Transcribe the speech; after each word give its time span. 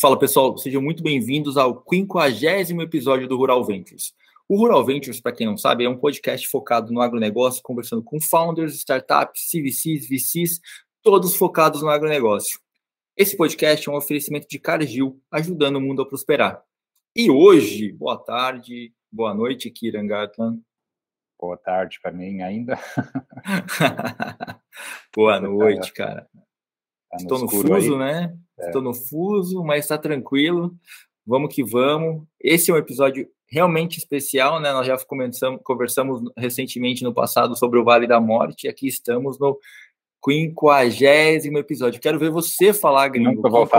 Fala 0.00 0.18
pessoal, 0.18 0.56
sejam 0.56 0.80
muito 0.80 1.02
bem-vindos 1.02 1.58
ao 1.58 1.84
50 1.86 2.82
episódio 2.82 3.28
do 3.28 3.36
Rural 3.36 3.62
Ventures. 3.62 4.14
O 4.48 4.56
Rural 4.56 4.82
Ventures, 4.82 5.20
para 5.20 5.30
quem 5.30 5.46
não 5.46 5.58
sabe, 5.58 5.84
é 5.84 5.90
um 5.90 5.98
podcast 5.98 6.48
focado 6.48 6.90
no 6.90 7.02
agronegócio, 7.02 7.62
conversando 7.62 8.02
com 8.02 8.18
founders, 8.18 8.76
startups, 8.76 9.50
CVCs, 9.50 10.08
VCs, 10.08 10.60
todos 11.02 11.36
focados 11.36 11.82
no 11.82 11.90
agronegócio. 11.90 12.58
Esse 13.14 13.36
podcast 13.36 13.86
é 13.86 13.92
um 13.92 13.94
oferecimento 13.94 14.48
de 14.48 14.58
Cargill, 14.58 15.20
ajudando 15.30 15.76
o 15.76 15.82
mundo 15.82 16.00
a 16.00 16.08
prosperar. 16.08 16.62
E 17.14 17.30
hoje, 17.30 17.92
boa 17.92 18.16
tarde, 18.16 18.94
boa 19.12 19.34
noite, 19.34 19.70
Kiran 19.70 20.06
Gatlan. 20.06 20.60
Boa 21.38 21.58
tarde 21.58 22.00
para 22.00 22.10
mim 22.10 22.40
ainda. 22.40 22.78
boa 25.14 25.38
noite, 25.38 25.92
cara. 25.92 26.26
Tá 27.10 27.16
Estou 27.16 27.38
no 27.40 27.48
fuso, 27.48 27.94
aí. 27.94 27.98
né? 27.98 28.34
É. 28.58 28.66
Estou 28.66 28.80
no 28.80 28.94
fuso, 28.94 29.64
mas 29.64 29.84
está 29.84 29.98
tranquilo. 29.98 30.74
Vamos 31.26 31.54
que 31.54 31.62
vamos. 31.62 32.24
Esse 32.40 32.70
é 32.70 32.74
um 32.74 32.78
episódio 32.78 33.28
realmente 33.48 33.98
especial, 33.98 34.60
né? 34.60 34.72
Nós 34.72 34.86
já 34.86 34.96
conversamos, 35.04 35.60
conversamos 35.64 36.22
recentemente 36.36 37.02
no 37.02 37.12
passado 37.12 37.56
sobre 37.56 37.78
o 37.78 37.84
Vale 37.84 38.06
da 38.06 38.20
Morte. 38.20 38.66
E 38.66 38.70
aqui 38.70 38.86
estamos 38.86 39.38
no 39.38 39.58
quinquagésimo 40.22 41.58
episódio. 41.58 42.00
Quero 42.00 42.18
ver 42.18 42.30
você 42.30 42.72
falar, 42.72 43.08
gringo. 43.08 43.32
Nunca 43.32 43.48
vou 43.48 43.64
isso. 43.64 43.72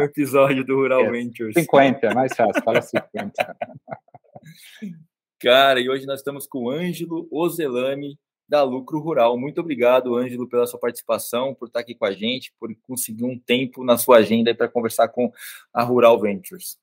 episódio 0.02 0.64
do 0.64 0.74
Rural 0.76 1.04
é, 1.04 1.10
Ventures. 1.10 1.54
50, 1.54 2.06
é 2.06 2.14
mais 2.14 2.34
fácil, 2.36 2.62
fala 2.62 2.82
50. 2.82 3.32
Cara, 5.40 5.80
e 5.80 5.88
hoje 5.88 6.06
nós 6.06 6.20
estamos 6.20 6.46
com 6.46 6.64
o 6.64 6.70
Ângelo 6.70 7.28
Ozelami, 7.30 8.18
da 8.48 8.62
Lucro 8.62 8.98
Rural. 9.00 9.38
Muito 9.38 9.60
obrigado, 9.60 10.16
Ângelo, 10.16 10.48
pela 10.48 10.66
sua 10.66 10.78
participação, 10.78 11.54
por 11.54 11.68
estar 11.68 11.80
aqui 11.80 11.94
com 11.94 12.04
a 12.04 12.12
gente, 12.12 12.52
por 12.58 12.74
conseguir 12.82 13.24
um 13.24 13.38
tempo 13.38 13.84
na 13.84 13.96
sua 13.96 14.18
agenda 14.18 14.54
para 14.54 14.68
conversar 14.68 15.08
com 15.08 15.32
a 15.72 15.82
Rural 15.82 16.20
Ventures. 16.20 16.78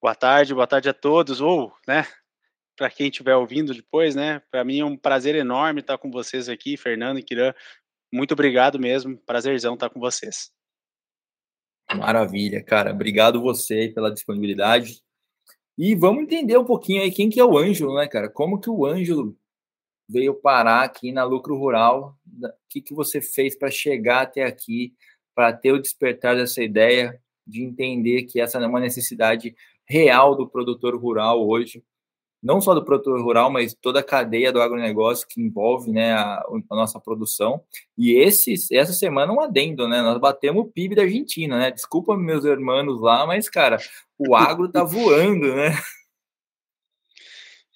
Boa 0.00 0.14
tarde, 0.14 0.54
boa 0.54 0.66
tarde 0.66 0.88
a 0.88 0.94
todos, 0.94 1.40
ou, 1.40 1.72
né, 1.86 2.06
para 2.76 2.88
quem 2.88 3.08
estiver 3.08 3.34
ouvindo 3.34 3.74
depois, 3.74 4.14
né, 4.14 4.40
para 4.48 4.64
mim 4.64 4.78
é 4.78 4.84
um 4.84 4.96
prazer 4.96 5.34
enorme 5.34 5.80
estar 5.80 5.98
com 5.98 6.08
vocês 6.08 6.48
aqui, 6.48 6.76
Fernando 6.76 7.18
e 7.18 7.22
Kiran, 7.24 7.52
muito 8.12 8.30
obrigado 8.30 8.78
mesmo, 8.78 9.18
prazerzão 9.26 9.74
estar 9.74 9.90
com 9.90 9.98
vocês. 9.98 10.52
Maravilha, 11.92 12.62
cara, 12.62 12.92
obrigado 12.92 13.42
você 13.42 13.88
pela 13.92 14.12
disponibilidade, 14.12 15.02
e 15.76 15.96
vamos 15.96 16.22
entender 16.22 16.56
um 16.56 16.64
pouquinho 16.64 17.02
aí 17.02 17.10
quem 17.10 17.28
que 17.28 17.40
é 17.40 17.44
o 17.44 17.58
Ângelo, 17.58 17.96
né, 17.96 18.06
cara, 18.06 18.30
como 18.30 18.60
que 18.60 18.70
o 18.70 18.86
Ângelo 18.86 19.36
veio 20.08 20.34
parar 20.34 20.82
aqui 20.82 21.12
na 21.12 21.24
Lucro 21.24 21.56
Rural. 21.56 22.16
O 22.42 22.48
que, 22.68 22.80
que 22.80 22.94
você 22.94 23.20
fez 23.20 23.56
para 23.56 23.70
chegar 23.70 24.22
até 24.22 24.44
aqui, 24.44 24.94
para 25.34 25.52
ter 25.52 25.72
o 25.72 25.80
despertar 25.80 26.36
dessa 26.36 26.62
ideia 26.62 27.20
de 27.46 27.62
entender 27.62 28.24
que 28.24 28.40
essa 28.40 28.58
é 28.58 28.66
uma 28.66 28.80
necessidade 28.80 29.54
real 29.88 30.36
do 30.36 30.48
produtor 30.48 30.94
rural 30.96 31.46
hoje, 31.48 31.82
não 32.42 32.60
só 32.60 32.74
do 32.74 32.84
produtor 32.84 33.20
rural, 33.20 33.50
mas 33.50 33.74
toda 33.74 34.00
a 34.00 34.04
cadeia 34.04 34.52
do 34.52 34.60
agronegócio 34.60 35.26
que 35.28 35.40
envolve 35.40 35.90
né, 35.90 36.12
a, 36.12 36.44
a 36.70 36.76
nossa 36.76 37.00
produção. 37.00 37.60
E 37.96 38.12
esse, 38.12 38.54
essa 38.72 38.92
semana 38.92 39.32
um 39.32 39.40
adendo, 39.40 39.88
né? 39.88 40.02
Nós 40.02 40.18
batemos 40.20 40.62
o 40.62 40.68
PIB 40.68 40.94
da 40.94 41.02
Argentina, 41.02 41.58
né? 41.58 41.70
Desculpa 41.70 42.16
meus 42.16 42.44
irmãos 42.44 43.00
lá, 43.00 43.26
mas, 43.26 43.48
cara, 43.48 43.78
o 44.16 44.36
agro 44.36 44.70
tá 44.70 44.84
voando, 44.84 45.54
né? 45.54 45.72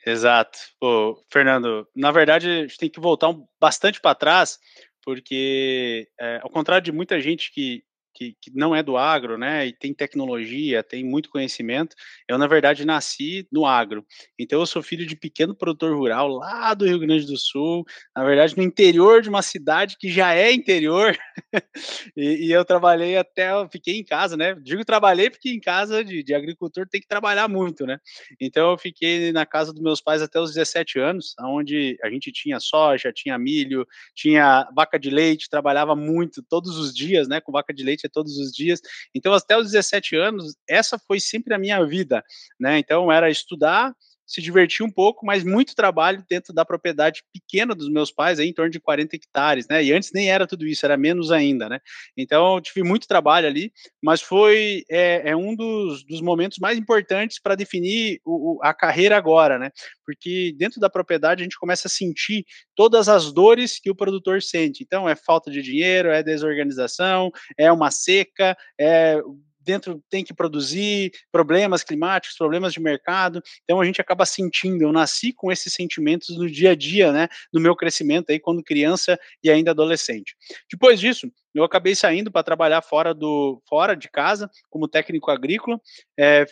Exato. 0.05 0.59
Pô, 0.81 1.23
Fernando, 1.31 1.87
na 1.95 2.11
verdade, 2.11 2.49
a 2.49 2.63
gente 2.63 2.79
tem 2.79 2.91
que 2.91 3.01
voltar 3.01 3.33
bastante 3.61 4.01
para 4.01 4.15
trás, 4.15 4.59
porque, 5.05 6.09
é, 6.21 6.41
ao 6.43 6.51
contrário 6.51 6.85
de 6.85 6.93
muita 6.93 7.21
gente 7.21 7.53
que 7.53 7.85
que, 8.15 8.37
que, 8.41 8.51
não 8.55 8.75
é 8.75 8.83
do 8.83 8.97
agro, 8.97 9.39
né, 9.39 9.67
e 9.67 9.73
tem 9.73 9.93
tecnologia, 9.93 10.83
tem 10.83 11.05
muito 11.05 11.31
conhecimento. 11.31 11.97
Eu, 12.29 12.39
na 12.39 12.47
verdade, 12.47 12.85
nasci 12.85 13.47
no 13.51 13.67
agro. 13.67 14.05
Então, 14.39 14.61
eu 14.61 14.67
sou 14.67 14.83
filho 14.83 15.07
de 15.07 15.17
pequeno 15.17 15.55
produtor 15.55 15.97
rural 15.97 16.29
lá 16.29 16.75
do 16.75 16.87
Rio 16.87 16.99
Grande 16.99 17.27
do 17.27 17.37
Sul, 17.37 17.85
na 18.15 18.25
verdade, 18.25 18.57
no 18.57 18.63
interior 18.63 19.23
de 19.23 19.29
uma 19.29 19.43
cidade 19.43 19.97
que 19.99 20.11
já 20.11 20.35
é 20.35 20.53
interior. 20.53 21.17
e, 22.17 22.47
e, 22.47 22.53
eu 22.53 22.65
trabalhei 22.65 23.17
até, 23.17 23.51
fiquei 23.71 23.99
em 23.99 24.05
casa, 24.05 24.37
né? 24.37 24.55
Digo 24.63 24.85
trabalhei 24.85 25.31
porque 25.31 25.51
em 25.51 25.61
casa 25.61 26.05
de, 26.05 26.23
de, 26.23 26.35
agricultor 26.35 26.87
tem 26.89 27.01
que 27.01 27.07
trabalhar 27.07 27.49
muito, 27.49 27.87
né? 27.87 27.99
Então, 28.41 28.71
eu 28.71 28.79
fiquei 28.79 29.33
na 29.33 29.47
casa 29.47 29.73
dos 29.73 29.83
meus 29.83 30.01
pais 30.01 30.23
até 30.23 30.41
os 30.41 30.55
17 30.55 30.99
anos, 30.99 31.35
onde 31.41 31.99
a 32.03 32.11
gente 32.11 32.31
tinha 32.33 32.61
soja, 32.61 33.13
tinha 33.13 33.39
milho, 33.39 33.87
tinha 34.15 34.69
vaca 34.75 34.99
de 34.99 35.11
leite, 35.11 35.49
trabalhava 35.49 35.95
muito 35.95 36.43
todos 36.43 36.77
os 36.77 36.95
dias, 36.95 37.29
né, 37.29 37.41
com 37.41 37.53
vaca 37.53 37.73
de 37.73 37.83
leite 37.83 38.02
todos 38.09 38.37
os 38.39 38.53
dias. 38.53 38.81
Então, 39.15 39.33
até 39.33 39.57
os 39.57 39.71
17 39.71 40.17
anos, 40.17 40.55
essa 40.69 40.99
foi 40.99 41.21
sempre 41.21 41.55
a 41.55 41.59
minha 41.59 41.85
vida, 41.85 42.25
né? 42.59 42.79
Então, 42.79 43.11
era 43.11 43.31
estudar, 43.31 43.95
se 44.33 44.41
divertir 44.41 44.83
um 44.83 44.91
pouco, 44.91 45.27
mas 45.27 45.45
muito 45.45 45.75
trabalho 45.75 46.25
dentro 46.27 46.55
da 46.55 46.65
propriedade 46.65 47.23
pequena 47.31 47.75
dos 47.75 47.91
meus 47.91 48.11
pais, 48.11 48.39
aí, 48.39 48.49
em 48.49 48.53
torno 48.53 48.71
de 48.71 48.81
40 48.81 49.15
hectares, 49.15 49.69
né? 49.69 49.85
E 49.85 49.93
antes 49.93 50.11
nem 50.15 50.31
era 50.31 50.47
tudo 50.47 50.67
isso, 50.67 50.87
era 50.87 50.97
menos 50.97 51.31
ainda, 51.31 51.69
né? 51.69 51.81
Então, 52.17 52.59
tive 52.59 52.83
muito 52.83 53.07
trabalho 53.07 53.47
ali, 53.47 53.71
mas 54.03 54.23
foi 54.23 54.85
é, 54.91 55.31
é 55.31 55.37
um 55.37 55.55
dos, 55.55 56.03
dos, 56.05 56.23
momentos 56.23 56.59
mais 56.59 56.79
importantes 56.79 57.39
para 57.39 57.55
definir 57.55 58.23
o, 58.25 58.59
a 58.63 58.73
carreira 58.73 59.19
agora, 59.19 59.59
né? 59.59 59.71
Porque 60.07 60.55
dentro 60.57 60.81
da 60.81 60.89
propriedade 60.89 61.43
a 61.43 61.45
gente 61.45 61.59
começa 61.59 61.87
a 61.87 61.91
sentir 61.91 62.47
todas 62.75 63.11
as 63.11 63.35
dores 63.35 63.79
que 63.79 63.91
o 63.91 63.95
produtor 63.95 64.41
sente. 64.41 64.83
Então, 64.83 65.07
é 65.07 65.15
falta 65.15 65.51
de 65.51 65.61
dinheiro, 65.61 66.09
é 66.09 66.23
desorganização, 66.23 67.31
é 67.59 67.71
uma 67.71 67.91
seca, 67.91 68.57
é 68.81 69.21
dentro 69.65 70.03
tem 70.11 70.25
que 70.25 70.35
produzir, 70.35 71.13
problemas 71.31 71.83
climáticos, 71.83 72.37
problemas 72.37 72.73
de 72.73 72.81
mercado. 72.81 73.43
Então 73.65 73.81
a 73.81 73.85
gente 73.85 74.01
acaba 74.01 74.27
sentindo, 74.27 74.83
eu 74.83 74.93
nasci 74.93 75.33
com 75.33 75.51
esses 75.51 75.73
sentimentos 75.73 76.37
no 76.37 76.51
dia 76.51 76.71
a 76.71 76.75
dia, 76.75 77.13
né, 77.13 77.29
no 77.53 77.61
meu 77.61 77.75
crescimento 77.77 78.31
aí 78.31 78.39
quando 78.39 78.63
criança 78.63 79.19
e 79.43 79.51
ainda 79.51 79.71
adolescente. 79.71 80.37
Depois 80.71 81.01
disso, 81.01 81.31
eu 81.55 81.65
acabei 81.65 81.95
saindo 81.95 82.31
para 82.31 82.43
trabalhar 82.43 82.83
fora 82.83 83.13
do 83.15 83.61
fora 83.69 83.95
de 83.95 84.09
casa 84.09 84.51
como 84.71 84.89
técnico 84.89 85.31
agrícola, 85.31 85.81
é, 86.19 86.47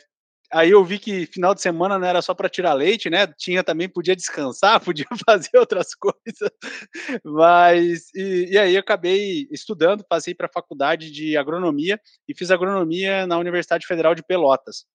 Aí 0.53 0.71
eu 0.71 0.85
vi 0.85 0.99
que 0.99 1.27
final 1.27 1.55
de 1.55 1.63
semana 1.63 1.99
não 1.99 2.07
era 2.07 2.21
só 2.21 2.35
para 2.35 2.49
tirar 2.49 2.73
leite, 2.73 3.09
né? 3.09 3.27
Tinha 3.39 3.63
também, 3.63 3.89
podia 3.89 4.17
descansar, 4.17 4.81
podia 4.85 5.07
fazer 5.25 5.57
outras 5.57 5.95
coisas. 5.95 6.51
Mas, 7.25 8.13
e, 8.15 8.51
e 8.51 8.59
aí 8.59 8.75
eu 8.75 8.81
acabei 8.81 9.47
estudando, 9.51 10.05
passei 10.05 10.35
para 10.35 10.47
a 10.47 10.53
faculdade 10.53 11.11
de 11.11 11.37
agronomia 11.37 12.01
e 12.29 12.35
fiz 12.35 12.51
agronomia 12.51 13.27
na 13.27 13.39
Universidade 13.39 13.87
Federal 13.87 14.15
de 14.15 14.25
Pelotas. 14.25 14.87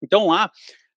Então 0.00 0.28
lá, 0.28 0.50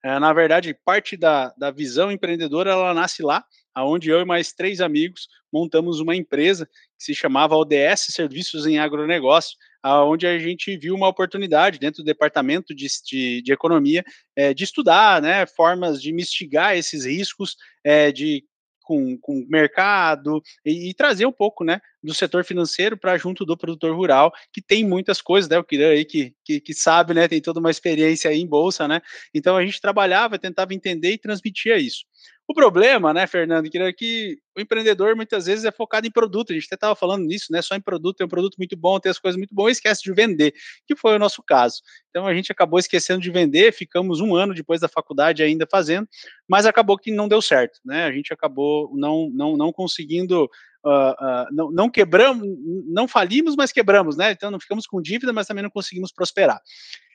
é, 0.04 0.20
na 0.20 0.32
verdade, 0.34 0.78
parte 0.86 1.18
da, 1.18 1.54
da 1.58 1.72
visão 1.72 2.12
empreendedora, 2.12 2.72
ela 2.72 2.94
nasce 2.94 3.24
lá, 3.24 3.44
aonde 3.74 4.10
eu 4.10 4.22
e 4.22 4.26
mais 4.26 4.54
três 4.54 4.82
amigos 4.82 5.28
montamos 5.52 6.00
uma 6.00 6.16
empresa 6.16 6.70
que 7.00 7.06
se 7.06 7.16
chamava 7.16 7.56
ODS 7.56 8.08
Serviços 8.10 8.68
em 8.68 8.78
Agronegócio, 8.78 9.58
onde 9.84 10.28
a 10.28 10.38
gente 10.38 10.78
viu 10.78 10.94
uma 10.94 11.08
oportunidade 11.08 11.80
dentro 11.80 12.04
do 12.04 12.06
departamento 12.06 12.76
de, 12.76 12.86
de, 13.06 13.42
de 13.42 13.54
economia 13.54 14.04
é, 14.36 14.54
de 14.54 14.66
estudar 14.66 15.22
né, 15.22 15.46
formas 15.46 16.02
de 16.02 16.12
mistigar 16.12 16.78
esses 16.78 17.06
riscos 17.06 17.56
é, 17.84 18.12
de 18.12 18.44
com, 18.90 19.16
com 19.20 19.46
mercado 19.48 20.42
e, 20.66 20.90
e, 20.90 20.94
trazer 20.96 21.28
um 21.28 21.32
pouco, 21.32 21.64
né, 21.64 21.80
do 22.02 22.12
setor 22.12 22.44
financeiro 22.44 22.98
para 22.98 23.16
junto 23.20 23.46
do 23.46 23.56
produtor 23.56 23.96
rural, 23.96 24.34
que 24.52 24.64
tem 24.64 24.84
muitas 24.84 25.22
coisas, 25.22 25.48
né, 25.48 25.60
o 25.60 25.64
Kiran 25.64 25.92
aí 25.92 26.04
que, 26.04 26.34
que, 26.44 26.60
que, 26.60 26.74
sabe, 26.74 27.14
né, 27.14 27.28
tem 27.28 27.40
toda 27.40 27.60
uma 27.60 27.70
experiência 27.70 28.31
aí 28.31 28.40
em 28.40 28.48
bolsa, 28.48 28.88
né, 28.88 29.00
então 29.31 29.56
a 29.56 29.63
gente 29.63 29.80
trabalhava, 29.80 30.40
tentava 30.40 30.74
entender 30.74 31.12
e 31.12 31.19
transmitia 31.19 31.78
isso. 31.78 32.04
O 32.50 32.54
problema, 32.56 33.13
né, 33.13 33.28
Fernando, 33.28 33.69
que, 33.69 33.94
que 33.94 34.40
o 34.57 34.60
empreendedor 34.60 35.16
muitas 35.16 35.46
vezes 35.46 35.66
é 35.66 35.72
focado 35.72 36.07
em 36.07 36.12
produto. 36.12 36.50
A 36.50 36.56
gente 36.56 36.66
até 36.66 36.74
estava 36.74 36.96
falando 36.96 37.24
nisso, 37.24 37.46
né? 37.51 37.62
Só 37.62 37.75
em 37.75 37.80
produto, 37.80 38.18
tem 38.18 38.25
um 38.25 38.30
produto 38.30 38.56
muito 38.57 38.75
bom, 38.75 39.00
tem 39.00 39.12
as 39.12 39.19
coisas 39.19 39.38
muito 39.38 39.54
boas 39.54 39.69
e 39.69 39.74
esquece 39.74 40.01
de 40.01 40.12
vender, 40.12 40.56
que 40.88 40.96
foi 40.96 41.16
o 41.16 41.19
nosso 41.19 41.44
caso. 41.44 41.80
Então 42.10 42.25
a 42.25 42.34
gente 42.34 42.51
acabou 42.51 42.80
esquecendo 42.80 43.22
de 43.22 43.30
vender, 43.30 43.72
ficamos 43.72 44.19
um 44.19 44.36
ano 44.36 44.56
depois 44.56 44.81
da 44.81 44.88
faculdade 44.88 45.44
ainda 45.44 45.68
fazendo, 45.69 46.10
mas 46.48 46.66
acabou 46.66 46.98
que 46.98 47.12
não 47.12 47.28
deu 47.28 47.40
certo, 47.40 47.80
né? 47.86 48.06
A 48.06 48.12
gente 48.12 48.34
acabou 48.34 48.92
não, 48.96 49.30
não, 49.31 49.56
não 49.56 49.72
conseguindo 49.72 50.50
Uh, 50.81 51.12
uh, 51.12 51.46
não, 51.51 51.69
não, 51.69 51.90
quebramos, 51.90 52.48
não 52.88 53.06
falimos, 53.06 53.54
mas 53.57 53.69
quebramos, 53.69 54.16
né? 54.16 54.31
Então 54.31 54.50
não 54.50 54.62
ficamos 54.62 54.88
com 54.88 55.01
dívida, 55.01 55.34
mas 55.34 55.46
também 55.46 55.62
não 55.62 55.69
conseguimos 55.69 56.10
prosperar. 56.10 56.57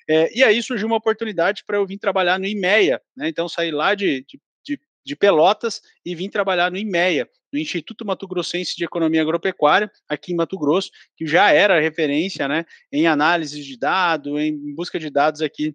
É, 0.07 0.39
e 0.39 0.45
aí 0.45 0.63
surgiu 0.63 0.87
uma 0.87 0.99
oportunidade 0.99 1.65
para 1.67 1.79
eu 1.79 1.87
vir 1.87 1.97
trabalhar 1.97 2.39
no 2.39 2.45
IMEA, 2.45 3.01
né? 3.17 3.27
Então 3.27 3.49
saí 3.49 3.71
lá 3.71 3.95
de, 3.95 4.23
de 4.29 4.39
de 5.05 5.15
Pelotas 5.15 5.83
e 6.05 6.15
vim 6.15 6.31
trabalhar 6.31 6.71
no 6.71 6.79
IMEA, 6.79 7.29
no 7.53 7.59
Instituto 7.59 8.05
Mato 8.05 8.27
Grossense 8.27 8.77
de 8.77 8.85
Economia 8.85 9.23
Agropecuária, 9.23 9.91
aqui 10.09 10.33
em 10.33 10.37
Mato 10.37 10.59
Grosso, 10.59 10.91
que 11.17 11.27
já 11.27 11.51
era 11.53 11.81
referência 11.81 12.49
né, 12.49 12.65
em 12.91 13.07
análise 13.07 13.63
de 13.63 13.79
dados, 13.79 14.41
em 14.41 14.75
busca 14.75 14.99
de 14.99 15.11
dados 15.11 15.41
aqui 15.41 15.75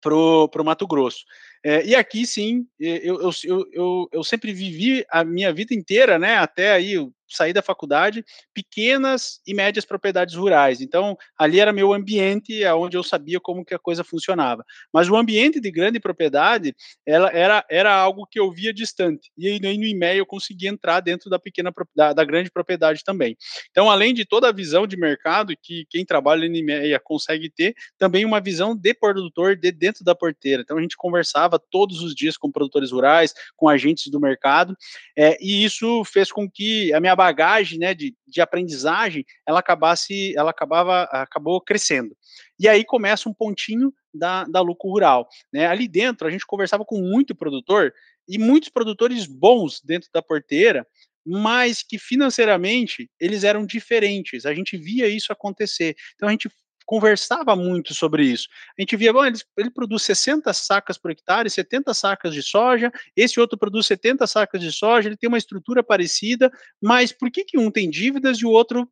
para 0.00 0.14
o 0.14 0.64
Mato 0.64 0.86
Grosso. 0.86 1.24
É, 1.64 1.84
e 1.84 1.94
aqui 1.94 2.26
sim, 2.26 2.66
eu, 2.78 3.22
eu, 3.22 3.30
eu, 3.72 4.08
eu, 4.12 4.22
sempre 4.22 4.52
vivi 4.52 5.02
a 5.10 5.24
minha 5.24 5.50
vida 5.50 5.74
inteira, 5.74 6.18
né, 6.18 6.36
até 6.36 6.72
aí 6.72 6.94
saí 7.34 7.52
da 7.52 7.62
faculdade, 7.62 8.24
pequenas 8.52 9.40
e 9.46 9.54
médias 9.54 9.84
propriedades 9.84 10.34
rurais. 10.34 10.80
Então, 10.80 11.16
ali 11.38 11.60
era 11.60 11.72
meu 11.72 11.92
ambiente, 11.92 12.62
é 12.62 12.72
onde 12.74 12.96
eu 12.96 13.02
sabia 13.02 13.40
como 13.40 13.64
que 13.64 13.74
a 13.74 13.78
coisa 13.78 14.04
funcionava. 14.04 14.64
Mas 14.92 15.08
o 15.08 15.16
ambiente 15.16 15.60
de 15.60 15.70
grande 15.70 15.98
propriedade, 16.00 16.74
ela 17.06 17.30
era, 17.30 17.64
era 17.70 17.94
algo 17.94 18.26
que 18.30 18.38
eu 18.38 18.50
via 18.50 18.72
distante. 18.72 19.30
E 19.36 19.48
aí 19.48 19.60
no 19.60 19.68
e-mail 19.68 20.18
eu 20.18 20.26
conseguia 20.26 20.70
entrar 20.70 21.00
dentro 21.00 21.28
da 21.28 21.38
pequena 21.38 21.72
da, 21.94 22.12
da 22.12 22.24
grande 22.24 22.50
propriedade 22.50 23.02
também. 23.04 23.36
Então, 23.70 23.90
além 23.90 24.14
de 24.14 24.24
toda 24.24 24.48
a 24.48 24.52
visão 24.52 24.86
de 24.86 24.96
mercado 24.96 25.54
que 25.60 25.86
quem 25.90 26.04
trabalha 26.04 26.46
em 26.46 26.56
e-mail 26.56 27.00
consegue 27.02 27.50
ter, 27.50 27.74
também 27.98 28.24
uma 28.24 28.40
visão 28.40 28.74
de 28.74 28.94
produtor 28.94 29.56
de 29.56 29.72
dentro 29.72 30.04
da 30.04 30.14
porteira. 30.14 30.62
Então, 30.62 30.78
a 30.78 30.82
gente 30.82 30.96
conversava 30.96 31.58
todos 31.58 32.00
os 32.00 32.14
dias 32.14 32.36
com 32.36 32.50
produtores 32.50 32.90
rurais, 32.90 33.34
com 33.56 33.68
agentes 33.68 34.10
do 34.10 34.20
mercado, 34.20 34.76
é, 35.16 35.36
e 35.40 35.64
isso 35.64 36.04
fez 36.04 36.30
com 36.30 36.50
que 36.50 36.92
a 36.92 37.00
minha 37.00 37.14
bagagem, 37.24 37.78
né, 37.78 37.94
de, 37.94 38.14
de 38.26 38.40
aprendizagem, 38.40 39.24
ela 39.48 39.60
acabasse, 39.60 40.36
ela 40.36 40.50
acabava, 40.50 41.04
acabou 41.04 41.60
crescendo. 41.60 42.14
E 42.58 42.68
aí 42.68 42.84
começa 42.84 43.28
um 43.28 43.34
pontinho 43.34 43.92
da, 44.12 44.44
da 44.44 44.60
lucro 44.60 44.90
rural. 44.90 45.26
Né? 45.52 45.66
Ali 45.66 45.88
dentro, 45.88 46.28
a 46.28 46.30
gente 46.30 46.46
conversava 46.46 46.84
com 46.84 47.00
muito 47.00 47.34
produtor 47.34 47.92
e 48.28 48.38
muitos 48.38 48.68
produtores 48.68 49.26
bons 49.26 49.80
dentro 49.82 50.10
da 50.12 50.20
porteira, 50.20 50.86
mas 51.26 51.82
que 51.82 51.98
financeiramente 51.98 53.10
eles 53.18 53.42
eram 53.42 53.64
diferentes. 53.64 54.44
A 54.44 54.52
gente 54.52 54.76
via 54.76 55.08
isso 55.08 55.32
acontecer. 55.32 55.96
Então 56.14 56.28
a 56.28 56.32
gente 56.32 56.50
conversava 56.84 57.56
muito 57.56 57.94
sobre 57.94 58.24
isso. 58.24 58.48
A 58.78 58.82
gente 58.82 58.96
via, 58.96 59.12
bom, 59.12 59.24
ele, 59.24 59.38
ele, 59.56 59.70
produz 59.70 60.02
60 60.02 60.52
sacas 60.52 60.98
por 60.98 61.10
hectare, 61.10 61.48
70 61.48 61.92
sacas 61.94 62.34
de 62.34 62.42
soja, 62.42 62.92
esse 63.16 63.40
outro 63.40 63.58
produz 63.58 63.86
70 63.86 64.26
sacas 64.26 64.60
de 64.60 64.72
soja, 64.72 65.08
ele 65.08 65.16
tem 65.16 65.28
uma 65.28 65.38
estrutura 65.38 65.82
parecida, 65.82 66.50
mas 66.82 67.12
por 67.12 67.30
que, 67.30 67.44
que 67.44 67.58
um 67.58 67.70
tem 67.70 67.90
dívidas 67.90 68.38
e 68.38 68.46
o 68.46 68.50
outro 68.50 68.88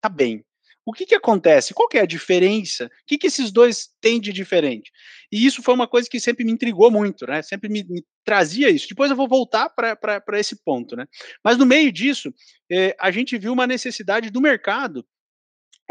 tá 0.00 0.08
bem? 0.08 0.44
O 0.84 0.92
que, 0.92 1.06
que 1.06 1.14
acontece? 1.14 1.72
Qual 1.72 1.88
que 1.88 1.96
é 1.96 2.00
a 2.00 2.06
diferença? 2.06 2.86
O 2.86 2.90
que, 3.06 3.16
que 3.16 3.28
esses 3.28 3.52
dois 3.52 3.88
têm 4.00 4.20
de 4.20 4.32
diferente? 4.32 4.90
E 5.30 5.46
isso 5.46 5.62
foi 5.62 5.74
uma 5.74 5.86
coisa 5.86 6.08
que 6.10 6.18
sempre 6.18 6.44
me 6.44 6.50
intrigou 6.50 6.90
muito, 6.90 7.24
né? 7.24 7.40
Sempre 7.40 7.68
me, 7.68 7.84
me 7.84 8.04
trazia 8.24 8.68
isso. 8.68 8.88
Depois 8.88 9.08
eu 9.08 9.16
vou 9.16 9.28
voltar 9.28 9.68
para 9.70 10.40
esse 10.40 10.56
ponto, 10.56 10.96
né? 10.96 11.06
Mas 11.44 11.56
no 11.56 11.64
meio 11.64 11.92
disso, 11.92 12.34
eh, 12.68 12.96
a 12.98 13.12
gente 13.12 13.38
viu 13.38 13.52
uma 13.52 13.66
necessidade 13.66 14.28
do 14.28 14.40
mercado 14.40 15.06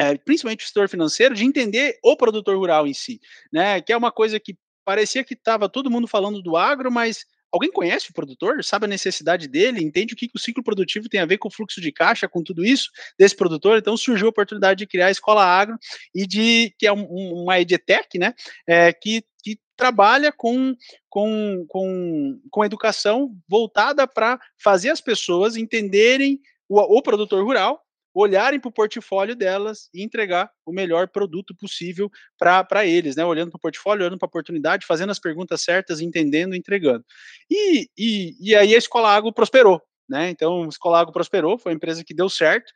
é, 0.02 0.18
principalmente 0.18 0.66
o 0.66 0.68
setor 0.68 0.90
financeiro, 0.90 1.36
de 1.36 1.46
entender 1.46 2.00
o 2.04 2.18
produtor 2.18 2.58
rural 2.58 2.88
em 2.88 2.94
si, 2.94 3.20
né? 3.54 3.80
Que 3.82 3.94
é 3.94 3.98
uma 3.98 4.12
coisa 4.12 4.40
que 4.40 4.58
parecia 4.84 5.24
que 5.24 5.36
estava 5.36 5.70
todo 5.70 5.92
mundo 5.92 6.08
falando 6.08 6.42
do 6.42 6.58
agro, 6.58 6.92
mas 6.92 7.26
Alguém 7.54 7.70
conhece 7.70 8.10
o 8.10 8.14
produtor? 8.14 8.64
Sabe 8.64 8.86
a 8.86 8.88
necessidade 8.88 9.46
dele? 9.46 9.84
Entende 9.84 10.14
o 10.14 10.16
que, 10.16 10.30
que 10.30 10.38
o 10.38 10.40
ciclo 10.40 10.64
produtivo 10.64 11.10
tem 11.10 11.20
a 11.20 11.26
ver 11.26 11.38
com 11.38 11.50
o 11.50 11.52
fluxo 11.52 11.82
de 11.82 11.92
caixa, 11.92 12.26
com 12.26 12.42
tudo 12.42 12.64
isso 12.64 12.90
desse 13.20 13.36
produtor? 13.36 13.78
Então 13.78 13.98
surgiu 13.98 14.28
a 14.28 14.30
oportunidade 14.30 14.78
de 14.78 14.88
criar 14.88 15.08
a 15.08 15.12
Escola 15.12 15.44
Agro 15.44 15.78
e 16.16 16.26
de 16.26 16.74
que 16.80 16.88
é 16.88 16.94
um, 16.94 17.04
uma 17.04 17.60
edtech, 17.60 18.18
né? 18.18 18.34
É, 18.66 18.94
que, 18.94 19.22
que 19.44 19.60
trabalha 19.76 20.32
com, 20.32 20.74
com, 21.10 21.66
com, 21.68 22.40
com 22.50 22.64
educação 22.64 23.36
voltada 23.50 24.08
para 24.08 24.40
fazer 24.58 24.90
as 24.90 25.02
pessoas 25.02 25.58
entenderem 25.58 26.40
o, 26.70 26.80
o 26.80 27.02
produtor 27.02 27.44
rural 27.44 27.84
olharem 28.14 28.60
para 28.60 28.70
o 28.70 28.74
portfólio 28.74 29.36
delas 29.36 29.90
e 29.94 30.04
entregar 30.04 30.52
o 30.66 30.72
melhor 30.72 31.08
produto 31.08 31.56
possível 31.56 32.10
para 32.38 32.86
eles, 32.86 33.16
né? 33.16 33.24
Olhando 33.24 33.52
para 33.52 33.58
o 33.58 33.62
portfólio, 33.62 34.04
olhando 34.04 34.18
para 34.18 34.26
a 34.26 34.30
oportunidade, 34.30 34.86
fazendo 34.86 35.12
as 35.12 35.20
perguntas 35.20 35.62
certas, 35.62 36.02
entendendo, 36.02 36.56
entregando. 36.56 37.06
E, 37.50 37.90
e, 37.98 38.36
e 38.40 38.56
aí 38.56 38.76
a 38.76 38.78
Escola 38.78 39.10
Água 39.10 39.34
prosperou, 39.34 39.82
né? 40.10 40.30
Então, 40.30 40.64
a 40.64 40.68
Escola 40.68 41.00
Água 41.00 41.14
prosperou, 41.14 41.58
foi 41.58 41.72
uma 41.72 41.78
empresa 41.78 42.04
que 42.04 42.14
deu 42.14 42.30
certo, 42.30 42.72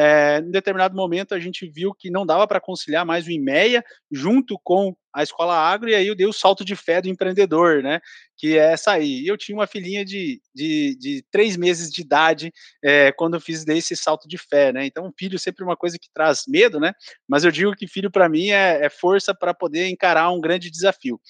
é, 0.00 0.38
em 0.38 0.50
determinado 0.52 0.94
momento 0.94 1.34
a 1.34 1.40
gente 1.40 1.68
viu 1.68 1.92
que 1.92 2.08
não 2.08 2.24
dava 2.24 2.46
para 2.46 2.60
conciliar 2.60 3.04
mais 3.04 3.26
o 3.26 3.32
IMEA 3.32 3.82
junto 4.12 4.56
com 4.62 4.94
a 5.12 5.24
escola 5.24 5.56
agro, 5.56 5.90
e 5.90 5.94
aí 5.96 6.06
eu 6.06 6.14
dei 6.14 6.26
o 6.26 6.32
salto 6.32 6.64
de 6.64 6.76
fé 6.76 7.02
do 7.02 7.08
empreendedor, 7.08 7.82
né? 7.82 8.00
Que 8.36 8.56
é 8.56 8.76
sair. 8.76 9.26
Eu 9.26 9.36
tinha 9.36 9.58
uma 9.58 9.66
filhinha 9.66 10.04
de, 10.04 10.40
de, 10.54 10.96
de 11.00 11.24
três 11.32 11.56
meses 11.56 11.90
de 11.90 12.02
idade 12.02 12.52
é, 12.80 13.10
quando 13.10 13.34
eu 13.34 13.40
fiz 13.40 13.64
desse 13.64 13.96
salto 13.96 14.28
de 14.28 14.38
fé, 14.38 14.72
né? 14.72 14.86
Então, 14.86 15.12
filho 15.18 15.36
sempre 15.36 15.64
uma 15.64 15.76
coisa 15.76 15.98
que 15.98 16.08
traz 16.14 16.44
medo, 16.46 16.78
né? 16.78 16.92
Mas 17.26 17.42
eu 17.42 17.50
digo 17.50 17.74
que 17.74 17.88
filho 17.88 18.08
para 18.08 18.28
mim 18.28 18.50
é, 18.50 18.84
é 18.84 18.88
força 18.88 19.34
para 19.34 19.52
poder 19.52 19.88
encarar 19.88 20.30
um 20.30 20.40
grande 20.40 20.70
desafio. 20.70 21.20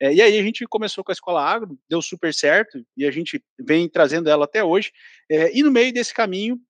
É, 0.00 0.12
e 0.12 0.20
aí 0.20 0.38
a 0.38 0.42
gente 0.42 0.66
começou 0.66 1.02
com 1.02 1.10
a 1.10 1.14
escola 1.14 1.42
agro, 1.42 1.78
deu 1.88 2.02
super 2.02 2.32
certo, 2.34 2.78
e 2.96 3.06
a 3.06 3.10
gente 3.10 3.42
vem 3.58 3.88
trazendo 3.88 4.28
ela 4.28 4.44
até 4.44 4.62
hoje. 4.62 4.92
É, 5.30 5.56
e 5.56 5.62
no 5.62 5.70
meio 5.70 5.92
desse 5.92 6.12
caminho, 6.12 6.60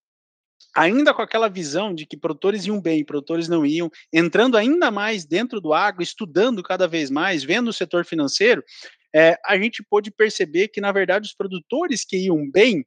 ainda 0.75 1.13
com 1.13 1.23
aquela 1.23 1.49
visão 1.49 1.95
de 1.95 2.07
que 2.07 2.17
produtores 2.17 2.67
iam 2.67 2.81
bem, 2.81 3.05
produtores 3.05 3.49
não 3.49 3.65
iam, 3.65 3.91
entrando 4.13 4.57
ainda 4.57 4.91
mais 4.91 5.25
dentro 5.25 5.61
do 5.61 5.73
agro, 5.73 6.03
estudando 6.03 6.63
cada 6.63 6.87
vez 6.87 7.11
mais, 7.11 7.43
vendo 7.43 7.69
o 7.69 7.73
setor 7.73 8.05
financeiro, 8.05 8.63
é, 9.15 9.39
a 9.45 9.59
gente 9.59 9.83
pôde 9.83 10.11
perceber 10.11 10.69
que, 10.69 10.81
na 10.81 10.93
verdade, 10.93 11.27
os 11.27 11.35
produtores 11.35 12.05
que 12.05 12.17
iam 12.17 12.49
bem 12.51 12.85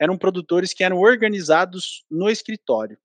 eram 0.00 0.16
produtores 0.16 0.72
que 0.72 0.84
eram 0.84 0.98
organizados 0.98 2.04
no 2.10 2.28
escritório. 2.28 2.98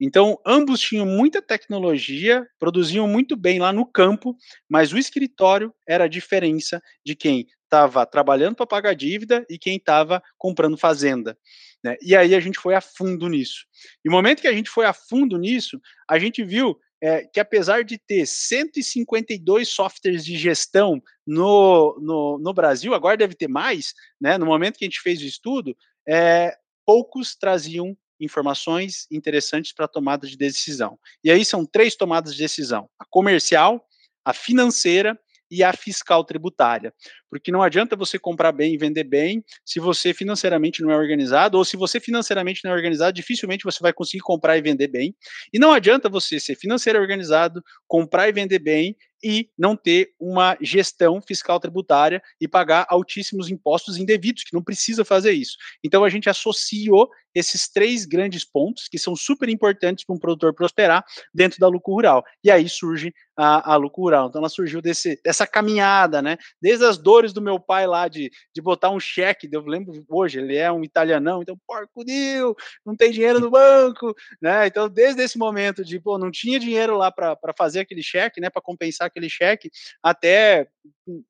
Então, 0.00 0.38
ambos 0.46 0.80
tinham 0.80 1.06
muita 1.06 1.42
tecnologia, 1.42 2.46
produziam 2.58 3.06
muito 3.08 3.36
bem 3.36 3.58
lá 3.58 3.72
no 3.72 3.86
campo, 3.86 4.36
mas 4.68 4.92
o 4.92 4.98
escritório 4.98 5.74
era 5.86 6.04
a 6.04 6.08
diferença 6.08 6.80
de 7.04 7.14
quem 7.14 7.46
estava 7.64 8.06
trabalhando 8.06 8.54
para 8.54 8.66
pagar 8.66 8.94
dívida 8.94 9.44
e 9.48 9.58
quem 9.58 9.76
estava 9.76 10.22
comprando 10.38 10.76
fazenda. 10.76 11.36
Né? 11.84 11.96
E 12.00 12.16
aí 12.16 12.34
a 12.34 12.40
gente 12.40 12.58
foi 12.58 12.74
a 12.74 12.80
fundo 12.80 13.28
nisso. 13.28 13.66
E 14.02 14.08
no 14.08 14.16
momento 14.16 14.40
que 14.40 14.48
a 14.48 14.52
gente 14.52 14.70
foi 14.70 14.86
a 14.86 14.94
fundo 14.94 15.36
nisso, 15.36 15.78
a 16.08 16.18
gente 16.18 16.42
viu 16.42 16.78
é, 17.02 17.26
que 17.26 17.38
apesar 17.38 17.84
de 17.84 17.98
ter 17.98 18.26
152 18.26 19.68
softwares 19.68 20.24
de 20.24 20.38
gestão 20.38 21.02
no, 21.26 21.98
no, 22.00 22.38
no, 22.38 22.54
Brasil, 22.54 22.94
agora 22.94 23.18
deve 23.18 23.34
ter 23.34 23.48
mais, 23.48 23.92
né? 24.18 24.38
No 24.38 24.46
momento 24.46 24.78
que 24.78 24.84
a 24.86 24.88
gente 24.88 25.02
fez 25.02 25.20
o 25.20 25.26
estudo, 25.26 25.76
é, 26.08 26.56
poucos 26.86 27.36
traziam 27.36 27.94
informações 28.18 29.06
interessantes 29.10 29.74
para 29.74 29.86
tomada 29.86 30.26
de 30.26 30.38
decisão. 30.38 30.98
E 31.22 31.30
aí 31.30 31.44
são 31.44 31.66
três 31.66 31.94
tomadas 31.94 32.34
de 32.34 32.42
decisão: 32.42 32.88
a 32.98 33.04
comercial, 33.04 33.86
a 34.24 34.32
financeira 34.32 35.18
e 35.54 35.62
a 35.62 35.72
fiscal 35.72 36.24
tributária. 36.24 36.92
Porque 37.30 37.52
não 37.52 37.62
adianta 37.62 37.96
você 37.96 38.18
comprar 38.18 38.52
bem 38.52 38.74
e 38.74 38.78
vender 38.78 39.04
bem 39.04 39.42
se 39.64 39.80
você 39.80 40.12
financeiramente 40.12 40.82
não 40.82 40.90
é 40.90 40.96
organizado, 40.96 41.58
ou 41.58 41.64
se 41.64 41.76
você 41.76 42.00
financeiramente 42.00 42.60
não 42.64 42.72
é 42.72 42.74
organizado, 42.74 43.12
dificilmente 43.12 43.64
você 43.64 43.78
vai 43.80 43.92
conseguir 43.92 44.22
comprar 44.22 44.56
e 44.56 44.62
vender 44.62 44.88
bem. 44.88 45.14
E 45.52 45.58
não 45.58 45.72
adianta 45.72 46.08
você 46.08 46.40
ser 46.40 46.56
financeiro 46.56 46.98
organizado, 46.98 47.62
comprar 47.86 48.28
e 48.28 48.32
vender 48.32 48.58
bem 48.58 48.96
e 49.24 49.48
não 49.58 49.74
ter 49.74 50.10
uma 50.20 50.56
gestão 50.60 51.20
fiscal 51.22 51.58
tributária 51.58 52.22
e 52.38 52.46
pagar 52.46 52.86
altíssimos 52.90 53.48
impostos 53.48 53.96
indevidos, 53.96 54.44
que 54.44 54.52
não 54.52 54.62
precisa 54.62 55.04
fazer 55.04 55.32
isso. 55.32 55.56
Então 55.82 56.04
a 56.04 56.10
gente 56.10 56.28
associou 56.28 57.08
esses 57.34 57.68
três 57.68 58.04
grandes 58.04 58.44
pontos 58.44 58.86
que 58.88 58.98
são 58.98 59.16
super 59.16 59.48
importantes 59.48 60.04
para 60.04 60.14
um 60.14 60.18
produtor 60.18 60.54
prosperar 60.54 61.04
dentro 61.34 61.58
da 61.58 61.66
lucro 61.66 61.92
rural. 61.92 62.24
E 62.44 62.50
aí 62.50 62.68
surge 62.68 63.12
a, 63.36 63.72
a 63.72 63.76
lucro 63.76 64.02
rural. 64.02 64.28
Então 64.28 64.40
ela 64.40 64.48
surgiu 64.48 64.80
desse, 64.80 65.20
dessa 65.24 65.46
caminhada, 65.46 66.22
né? 66.22 66.36
Desde 66.62 66.84
as 66.84 66.96
dores 66.96 67.32
do 67.32 67.42
meu 67.42 67.58
pai 67.58 67.86
lá 67.86 68.06
de, 68.06 68.30
de 68.54 68.62
botar 68.62 68.90
um 68.90 69.00
cheque, 69.00 69.48
eu 69.50 69.62
lembro 69.62 70.04
hoje, 70.08 70.38
ele 70.38 70.56
é 70.56 70.70
um 70.70 70.84
italianão, 70.84 71.42
então, 71.42 71.58
porco 71.66 72.04
Dio, 72.04 72.54
não 72.86 72.96
tem 72.96 73.10
dinheiro 73.10 73.40
no 73.40 73.50
banco, 73.50 74.14
né? 74.40 74.66
Então, 74.66 74.88
desde 74.88 75.22
esse 75.22 75.36
momento 75.36 75.84
de, 75.84 75.98
pô, 75.98 76.18
não 76.18 76.30
tinha 76.30 76.60
dinheiro 76.60 76.96
lá 76.96 77.10
para 77.10 77.36
fazer 77.56 77.80
aquele 77.80 78.02
cheque, 78.02 78.40
né? 78.40 78.48
Para 78.48 78.62
compensar 78.62 79.06
aquele 79.14 79.28
cheque, 79.28 79.70
até 80.02 80.66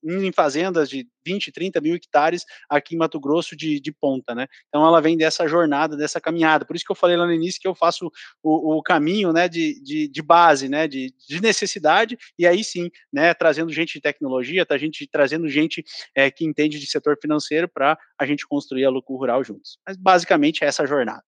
em 0.05 0.33
fazendas 0.33 0.88
de 0.88 1.07
20, 1.25 1.53
30 1.53 1.81
mil 1.81 1.95
hectares 1.95 2.45
aqui 2.69 2.95
em 2.95 2.99
Mato 2.99 3.21
Grosso 3.21 3.57
de, 3.57 3.79
de 3.79 3.93
ponta, 3.93 4.35
né? 4.35 4.47
Então 4.69 4.87
ela 4.87 5.00
vem 5.00 5.17
dessa 5.17 5.47
jornada, 5.47 5.97
dessa 5.97 6.21
caminhada. 6.21 6.64
Por 6.64 6.75
isso 6.75 6.85
que 6.85 6.91
eu 6.91 6.97
falei 6.97 7.17
lá 7.17 7.26
no 7.26 7.33
início 7.33 7.61
que 7.61 7.69
eu 7.69 7.75
faço 7.75 8.11
o, 8.43 8.79
o 8.79 8.83
caminho, 8.83 9.33
né, 9.33 9.49
de, 9.49 9.81
de, 9.83 10.09
de, 10.09 10.23
base, 10.23 10.69
né, 10.69 10.88
de, 10.88 11.12
de 11.29 11.41
necessidade, 11.41 12.17
e 12.38 12.47
aí 12.47 12.64
sim, 12.64 12.91
né, 13.12 13.35
trazendo 13.35 13.73
gente 13.73 13.95
de 13.95 14.00
tecnologia, 14.00 14.67
tá 14.67 14.79
gente 14.79 15.07
trazendo 15.07 15.49
gente 15.49 15.85
é, 16.14 16.31
que 16.31 16.45
entende 16.45 16.79
de 16.79 16.87
setor 16.87 17.19
financeiro 17.21 17.69
para 17.69 17.99
a 18.19 18.26
gente 18.26 18.47
construir 18.47 18.85
a 18.85 18.91
lucro 18.91 19.17
rural 19.17 19.45
juntos. 19.45 19.79
Mas 19.87 19.97
basicamente 19.97 20.64
é 20.64 20.67
essa 20.67 20.87
jornada. 20.87 21.23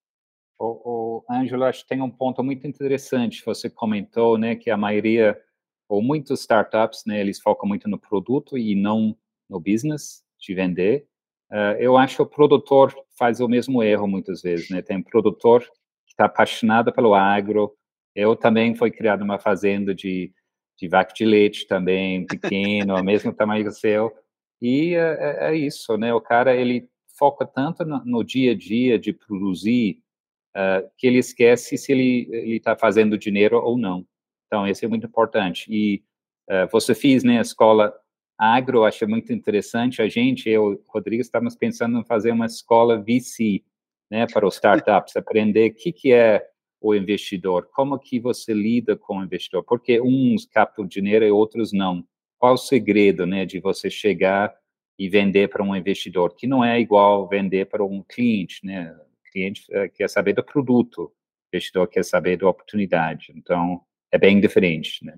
O, 0.59 1.21
o 1.21 1.25
Ângelo, 1.31 1.65
acho 1.65 1.83
que 1.83 1.89
tem 1.89 2.01
um 2.01 2.11
ponto 2.11 2.43
muito 2.43 2.67
interessante. 2.67 3.45
Você 3.45 3.69
comentou, 3.69 4.39
né, 4.39 4.57
que 4.57 4.71
a 4.71 4.77
maioria 4.77 5.39
ou 5.89 6.03
muitos 6.03 6.41
startups, 6.41 7.05
né, 7.07 7.21
eles 7.21 7.41
focam 7.41 7.69
muito 7.69 7.89
no 7.89 7.99
produto 7.99 8.59
e 8.59 8.75
não 8.75 9.17
no 9.49 9.61
business 9.61 10.25
de 10.39 10.55
vender. 10.55 11.07
Uh, 11.51 11.79
eu 11.79 11.97
acho 11.97 12.17
que 12.17 12.23
o 12.23 12.27
produtor 12.27 12.95
faz 13.17 13.41
o 13.41 13.49
mesmo 13.49 13.83
erro 13.83 14.07
muitas 14.07 14.43
vezes, 14.43 14.69
né? 14.69 14.83
Tem 14.83 14.97
um 14.97 15.03
produtor 15.03 15.61
que 16.05 16.13
está 16.13 16.25
apaixonado 16.25 16.93
pelo 16.93 17.15
agro. 17.15 17.73
Eu 18.15 18.35
também 18.35 18.75
fui 18.75 18.91
criado 18.91 19.21
numa 19.21 19.39
fazenda 19.39 19.95
de, 19.95 20.33
de 20.77 20.89
vaca 20.89 21.15
de 21.15 21.25
leite 21.25 21.67
também, 21.67 22.27
pequeno, 22.27 23.03
mesmo 23.05 23.33
tamanho 23.33 23.63
que 23.63 23.69
o 23.71 23.73
seu. 23.73 24.13
E 24.61 24.95
é, 24.95 24.99
é, 24.99 25.51
é, 25.51 25.57
isso, 25.57 25.97
né? 25.97 26.13
O 26.13 26.21
cara, 26.21 26.55
ele 26.55 26.89
foca 27.17 27.47
tanto 27.47 27.85
no, 27.85 28.05
no 28.05 28.25
dia 28.25 28.53
a 28.53 28.55
dia 28.55 28.99
de 28.99 29.13
produzir 29.13 30.03
uh, 30.57 30.89
que 30.99 31.07
ele 31.07 31.19
esquece 31.19 31.79
se 31.79 31.93
ele 31.93 32.29
está 32.57 32.77
fazendo 32.77 33.17
dinheiro 33.17 33.59
ou 33.59 33.79
não. 33.79 34.05
Então, 34.47 34.67
isso 34.67 34.85
é 34.85 34.89
muito 34.89 35.07
importante. 35.07 35.67
E 35.69 36.03
uh, 36.51 36.69
você 36.71 36.95
fez, 36.95 37.25
né, 37.25 37.39
a 37.39 37.43
escola 37.43 37.95
agro, 38.39 38.85
acho 38.85 39.09
muito 39.09 39.33
interessante. 39.33 40.03
A 40.03 40.09
gente, 40.09 40.49
eu, 40.49 40.83
Rodrigo, 40.89 41.21
estamos 41.21 41.57
pensando 41.57 41.99
em 41.99 42.05
fazer 42.05 42.31
uma 42.33 42.47
escola 42.47 42.99
VC, 42.99 43.63
né, 44.11 44.27
para 44.27 44.47
os 44.47 44.55
startups, 44.55 45.17
aprender 45.17 45.71
o 45.71 45.75
que, 45.75 45.93
que 45.93 46.13
é 46.13 46.47
o 46.81 46.95
investidor, 46.95 47.69
como 47.73 47.99
que 47.99 48.21
você 48.21 48.53
lida 48.53 48.97
com 48.97 49.19
o 49.19 49.25
investidor, 49.25 49.65
porque 49.65 50.01
uns 50.01 50.45
captam 50.45 50.87
dinheiro 50.87 51.25
e 51.25 51.31
outros 51.31 51.73
não. 51.73 52.07
Qual 52.39 52.55
o 52.55 52.59
segredo, 52.59 53.27
né, 53.27 53.47
de 53.47 53.59
você 53.59 53.91
chegar 53.91 54.55
e 54.99 55.09
vender 55.09 55.49
para 55.49 55.63
um 55.63 55.75
investidor, 55.75 56.35
que 56.35 56.47
não 56.47 56.65
é 56.65 56.81
igual 56.81 57.29
vender 57.29 57.67
para 57.67 57.85
um 57.85 58.03
cliente, 58.03 58.65
né? 58.65 58.91
O 58.93 59.31
cliente 59.31 59.65
eh, 59.71 59.89
quer 59.89 60.09
saber 60.09 60.33
do 60.33 60.43
produto, 60.43 61.05
o 61.05 61.13
investidor 61.53 61.87
quer 61.89 62.05
saber 62.05 62.39
da 62.39 62.49
oportunidade. 62.49 63.33
Então, 63.37 63.83
é 64.13 64.19
bem 64.19 64.41
diferente, 64.41 65.05
né? 65.05 65.15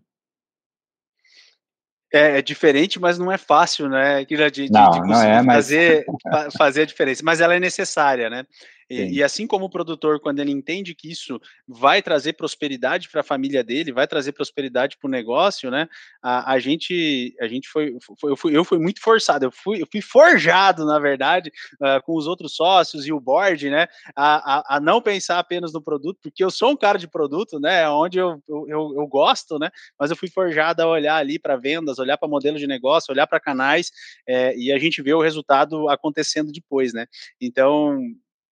É, 2.12 2.38
é, 2.38 2.42
diferente, 2.42 2.98
mas 2.98 3.18
não 3.18 3.30
é 3.30 3.36
fácil, 3.36 3.88
né? 3.88 4.24
De, 4.24 4.50
de, 4.50 4.72
não, 4.72 4.90
de 4.90 5.00
não 5.00 5.22
é, 5.22 5.44
fazer, 5.44 6.06
mas... 6.24 6.54
fazer 6.54 6.82
a 6.82 6.86
diferença. 6.86 7.22
Mas 7.22 7.40
ela 7.40 7.54
é 7.54 7.60
necessária, 7.60 8.30
né? 8.30 8.46
E, 8.90 9.18
e, 9.18 9.22
assim 9.22 9.46
como 9.46 9.66
o 9.66 9.70
produtor, 9.70 10.18
quando 10.18 10.40
ele 10.40 10.50
entende 10.50 10.94
que 10.94 11.10
isso 11.10 11.38
vai 11.66 12.00
trazer 12.00 12.32
prosperidade 12.32 13.08
para 13.08 13.20
a 13.20 13.24
família 13.24 13.62
dele, 13.62 13.92
vai 13.92 14.06
trazer 14.06 14.32
prosperidade 14.32 14.96
para 14.96 15.06
o 15.06 15.10
negócio, 15.10 15.70
né? 15.70 15.88
A, 16.22 16.52
a, 16.52 16.58
gente, 16.58 17.36
a 17.38 17.46
gente 17.46 17.68
foi, 17.68 17.96
foi, 18.18 18.32
eu, 18.32 18.36
fui, 18.36 18.56
eu 18.56 18.64
fui 18.64 18.78
muito 18.78 19.00
forçado, 19.02 19.44
eu 19.44 19.52
fui, 19.52 19.82
eu 19.82 19.86
fui 19.90 20.00
forjado, 20.00 20.86
na 20.86 20.98
verdade, 20.98 21.52
uh, 21.74 22.02
com 22.04 22.16
os 22.16 22.26
outros 22.26 22.54
sócios 22.54 23.06
e 23.06 23.12
o 23.12 23.20
board, 23.20 23.68
né? 23.68 23.86
A, 24.16 24.58
a, 24.58 24.76
a, 24.76 24.80
não 24.80 25.02
pensar 25.02 25.38
apenas 25.38 25.72
no 25.72 25.82
produto, 25.82 26.18
porque 26.22 26.42
eu 26.42 26.50
sou 26.50 26.70
um 26.70 26.76
cara 26.76 26.98
de 26.98 27.08
produto, 27.08 27.60
né? 27.60 27.88
Onde 27.90 28.18
eu, 28.18 28.42
eu, 28.48 28.66
eu, 28.68 28.94
eu 28.96 29.06
gosto, 29.06 29.58
né? 29.58 29.70
Mas 29.98 30.10
eu 30.10 30.16
fui 30.16 30.30
forjado 30.30 30.80
a 30.80 30.86
olhar 30.86 31.16
ali 31.16 31.38
para 31.38 31.56
vendas, 31.56 31.98
olhar 31.98 32.16
para 32.16 32.28
modelo 32.28 32.58
de 32.58 32.66
negócio, 32.66 33.12
olhar 33.12 33.26
para 33.26 33.38
canais, 33.38 33.90
é, 34.26 34.56
e 34.56 34.72
a 34.72 34.78
gente 34.78 35.02
vê 35.02 35.12
o 35.12 35.20
resultado 35.20 35.90
acontecendo 35.90 36.50
depois, 36.50 36.94
né? 36.94 37.06
Então, 37.38 37.98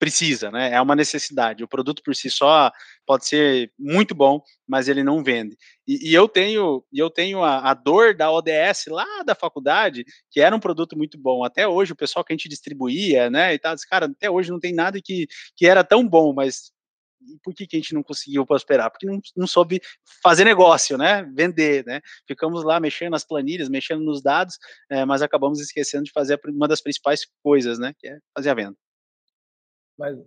precisa, 0.03 0.51
né? 0.51 0.74
É 0.74 0.81
uma 0.81 0.98
necessidade. 0.98 1.63
O 1.63 1.67
produto 1.67 2.03
por 2.03 2.13
si 2.13 2.29
só 2.29 2.69
pode 3.05 3.25
ser 3.25 3.72
muito 3.79 4.13
bom, 4.13 4.41
mas 4.67 4.89
ele 4.89 5.01
não 5.01 5.24
vende. 5.24 5.55
E, 5.88 6.12
e 6.12 6.13
eu 6.13 6.27
tenho, 6.27 6.83
eu 6.91 7.10
tenho 7.10 7.41
a, 7.41 7.72
a, 7.72 7.74
dor 7.74 8.13
da 8.13 8.29
ODS 8.29 8.88
lá 8.88 9.24
da 9.25 9.33
faculdade, 9.33 10.03
que 10.29 10.41
era 10.41 10.53
um 10.53 10.60
produto 10.60 10.98
muito 10.98 11.17
bom. 11.17 11.45
Até 11.45 11.65
hoje 11.65 11.93
o 11.93 11.95
pessoal 11.95 12.25
que 12.25 12.33
a 12.33 12.36
gente 12.36 12.50
distribuía, 12.50 13.29
né? 13.29 13.53
E 13.53 13.60
tal, 13.60 13.75
disse, 13.75 13.88
cara, 13.88 14.07
até 14.07 14.29
hoje 14.29 14.51
não 14.51 14.60
tem 14.60 14.74
nada 14.74 15.00
que, 15.01 15.25
que 15.55 15.65
era 15.65 15.86
tão 15.86 16.05
bom, 16.05 16.33
mas 16.33 16.74
por 17.41 17.53
que, 17.53 17.65
que 17.65 17.77
a 17.77 17.79
gente 17.79 17.93
não 17.93 18.03
conseguiu 18.03 18.45
prosperar? 18.45 18.91
Porque 18.91 19.05
não, 19.05 19.22
não 19.38 19.48
soube 19.48 19.79
fazer 20.22 20.43
negócio, 20.43 20.98
né? 20.98 21.24
Vender, 21.33 21.86
né? 21.86 22.01
Ficamos 22.27 22.62
lá 22.65 22.77
mexendo 22.77 23.12
nas 23.12 23.24
planilhas, 23.24 23.69
mexendo 23.69 24.03
nos 24.03 24.22
dados, 24.22 24.57
é, 24.89 25.05
mas 25.05 25.22
acabamos 25.22 25.62
esquecendo 25.62 26.03
de 26.03 26.12
fazer 26.12 26.41
uma 26.50 26.67
das 26.67 26.81
principais 26.81 27.22
coisas, 27.41 27.79
né? 27.79 27.93
Que 27.98 28.10
é 28.10 28.17
fazer 28.36 28.50
a 28.50 28.53
venda. 28.53 28.83
Mas 30.03 30.17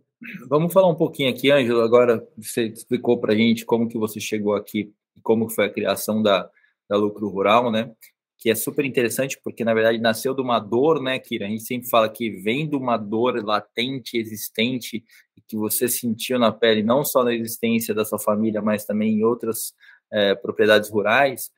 vamos 0.49 0.73
falar 0.73 0.89
um 0.89 0.95
pouquinho 0.95 1.29
aqui, 1.29 1.51
Ângelo. 1.51 1.83
Agora 1.83 2.27
você 2.35 2.69
explicou 2.69 3.21
para 3.21 3.35
a 3.35 3.37
gente 3.37 3.67
como 3.67 3.87
que 3.87 3.99
você 3.99 4.19
chegou 4.19 4.55
aqui, 4.55 4.91
como 5.23 5.51
foi 5.51 5.67
a 5.67 5.71
criação 5.71 6.23
da, 6.23 6.49
da 6.89 6.97
Lucro 6.97 7.29
Rural, 7.29 7.71
né? 7.71 7.93
Que 8.39 8.49
é 8.49 8.55
super 8.55 8.87
interessante 8.87 9.39
porque 9.45 9.65
na 9.65 9.75
verdade 9.75 9.99
nasceu 9.99 10.35
de 10.35 10.41
uma 10.41 10.59
dor, 10.59 11.03
né, 11.03 11.19
Kira? 11.19 11.45
A 11.45 11.49
gente 11.51 11.65
sempre 11.65 11.91
fala 11.91 12.09
que 12.09 12.31
vem 12.31 12.67
de 12.67 12.75
uma 12.75 12.97
dor 12.97 13.45
latente, 13.45 14.17
existente, 14.17 15.05
que 15.47 15.57
você 15.59 15.89
sentiu 15.89 16.39
na 16.39 16.51
pele, 16.51 16.83
não 16.83 17.05
só 17.05 17.23
na 17.23 17.35
existência 17.35 17.95
da 17.95 18.05
sua 18.05 18.19
família, 18.19 18.63
mas 18.63 18.87
também 18.87 19.19
em 19.19 19.25
outras 19.25 19.75
é, 20.11 20.35
propriedades 20.35 20.89
rurais. 20.89 21.51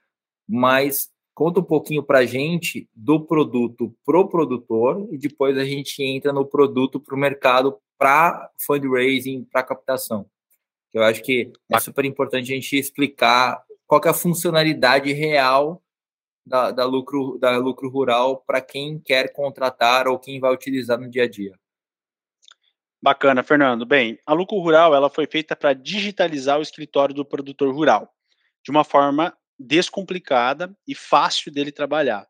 Mas 0.49 1.09
Conta 1.39 1.61
um 1.61 1.65
pouquinho 1.65 2.03
para 2.03 2.19
a 2.19 2.27
gente 2.27 2.91
do 2.93 3.25
produto 3.25 3.95
pro 4.05 4.29
produtor 4.29 5.07
e 5.13 5.17
depois 5.17 5.57
a 5.57 5.65
gente 5.65 6.03
entra 6.03 6.33
no 6.33 6.45
produto 6.45 6.99
para 6.99 7.15
o 7.15 7.19
mercado 7.19 7.79
para 7.99 8.51
fundraising, 8.65 9.45
para 9.45 9.63
captação. 9.63 10.29
Eu 10.95 11.03
acho 11.03 11.23
que 11.23 11.53
é 11.71 11.81
super 11.81 12.05
importante 12.05 12.53
a 12.53 12.55
gente 12.55 12.77
explicar 12.77 13.63
qual 13.87 14.01
é 14.05 14.09
a 14.09 14.15
funcionalidade 14.15 15.13
real 15.13 15.83
da, 16.47 16.71
da 16.71 16.85
lucro, 16.85 17.39
da 17.39 17.57
lucro 17.59 17.91
rural 17.91 18.43
para 18.47 18.61
quem 18.61 18.99
quer 18.99 19.33
contratar 19.33 20.09
ou 20.09 20.19
quem 20.19 20.41
vai 20.41 20.53
utilizar 20.53 20.99
no 20.99 21.11
dia 21.11 21.25
a 21.25 21.29
dia. 21.29 21.59
Bacana, 23.01 23.43
Fernando. 23.43 23.85
Bem, 23.85 24.19
a 24.27 24.33
lucro 24.33 24.59
rural 24.59 24.95
ela 24.95 25.11
foi 25.11 25.27
feita 25.27 25.55
para 25.55 25.73
digitalizar 25.73 26.59
o 26.59 26.63
escritório 26.63 27.15
do 27.15 27.25
produtor 27.25 27.73
rural 27.73 28.13
de 28.65 28.71
uma 28.71 28.83
forma 28.83 29.37
descomplicada 29.59 30.75
e 30.87 30.95
fácil 30.95 31.53
dele 31.53 31.71
trabalhar. 31.71 32.27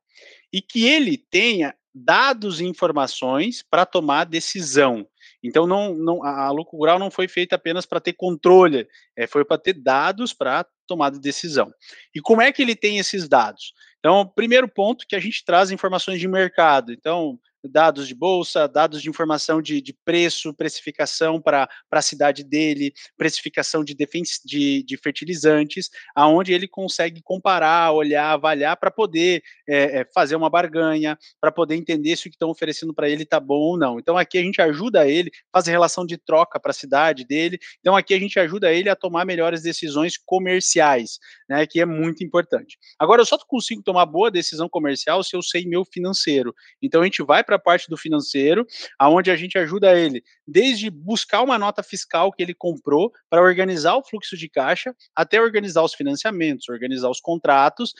E 0.52 0.60
que 0.60 0.86
ele 0.86 1.16
tenha 1.16 1.74
dados 1.94 2.60
e 2.60 2.64
informações 2.64 3.62
para 3.62 3.86
tomar 3.86 4.24
decisão. 4.24 5.06
Então, 5.42 5.66
não, 5.66 5.94
não, 5.94 6.24
a 6.24 6.50
lucro 6.50 6.76
rural 6.76 6.98
não 6.98 7.10
foi 7.10 7.28
feita 7.28 7.56
apenas 7.56 7.86
para 7.86 8.00
ter 8.00 8.12
controle, 8.12 8.88
é, 9.16 9.26
foi 9.26 9.44
para 9.44 9.58
ter 9.58 9.74
dados 9.74 10.32
para 10.32 10.66
tomada 10.86 11.16
de 11.16 11.22
decisão. 11.22 11.72
E 12.14 12.20
como 12.20 12.42
é 12.42 12.50
que 12.50 12.62
ele 12.62 12.74
tem 12.74 12.98
esses 12.98 13.28
dados? 13.28 13.72
Então, 13.98 14.26
primeiro 14.26 14.68
ponto 14.68 15.06
que 15.08 15.16
a 15.16 15.20
gente 15.20 15.44
traz 15.44 15.70
informações 15.70 16.20
de 16.20 16.28
mercado. 16.28 16.92
Então, 16.92 17.38
dados 17.64 18.06
de 18.06 18.14
bolsa, 18.14 18.68
dados 18.68 19.02
de 19.02 19.08
informação 19.08 19.60
de, 19.60 19.80
de 19.80 19.92
preço, 20.04 20.54
precificação 20.54 21.40
para 21.40 21.68
a 21.90 22.02
cidade 22.02 22.44
dele, 22.44 22.92
precificação 23.16 23.82
de, 23.82 23.96
de, 24.44 24.82
de, 24.82 24.96
fertilizantes, 24.96 25.90
aonde 26.14 26.52
ele 26.52 26.68
consegue 26.68 27.20
comparar, 27.22 27.92
olhar, 27.92 28.32
avaliar 28.32 28.76
para 28.76 28.90
poder 28.90 29.42
é, 29.68 30.06
fazer 30.14 30.36
uma 30.36 30.50
barganha, 30.50 31.18
para 31.40 31.50
poder 31.50 31.74
entender 31.74 32.16
se 32.16 32.28
o 32.28 32.30
que 32.30 32.36
estão 32.36 32.50
oferecendo 32.50 32.94
para 32.94 33.08
ele 33.08 33.22
está 33.24 33.40
bom 33.40 33.58
ou 33.58 33.78
não. 33.78 33.98
Então 33.98 34.16
aqui 34.16 34.38
a 34.38 34.42
gente 34.42 34.60
ajuda 34.62 35.08
ele, 35.08 35.30
faz 35.52 35.66
relação 35.66 36.06
de 36.06 36.16
troca 36.16 36.60
para 36.60 36.70
a 36.70 36.74
cidade 36.74 37.24
dele. 37.24 37.58
Então 37.80 37.96
aqui 37.96 38.14
a 38.14 38.18
gente 38.18 38.38
ajuda 38.38 38.72
ele 38.72 38.88
a 38.88 38.96
tomar 38.96 39.24
melhores 39.24 39.62
decisões 39.62 40.16
comerciais, 40.16 41.18
né, 41.48 41.66
que 41.66 41.80
é 41.80 41.86
muito 41.86 42.22
importante. 42.22 42.78
Agora 42.98 43.20
eu 43.20 43.26
só 43.26 43.38
consigo 43.46 43.82
tomar 43.82 44.06
boa 44.06 44.30
decisão 44.30 44.68
comercial 44.68 45.22
se 45.22 45.34
eu 45.34 45.42
sei 45.42 45.66
meu 45.66 45.84
financeiro. 45.84 46.54
Então 46.82 47.02
a 47.02 47.04
gente 47.04 47.22
vai 47.22 47.42
para 47.48 47.56
a 47.56 47.58
parte 47.58 47.88
do 47.88 47.96
financeiro, 47.96 48.66
aonde 48.98 49.30
a 49.30 49.36
gente 49.36 49.56
ajuda 49.56 49.98
ele 49.98 50.22
desde 50.46 50.90
buscar 50.90 51.40
uma 51.40 51.58
nota 51.58 51.82
fiscal 51.82 52.30
que 52.30 52.42
ele 52.42 52.54
comprou 52.54 53.10
para 53.30 53.40
organizar 53.40 53.96
o 53.96 54.04
fluxo 54.04 54.36
de 54.36 54.50
caixa, 54.50 54.94
até 55.16 55.40
organizar 55.40 55.82
os 55.82 55.94
financiamentos, 55.94 56.68
organizar 56.68 57.08
os 57.08 57.20
contratos 57.20 57.94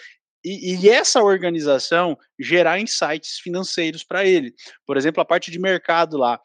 e, 0.45 0.77
e, 0.77 0.89
essa 0.89 1.23
organização 1.23 2.17
gerar 2.39 2.79
insights 2.79 3.39
financeiros 3.43 4.05
para 4.05 4.25
ele. 4.25 4.55
Por 4.87 4.97
exemplo, 4.97 5.21
a 5.21 5.25
parte 5.25 5.51
de 5.51 5.59
mercado 5.59 6.17
lá. 6.17 6.39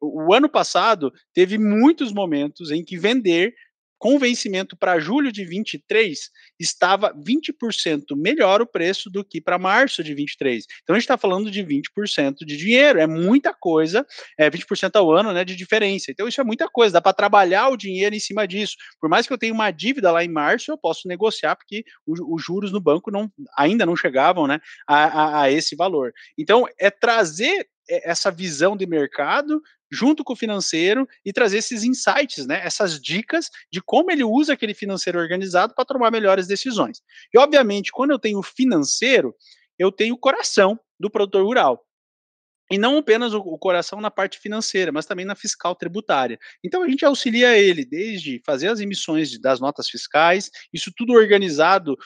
O 0.00 0.32
ano 0.32 0.48
passado 0.48 1.12
teve 1.34 1.58
muitos 1.58 2.12
momentos 2.12 2.70
em 2.70 2.82
que 2.84 2.96
vender 2.96 3.52
com 3.98 4.18
vencimento 4.18 4.76
para 4.76 5.00
julho 5.00 5.32
de 5.32 5.44
23, 5.44 6.30
estava 6.58 7.12
20% 7.14 8.16
melhor 8.16 8.62
o 8.62 8.66
preço 8.66 9.10
do 9.10 9.24
que 9.24 9.40
para 9.40 9.58
março 9.58 10.02
de 10.04 10.14
23. 10.14 10.64
Então 10.82 10.94
a 10.94 10.98
gente 10.98 11.04
está 11.04 11.18
falando 11.18 11.50
de 11.50 11.64
20% 11.64 12.44
de 12.46 12.56
dinheiro, 12.56 13.00
é 13.00 13.06
muita 13.06 13.52
coisa, 13.52 14.06
é 14.38 14.48
20% 14.48 14.96
ao 14.96 15.12
ano 15.12 15.32
né, 15.32 15.44
de 15.44 15.56
diferença. 15.56 16.10
Então 16.10 16.28
isso 16.28 16.40
é 16.40 16.44
muita 16.44 16.68
coisa, 16.68 16.94
dá 16.94 17.00
para 17.00 17.12
trabalhar 17.12 17.68
o 17.68 17.76
dinheiro 17.76 18.14
em 18.14 18.20
cima 18.20 18.46
disso. 18.46 18.76
Por 19.00 19.10
mais 19.10 19.26
que 19.26 19.32
eu 19.32 19.38
tenha 19.38 19.52
uma 19.52 19.70
dívida 19.70 20.12
lá 20.12 20.24
em 20.24 20.28
março, 20.28 20.70
eu 20.70 20.78
posso 20.78 21.08
negociar, 21.08 21.56
porque 21.56 21.84
os 22.06 22.42
juros 22.42 22.72
no 22.72 22.80
banco 22.80 23.10
não, 23.10 23.30
ainda 23.56 23.84
não 23.84 23.96
chegavam 23.96 24.46
né, 24.46 24.60
a, 24.86 25.04
a, 25.04 25.42
a 25.42 25.50
esse 25.50 25.74
valor. 25.74 26.12
Então 26.36 26.66
é 26.78 26.90
trazer 26.90 27.66
essa 27.88 28.30
visão 28.30 28.76
de 28.76 28.86
mercado 28.86 29.62
junto 29.90 30.22
com 30.22 30.34
o 30.34 30.36
financeiro 30.36 31.08
e 31.24 31.32
trazer 31.32 31.58
esses 31.58 31.82
insights, 31.82 32.46
né, 32.46 32.60
essas 32.62 33.00
dicas 33.00 33.50
de 33.72 33.80
como 33.80 34.10
ele 34.10 34.22
usa 34.22 34.52
aquele 34.52 34.74
financeiro 34.74 35.18
organizado 35.18 35.74
para 35.74 35.84
tomar 35.84 36.10
melhores 36.10 36.46
decisões. 36.46 37.02
E 37.32 37.38
obviamente, 37.38 37.90
quando 37.90 38.10
eu 38.10 38.18
tenho 38.18 38.42
financeiro, 38.42 39.34
eu 39.78 39.90
tenho 39.90 40.14
o 40.14 40.18
coração 40.18 40.78
do 41.00 41.10
produtor 41.10 41.44
rural. 41.44 41.87
E 42.70 42.76
não 42.76 42.98
apenas 42.98 43.32
o, 43.32 43.38
o, 43.38 43.58
coração 43.58 44.00
na 44.00 44.10
parte 44.10 44.38
financeira, 44.38 44.92
mas 44.92 45.06
também 45.06 45.24
na 45.24 45.34
fiscal 45.34 45.74
tributária. 45.74 46.38
Então 46.62 46.82
a 46.82 46.88
gente 46.88 47.04
auxilia 47.04 47.56
ele 47.56 47.84
desde 47.84 48.42
fazer 48.44 48.68
as 48.68 48.80
emissões 48.80 49.38
das 49.38 49.58
notas 49.58 49.88
fiscais, 49.88 50.50
isso 50.72 50.92
tudo 50.94 51.14
organizado, 51.14 51.96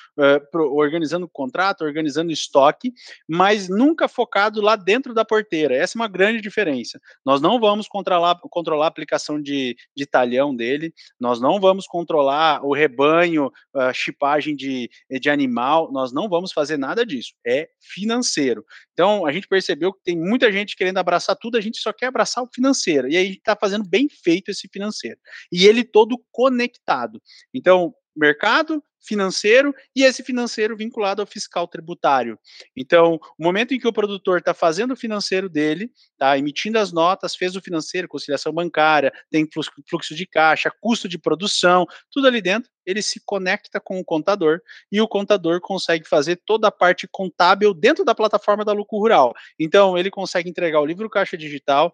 pro, 0.50 0.73
organizando 0.75 1.26
o 1.26 1.28
contrato, 1.28 1.83
organizando 1.83 2.31
estoque, 2.31 2.92
mas 3.28 3.69
nunca 3.69 4.07
focado 4.07 4.61
lá 4.61 4.76
dentro 4.76 5.12
da 5.12 5.25
porteira. 5.25 5.75
Essa 5.75 5.99
é 5.99 6.00
uma 6.00 6.09
grande 6.09 6.40
diferença. 6.40 7.00
Nós 7.25 7.40
não 7.40 7.59
vamos 7.59 7.88
controlar, 7.88 8.38
controlar 8.50 8.85
a 8.85 8.88
aplicação 8.88 9.40
de, 9.40 9.76
de 9.97 10.07
talhão 10.07 10.54
dele, 10.54 10.95
nós 11.19 11.40
não 11.40 11.59
vamos 11.59 11.87
controlar 11.87 12.64
o 12.64 12.73
rebanho, 12.73 13.50
a 13.75 13.92
chipagem 13.92 14.54
de, 14.54 14.88
de 15.11 15.28
animal, 15.28 15.90
nós 15.90 16.12
não 16.12 16.28
vamos 16.28 16.52
fazer 16.52 16.76
nada 16.76 17.04
disso. 17.04 17.33
É 17.45 17.69
financeiro. 17.81 18.64
Então 18.92 19.26
a 19.26 19.33
gente 19.33 19.49
percebeu 19.49 19.92
que 19.92 20.02
tem 20.04 20.16
muita 20.16 20.52
gente 20.53 20.77
querendo 20.77 20.99
abraçar 20.99 21.37
tudo, 21.37 21.57
a 21.57 21.61
gente 21.61 21.79
só 21.81 21.93
quer 21.93 22.07
abraçar 22.07 22.43
o 22.45 22.49
financeiro. 22.53 23.09
E 23.09 23.17
aí 23.17 23.25
a 23.25 23.27
gente 23.27 23.39
está 23.39 23.57
fazendo 23.57 23.87
bem 23.89 24.09
feito 24.09 24.51
esse 24.51 24.69
financeiro. 24.73 25.19
E 25.51 25.67
ele 25.67 25.85
todo 25.85 26.23
conectado. 26.31 27.21
Então, 27.53 27.95
mercado, 28.17 28.83
financeiro 29.03 29.75
e 29.95 30.05
esse 30.05 30.23
financeiro 30.23 30.77
vinculado 30.77 31.21
ao 31.21 31.27
fiscal 31.27 31.67
tributário. 31.67 32.39
Então, 32.77 33.19
o 33.39 33.43
momento 33.45 33.75
em 33.75 33.79
que 33.79 33.89
o 33.89 33.93
produtor 33.93 34.39
está 34.39 34.55
fazendo 34.55 34.93
o 34.93 34.97
financeiro 34.97 35.49
dele, 35.49 35.91
está 36.13 36.39
emitindo 36.39 36.79
as 36.79 36.93
notas, 36.93 37.35
fez 37.35 37.57
o 37.57 37.61
financeiro, 37.61 38.09
conciliação 38.09 38.53
bancária, 38.53 39.13
tem 39.31 39.49
fluxo 39.89 40.15
de 40.15 40.27
caixa, 40.27 40.71
custo 40.81 41.09
de 41.09 41.19
produção, 41.19 41.87
tudo 42.11 42.27
ali 42.27 42.41
dentro, 42.41 42.71
ele 42.85 43.03
se 43.03 43.21
conecta 43.25 43.81
com 43.81 43.99
o 43.99 44.05
contador 44.05 44.61
e 44.91 45.01
o 45.01 45.09
contador 45.09 45.61
consegue 45.61 46.07
fazer 46.09 46.41
toda 46.45 46.69
a 46.69 46.73
parte 46.73 47.09
contábil 47.11 47.73
dentro 47.73 48.05
da 48.05 48.15
plataforma 48.15 48.65
da 48.65 48.73
Lucro 48.73 48.99
Rural. 48.99 49.33
Então, 49.59 49.97
ele 49.97 50.11
consegue 50.11 50.51
entregar 50.51 50.81
o 50.81 50.87
livro 50.87 51.09
caixa 51.09 51.37
digital, 51.37 51.93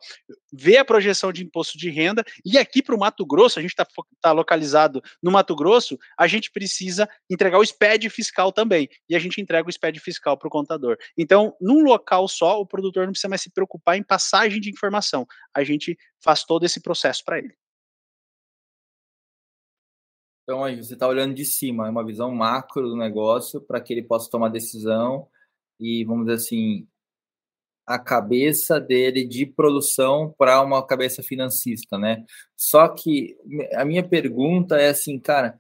ver 0.53 0.79
a 0.79 0.85
projeção 0.85 1.33
de 1.33 1.45
imposto 1.45 1.77
de 1.77 1.91
renda 1.91 2.25
e 2.45 2.57
aqui 2.57 2.83
para 2.83 2.95
o 2.95 2.99
Mato 2.99 3.27
Grosso, 3.27 3.59
a 3.59 3.63
gente 3.63 3.73
está 3.73 3.87
tá 4.21 4.33
localizado 4.33 5.03
no 5.23 5.31
Mato 5.31 5.55
Grosso, 5.55 5.99
a 6.17 6.27
gente 6.27 6.51
precisa 6.51 6.98
entregar 7.29 7.59
o 7.59 7.65
SPED 7.65 8.09
fiscal 8.09 8.51
também 8.51 8.89
e 9.09 9.15
a 9.15 9.19
gente 9.19 9.41
entrega 9.41 9.69
o 9.69 9.73
SPED 9.73 10.01
fiscal 10.01 10.37
para 10.39 10.49
o 10.49 10.51
contador. 10.51 10.97
Então, 11.17 11.55
num 11.61 11.83
local 11.83 12.27
só, 12.27 12.61
o 12.61 12.67
produtor 12.67 13.05
não 13.05 13.13
precisa 13.13 13.29
mais 13.29 13.43
se 13.43 13.51
preocupar 13.51 13.99
em 13.99 14.03
passagem 14.03 14.61
de 14.61 14.71
informação, 14.71 15.27
a 15.55 15.63
gente 15.63 15.99
faz 16.23 16.45
todo 16.45 16.65
esse 16.65 16.81
processo 16.81 17.23
para 17.25 17.39
ele. 17.39 17.55
Então, 20.43 20.65
aí 20.65 20.83
você 20.83 20.95
está 20.95 21.07
olhando 21.07 21.35
de 21.35 21.45
cima, 21.45 21.87
é 21.87 21.91
uma 21.91 22.07
visão 22.07 22.35
macro 22.35 22.89
do 22.89 22.97
negócio 22.97 23.61
para 23.61 23.83
que 23.83 23.93
ele 23.93 24.03
possa 24.03 24.31
tomar 24.31 24.49
decisão 24.49 25.29
e, 25.79 26.03
vamos 26.07 26.25
dizer 26.25 26.37
assim, 26.37 26.89
a 27.89 27.99
cabeça 27.99 28.79
dele 28.79 29.27
de 29.27 29.47
produção 29.47 30.35
para 30.39 30.63
uma 30.63 30.87
cabeça 30.87 31.23
financista, 31.23 31.97
né? 31.97 32.25
Só 32.55 32.87
que 32.89 33.37
a 33.75 33.85
minha 33.85 34.07
pergunta 34.07 34.77
é 34.77 34.91
assim, 34.91 35.19
cara, 35.19 35.59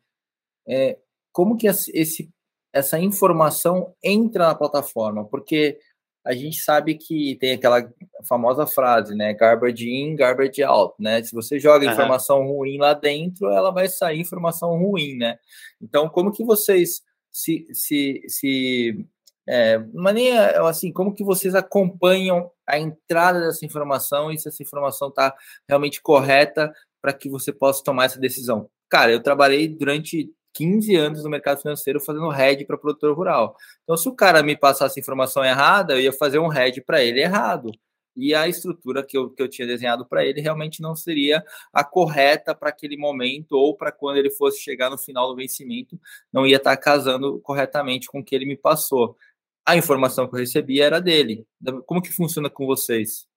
é, 0.68 0.98
como 1.38 1.56
que 1.56 1.68
esse, 1.68 2.28
essa 2.72 2.98
informação 2.98 3.94
entra 4.02 4.48
na 4.48 4.56
plataforma? 4.56 5.24
Porque 5.24 5.78
a 6.26 6.34
gente 6.34 6.60
sabe 6.60 6.96
que 6.96 7.36
tem 7.36 7.52
aquela 7.52 7.88
famosa 8.28 8.66
frase, 8.66 9.14
né? 9.14 9.34
Garbage 9.34 9.88
in, 9.88 10.16
garbage 10.16 10.64
out, 10.64 10.96
né? 10.98 11.22
Se 11.22 11.32
você 11.32 11.60
joga 11.60 11.86
uhum. 11.86 11.92
informação 11.92 12.44
ruim 12.44 12.78
lá 12.78 12.92
dentro, 12.92 13.50
ela 13.50 13.70
vai 13.70 13.86
sair 13.86 14.18
informação 14.18 14.76
ruim, 14.76 15.16
né? 15.16 15.38
Então, 15.80 16.08
como 16.08 16.32
que 16.32 16.42
vocês 16.42 17.02
se, 17.30 17.68
se, 17.72 18.20
se 18.26 19.06
é, 19.48 19.78
maneira 19.94 20.68
assim, 20.68 20.90
como 20.92 21.14
que 21.14 21.22
vocês 21.22 21.54
acompanham 21.54 22.50
a 22.66 22.80
entrada 22.80 23.42
dessa 23.42 23.64
informação 23.64 24.32
e 24.32 24.38
se 24.40 24.48
essa 24.48 24.60
informação 24.60 25.06
está 25.06 25.32
realmente 25.68 26.02
correta 26.02 26.72
para 27.00 27.12
que 27.12 27.30
você 27.30 27.52
possa 27.52 27.84
tomar 27.84 28.06
essa 28.06 28.18
decisão? 28.18 28.68
Cara, 28.90 29.12
eu 29.12 29.22
trabalhei 29.22 29.68
durante 29.68 30.32
15 30.58 30.96
anos 30.96 31.22
no 31.22 31.30
mercado 31.30 31.62
financeiro 31.62 32.00
fazendo 32.00 32.28
head 32.30 32.64
para 32.64 32.76
produtor 32.76 33.16
rural. 33.16 33.56
Então, 33.84 33.96
se 33.96 34.08
o 34.08 34.14
cara 34.14 34.42
me 34.42 34.56
passasse 34.56 34.98
informação 34.98 35.44
errada, 35.44 35.94
eu 35.94 36.00
ia 36.00 36.12
fazer 36.12 36.40
um 36.40 36.48
head 36.48 36.82
para 36.82 37.00
ele 37.00 37.20
errado. 37.20 37.70
E 38.16 38.34
a 38.34 38.48
estrutura 38.48 39.06
que 39.06 39.16
eu, 39.16 39.30
que 39.30 39.40
eu 39.40 39.48
tinha 39.48 39.68
desenhado 39.68 40.04
para 40.04 40.24
ele 40.24 40.40
realmente 40.40 40.82
não 40.82 40.96
seria 40.96 41.44
a 41.72 41.84
correta 41.84 42.56
para 42.56 42.70
aquele 42.70 42.96
momento 42.96 43.52
ou 43.52 43.76
para 43.76 43.92
quando 43.92 44.16
ele 44.16 44.30
fosse 44.30 44.58
chegar 44.58 44.90
no 44.90 44.98
final 44.98 45.28
do 45.28 45.36
vencimento, 45.36 45.96
não 46.32 46.44
ia 46.44 46.56
estar 46.56 46.76
tá 46.76 46.82
casando 46.82 47.38
corretamente 47.40 48.08
com 48.08 48.18
o 48.18 48.24
que 48.24 48.34
ele 48.34 48.44
me 48.44 48.56
passou. 48.56 49.16
A 49.64 49.76
informação 49.76 50.26
que 50.26 50.34
eu 50.34 50.40
recebi 50.40 50.80
era 50.80 51.00
dele. 51.00 51.46
Como 51.86 52.02
que 52.02 52.10
funciona 52.10 52.50
com 52.50 52.66
vocês? 52.66 53.28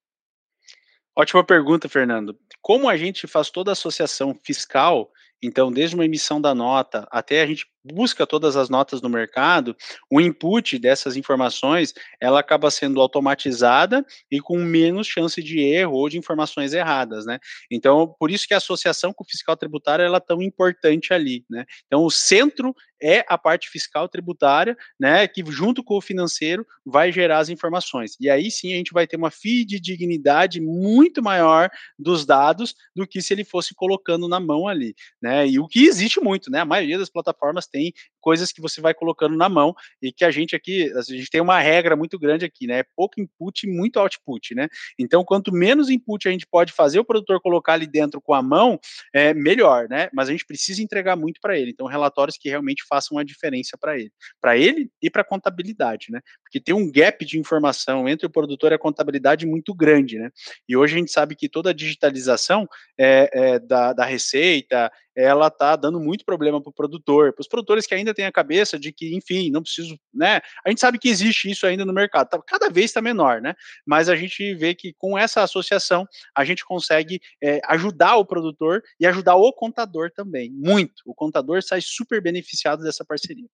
Ótima 1.16 1.44
pergunta, 1.44 1.88
Fernando. 1.88 2.36
Como 2.60 2.90
a 2.90 2.98
gente 2.98 3.28
faz 3.28 3.52
toda 3.52 3.70
a 3.70 3.74
associação 3.74 4.36
fiscal, 4.44 5.12
então, 5.42 5.72
desde 5.72 5.96
uma 5.96 6.06
emissão 6.06 6.40
da 6.42 6.54
nota 6.54 7.08
até 7.12 7.42
a 7.42 7.48
gente 7.48 7.68
busca 7.84 8.26
todas 8.28 8.56
as 8.56 8.70
notas 8.70 9.02
no 9.02 9.10
mercado, 9.10 9.76
o 10.10 10.22
input 10.22 10.78
dessas 10.78 11.16
informações, 11.16 11.94
ela 12.20 12.40
acaba 12.40 12.70
sendo 12.72 13.02
automatizada 13.02 14.06
e 14.30 14.40
com 14.40 14.58
menos 14.58 15.08
chance 15.08 15.42
de 15.42 15.60
erro 15.60 15.94
ou 15.94 16.10
de 16.10 16.18
informações 16.18 16.74
erradas, 16.74 17.26
né? 17.26 17.40
Então, 17.70 18.16
por 18.20 18.30
isso 18.32 18.48
que 18.48 18.54
a 18.54 18.58
associação 18.58 19.14
com 19.14 19.24
o 19.24 19.28
fiscal 19.28 19.58
tributário 19.58 20.04
ela 20.06 20.18
é 20.18 20.20
tão 20.20 20.42
importante 20.42 21.14
ali, 21.14 21.44
né? 21.50 21.66
Então, 21.88 22.04
o 22.04 22.12
centro 22.12 22.74
é 23.02 23.26
a 23.28 23.38
parte 23.38 23.70
fiscal 23.70 24.08
tributária, 24.08 24.78
né, 25.00 25.28
que 25.28 25.44
junto 25.50 25.84
com 25.84 25.98
o 25.98 26.02
financeiro 26.02 26.66
vai 26.86 27.12
gerar 27.12 27.40
as 27.40 27.50
informações. 27.50 28.16
E 28.20 28.30
aí 28.30 28.52
sim 28.52 28.74
a 28.74 28.78
gente 28.78 28.94
vai 28.94 29.08
ter 29.08 29.18
uma 29.18 29.32
fidedignidade 29.32 30.62
muito 30.62 31.22
maior 31.22 31.70
dos 31.98 32.26
dados 32.26 32.76
do 32.96 33.08
que 33.08 33.22
se 33.22 33.34
ele 33.34 33.44
fosse 33.44 33.74
colocando 33.74 34.28
na 34.28 34.40
mão 34.40 34.68
ali, 34.68 34.94
né? 35.22 35.48
E 35.48 35.60
o 35.60 35.68
que 35.68 35.86
existe 35.86 36.20
muito, 36.22 36.52
né? 36.52 36.60
A 36.60 36.66
maioria 36.66 37.00
das 37.00 37.10
plataformas 37.10 37.68
tem 37.72 37.94
coisas 38.22 38.52
que 38.52 38.62
você 38.62 38.80
vai 38.80 38.94
colocando 38.94 39.36
na 39.36 39.50
mão 39.50 39.76
e 40.02 40.12
que 40.12 40.24
a 40.24 40.32
gente 40.32 40.56
aqui, 40.56 40.92
a 40.94 41.02
gente 41.02 41.30
tem 41.30 41.42
uma 41.42 41.60
regra 41.60 41.96
muito 41.96 42.18
grande 42.18 42.46
aqui, 42.46 42.68
né? 42.68 42.84
Pouco 42.96 43.20
input 43.20 43.68
e 43.68 43.72
muito 43.72 44.00
output, 44.00 44.56
né? 44.56 44.70
Então, 44.98 45.24
quanto 45.26 45.52
menos 45.52 45.90
input 45.90 46.28
a 46.28 46.32
gente 46.32 46.48
pode 46.48 46.72
fazer 46.72 47.00
o 47.00 47.06
produtor 47.06 47.42
colocar 47.42 47.74
ali 47.74 47.88
dentro 47.88 48.22
com 48.22 48.34
a 48.34 48.42
mão, 48.42 48.80
é 49.14 49.34
melhor, 49.34 49.90
né? 49.90 50.10
Mas 50.14 50.30
a 50.30 50.32
gente 50.32 50.46
precisa 50.46 50.82
entregar 50.82 51.16
muito 51.16 51.42
para 51.42 51.58
ele. 51.58 51.72
Então, 51.72 51.88
relatórios 51.88 52.38
que 52.38 52.48
realmente 52.48 52.84
façam 52.88 53.18
a 53.18 53.24
diferença 53.24 53.78
para 53.78 53.98
ele, 53.98 54.12
para 54.40 54.58
ele 54.58 54.90
e 55.02 55.10
para 55.10 55.24
a 55.24 55.26
contabilidade, 55.26 56.08
né? 56.10 56.22
Porque 56.44 56.60
tem 56.60 56.76
um 56.76 56.90
gap 56.92 57.26
de 57.26 57.40
informação 57.40 58.08
entre 58.08 58.28
o 58.28 58.30
produtor 58.30 58.72
e 58.72 58.76
a 58.76 58.80
contabilidade 58.80 59.46
muito 59.46 59.74
grande, 59.74 60.20
né? 60.20 60.30
E 60.70 60.78
hoje 60.78 60.96
a 60.96 61.00
gente 61.00 61.12
sabe 61.12 61.36
que 61.36 61.50
toda 61.50 61.72
a 61.72 61.74
digitalização 61.74 62.68
é, 62.98 63.30
é 63.34 63.60
da, 63.60 63.94
da 63.94 64.06
receita, 64.06 64.92
ela 65.16 65.50
tá 65.50 65.76
dando 65.76 66.00
muito 66.00 66.24
problema 66.24 66.62
para 66.62 66.70
o 66.70 66.74
produtor, 66.74 67.34
para 67.34 67.42
os 67.42 67.48
produtores 67.48 67.86
que 67.86 67.94
ainda 67.94 68.11
têm 68.14 68.26
a 68.26 68.32
cabeça 68.32 68.80
de 68.80 68.92
que, 68.92 69.16
enfim, 69.16 69.50
não 69.50 69.62
preciso, 69.62 69.98
né? 70.14 70.42
A 70.66 70.70
gente 70.70 70.80
sabe 70.80 71.00
que 71.00 71.10
existe 71.10 71.50
isso 71.50 71.66
ainda 71.66 71.86
no 71.86 71.94
mercado, 71.94 72.30
tá, 72.30 72.42
cada 72.46 72.70
vez 72.70 72.86
está 72.88 73.02
menor, 73.02 73.42
né? 73.42 73.56
Mas 73.86 74.10
a 74.10 74.16
gente 74.16 74.54
vê 74.56 74.74
que 74.74 74.94
com 74.94 75.18
essa 75.18 75.42
associação 75.44 76.08
a 76.36 76.44
gente 76.44 76.66
consegue 76.66 77.20
é, 77.42 77.62
ajudar 77.66 78.18
o 78.18 78.26
produtor 78.26 78.84
e 79.00 79.06
ajudar 79.06 79.36
o 79.36 79.54
contador 79.54 80.12
também, 80.12 80.52
muito. 80.52 81.04
O 81.06 81.14
contador 81.14 81.62
sai 81.64 81.82
super 81.82 82.22
beneficiado 82.22 82.84
dessa 82.84 83.06
parceria. 83.06 83.48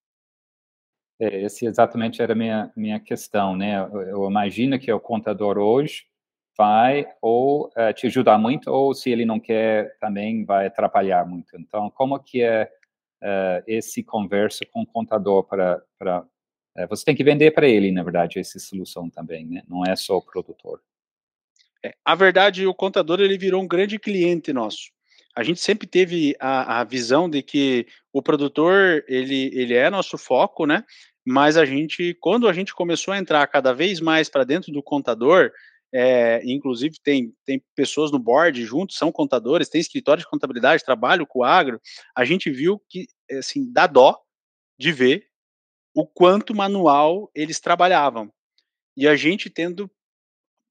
É, 1.20 1.43
esse 1.43 1.65
exatamente 1.65 2.22
era 2.22 2.34
a 2.34 2.36
minha, 2.36 2.72
minha 2.76 3.00
questão, 3.00 3.56
né? 3.56 3.80
Eu, 3.91 4.02
eu 4.02 4.30
imagino 4.30 4.80
que 4.80 4.91
o 4.91 5.00
contador 5.00 5.58
hoje 5.58 6.06
vai 6.58 7.08
ou 7.22 7.67
uh, 7.67 7.93
te 7.93 8.08
ajudar 8.08 8.38
muito, 8.38 8.72
ou 8.72 8.93
se 8.93 9.12
ele 9.12 9.26
não 9.26 9.39
quer, 9.39 9.96
também 10.00 10.43
vai 10.43 10.67
atrapalhar 10.67 11.26
muito. 11.26 11.56
Então, 11.56 11.89
como 11.91 12.20
que 12.20 12.41
é 12.41 12.70
uh, 13.23 13.63
esse 13.67 14.03
converso 14.03 14.65
com 14.71 14.82
o 14.82 14.88
contador 14.88 15.43
para... 15.43 15.82
para 15.97 16.21
uh, 16.21 16.88
você 16.89 17.06
tem 17.06 17.15
que 17.15 17.23
vender 17.23 17.51
para 17.51 17.67
ele, 17.67 17.91
na 17.91 18.03
verdade, 18.03 18.39
essa 18.39 18.60
solução 18.60 19.10
também, 19.10 19.45
né? 19.45 19.63
Não 19.67 19.84
é 19.84 19.95
só 19.95 20.17
o 20.17 20.21
produtor. 20.21 20.82
É, 21.84 21.93
a 22.03 22.15
verdade, 22.15 22.65
o 22.65 22.73
contador, 22.73 23.19
ele 23.19 23.38
virou 23.38 23.62
um 23.62 23.67
grande 23.67 23.99
cliente 23.99 24.51
nosso. 24.51 24.91
A 25.36 25.43
gente 25.43 25.60
sempre 25.60 25.86
teve 25.86 26.36
a, 26.39 26.80
a 26.80 26.84
visão 26.84 27.30
de 27.30 27.43
que 27.43 27.86
o 28.12 28.23
produtor, 28.23 29.03
ele, 29.08 29.51
ele 29.53 29.75
é 29.75 29.89
nosso 29.89 30.17
foco, 30.17 30.65
né? 30.65 30.84
Mas 31.23 31.58
a 31.58 31.65
gente, 31.65 32.17
quando 32.19 32.47
a 32.47 32.53
gente 32.53 32.73
começou 32.73 33.13
a 33.13 33.17
entrar 33.19 33.45
cada 33.47 33.73
vez 33.73 33.99
mais 33.99 34.30
para 34.30 34.43
dentro 34.43 34.71
do 34.71 34.82
contador, 34.82 35.51
é, 35.93 36.41
inclusive 36.43 36.97
tem, 37.02 37.34
tem 37.45 37.63
pessoas 37.76 38.12
no 38.12 38.19
board 38.19 38.63
juntos, 38.65 38.97
são 38.97 39.12
contadores, 39.12 39.69
tem 39.69 39.82
escritório 39.82 40.21
de 40.21 40.30
contabilidade, 40.30 40.84
trabalho 40.84 41.26
com 41.26 41.39
o 41.39 41.43
agro, 41.43 41.80
a 42.15 42.26
gente 42.26 42.50
viu 42.50 42.82
que, 42.89 43.08
assim, 43.32 43.71
dá 43.71 43.88
dó 43.88 44.19
de 44.78 44.91
ver 44.91 45.28
o 45.93 46.06
quanto 46.06 46.56
manual 46.56 47.32
eles 47.34 47.60
trabalhavam. 47.60 48.32
E 48.95 49.08
a 49.08 49.15
gente 49.15 49.50
tendo 49.50 49.89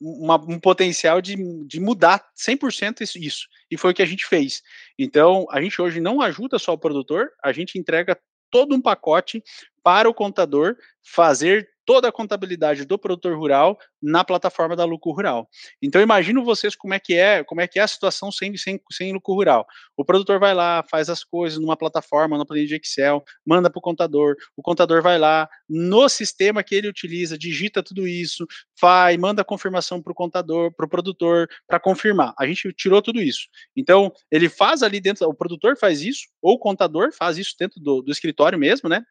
uma, 0.00 0.36
um 0.36 0.60
potencial 0.60 1.20
de, 1.20 1.36
de 1.64 1.80
mudar 1.80 2.24
100% 2.36 3.00
isso, 3.00 3.18
isso. 3.18 3.48
E 3.70 3.76
foi 3.76 3.92
o 3.92 3.94
que 3.94 4.02
a 4.02 4.06
gente 4.06 4.26
fez. 4.26 4.62
Então, 4.98 5.46
a 5.50 5.60
gente 5.60 5.80
hoje 5.80 6.00
não 6.00 6.20
ajuda 6.20 6.58
só 6.58 6.72
o 6.74 6.78
produtor, 6.78 7.30
a 7.42 7.52
gente 7.52 7.78
entrega 7.78 8.18
todo 8.50 8.74
um 8.74 8.80
pacote 8.80 9.42
para 9.82 10.08
o 10.08 10.14
contador 10.14 10.76
fazer 11.02 11.68
toda 11.86 12.08
a 12.08 12.12
contabilidade 12.12 12.84
do 12.84 12.98
produtor 12.98 13.38
rural 13.38 13.78
na 14.02 14.24
plataforma 14.24 14.76
da 14.76 14.84
Lucro 14.84 15.12
Rural. 15.12 15.48
Então 15.80 16.02
imagino 16.02 16.44
vocês 16.44 16.74
como 16.74 16.92
é 16.92 16.98
que 16.98 17.14
é, 17.14 17.42
como 17.44 17.60
é 17.60 17.66
que 17.66 17.78
é 17.78 17.82
a 17.82 17.88
situação 17.88 18.30
sem, 18.30 18.54
sem, 18.56 18.80
sem 18.92 19.12
Lucro 19.12 19.34
Rural. 19.34 19.66
O 19.96 20.04
produtor 20.04 20.38
vai 20.38 20.52
lá, 20.52 20.84
faz 20.90 21.08
as 21.08 21.24
coisas 21.24 21.58
numa 21.58 21.76
plataforma, 21.76 22.36
numa 22.36 22.44
planilha 22.44 22.66
de 22.66 22.74
Excel, 22.74 23.24
manda 23.46 23.70
para 23.70 23.78
o 23.78 23.82
contador, 23.82 24.34
o 24.56 24.62
contador 24.62 25.00
vai 25.00 25.18
lá, 25.18 25.48
no 25.68 26.08
sistema 26.08 26.62
que 26.62 26.74
ele 26.74 26.88
utiliza, 26.88 27.38
digita 27.38 27.82
tudo 27.82 28.06
isso, 28.06 28.46
faz, 28.78 29.16
manda 29.16 29.42
a 29.42 29.44
confirmação 29.44 30.02
para 30.02 30.12
o 30.12 30.14
contador, 30.14 30.72
para 30.72 30.86
o 30.86 30.88
produtor, 30.88 31.48
para 31.66 31.78
confirmar. 31.78 32.34
A 32.38 32.46
gente 32.46 32.72
tirou 32.72 33.00
tudo 33.00 33.20
isso. 33.20 33.46
Então, 33.76 34.12
ele 34.30 34.48
faz 34.48 34.82
ali 34.82 35.00
dentro, 35.00 35.28
o 35.28 35.34
produtor 35.34 35.76
faz 35.78 36.02
isso, 36.02 36.26
ou 36.42 36.54
o 36.54 36.58
contador 36.58 37.12
faz 37.12 37.38
isso 37.38 37.54
dentro 37.58 37.80
do, 37.80 38.02
do 38.02 38.10
escritório 38.10 38.58
mesmo, 38.58 38.88
né? 38.88 39.02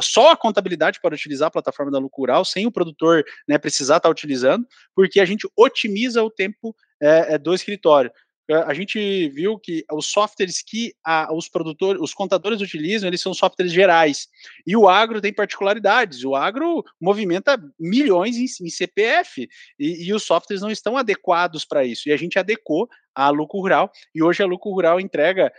Só 0.00 0.30
a 0.30 0.36
contabilidade 0.36 1.00
para 1.00 1.14
utilizar 1.14 1.48
a 1.48 1.50
plataforma 1.50 1.90
da 1.96 2.00
da 2.00 2.02
lucro 2.02 2.22
rural, 2.22 2.44
sem 2.44 2.66
o 2.66 2.72
produtor 2.72 3.24
né, 3.48 3.58
precisar 3.58 3.96
estar 3.96 4.08
tá 4.08 4.10
utilizando, 4.10 4.66
porque 4.94 5.20
a 5.20 5.24
gente 5.24 5.48
otimiza 5.56 6.22
o 6.22 6.30
tempo 6.30 6.74
é, 7.00 7.36
do 7.38 7.54
escritório 7.54 8.10
a 8.48 8.72
gente 8.74 9.28
viu 9.30 9.58
que 9.58 9.84
os 9.90 10.06
softwares 10.06 10.62
que 10.62 10.94
a, 11.04 11.34
os 11.34 11.48
produtores, 11.48 12.00
os 12.00 12.14
contadores 12.14 12.60
utilizam, 12.60 13.08
eles 13.08 13.20
são 13.20 13.34
softwares 13.34 13.72
gerais. 13.72 14.28
E 14.64 14.76
o 14.76 14.88
agro 14.88 15.20
tem 15.20 15.32
particularidades. 15.32 16.22
O 16.24 16.36
agro 16.36 16.84
movimenta 17.00 17.58
milhões 17.78 18.36
em, 18.36 18.44
em 18.64 18.70
CPF 18.70 19.48
e, 19.78 20.06
e, 20.06 20.14
os 20.14 20.22
softwares 20.22 20.62
não 20.62 20.70
estão 20.70 20.96
adequados 20.96 21.64
para 21.64 21.84
isso. 21.84 22.08
E 22.08 22.12
a 22.12 22.16
gente 22.16 22.38
adequou 22.38 22.88
a 23.14 23.30
lucro 23.30 23.58
rural 23.58 23.90
e 24.14 24.22
hoje 24.22 24.42
a 24.42 24.46
lucro 24.46 24.70
rural 24.70 25.00
entrega 25.00 25.52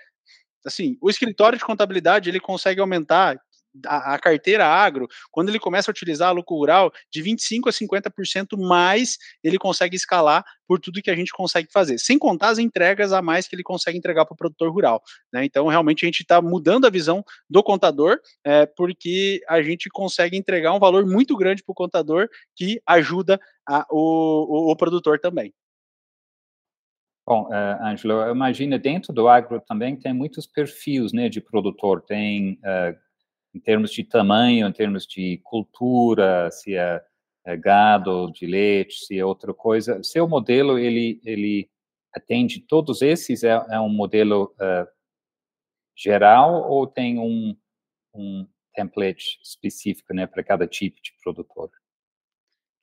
assim, 0.66 0.98
o 1.02 1.10
escritório 1.10 1.58
de 1.58 1.64
contabilidade 1.64 2.30
ele 2.30 2.40
consegue 2.40 2.82
aumentar 2.82 3.40
a, 3.86 4.16
a, 4.16 4.20
carteira 4.20 4.66
agro, 4.66 5.08
quando 5.32 5.50
ele 5.50 5.60
começa 5.60 5.90
a 5.90 5.94
utilizar 5.94 6.30
a 6.30 6.32
lucro 6.32 6.56
rural, 6.56 6.92
de 7.12 7.22
25% 7.22 7.68
a 7.68 7.72
50% 7.72 8.58
mais 8.58 9.18
ele 9.44 9.58
consegue 9.58 9.96
escalar 9.96 10.44
por 10.68 10.80
tudo 10.80 11.02
que 11.02 11.10
a 11.10 11.16
gente 11.16 11.32
consegue 11.32 11.70
fazer, 11.72 11.98
sem 11.98 12.20
contar 12.20 12.50
as 12.50 12.60
entregas 12.60 13.14
a 13.14 13.22
mais 13.22 13.48
que 13.48 13.56
ele 13.56 13.64
consegue 13.64 13.98
entregar 13.98 14.26
para 14.26 14.34
o 14.34 14.38
produtor 14.38 14.70
rural. 14.72 15.02
Né? 15.32 15.46
Então, 15.46 15.68
realmente, 15.68 16.06
a 16.06 16.08
gente 16.08 16.22
está 16.22 16.42
mudando 16.42 16.86
a 16.86 16.90
visão 16.90 17.24
do 17.50 17.64
contador, 17.64 18.20
é, 18.44 18.66
porque 18.66 19.42
a 19.48 19.62
gente 19.62 19.90
consegue 19.90 20.38
entregar 20.38 20.74
um 20.74 20.80
valor 20.80 21.06
muito 21.06 21.36
grande 21.38 21.64
para 21.64 21.72
o 21.72 21.76
contador 21.76 22.28
que 22.56 22.82
ajuda 22.86 23.40
a, 23.68 23.86
o, 23.90 24.70
o, 24.70 24.72
o 24.72 24.76
produtor 24.76 25.20
também. 25.20 25.54
Bom, 27.28 27.50
uh, 27.50 27.84
Ângelo, 27.84 28.22
eu 28.22 28.34
imagino 28.34 28.80
dentro 28.80 29.12
do 29.12 29.28
agro 29.28 29.60
também 29.60 29.98
tem 29.98 30.14
muitos 30.14 30.48
perfis 30.48 31.12
né, 31.12 31.28
de 31.28 31.42
produtor. 31.42 32.02
Tem 32.02 32.54
uh, 32.54 32.96
em 33.58 33.60
termos 33.60 33.92
de 33.92 34.04
tamanho, 34.04 34.68
em 34.68 34.72
termos 34.72 35.08
de 35.08 35.40
cultura, 35.44 36.52
se 36.52 36.76
é, 36.76 37.04
é 37.44 37.58
gado 37.58 38.32
de 38.32 38.46
leite, 38.46 39.04
se 39.04 39.18
é 39.18 39.26
outra 39.26 39.52
coisa. 39.52 40.04
Seu 40.04 40.28
modelo, 40.28 40.78
ele, 40.78 41.20
ele 41.26 41.68
atende 42.14 42.60
todos 42.60 43.02
esses? 43.02 43.44
É, 43.44 43.54
é 43.72 43.80
um 43.80 43.90
modelo 43.90 44.54
uh, 44.62 44.88
geral 45.96 46.70
ou 46.70 46.86
tem 46.86 47.18
um, 47.18 47.58
um 48.14 48.48
template 48.76 49.40
específico 49.44 50.14
né, 50.14 50.28
para 50.28 50.44
cada 50.44 50.68
tipo 50.68 51.02
de 51.02 51.12
produtor? 51.24 51.72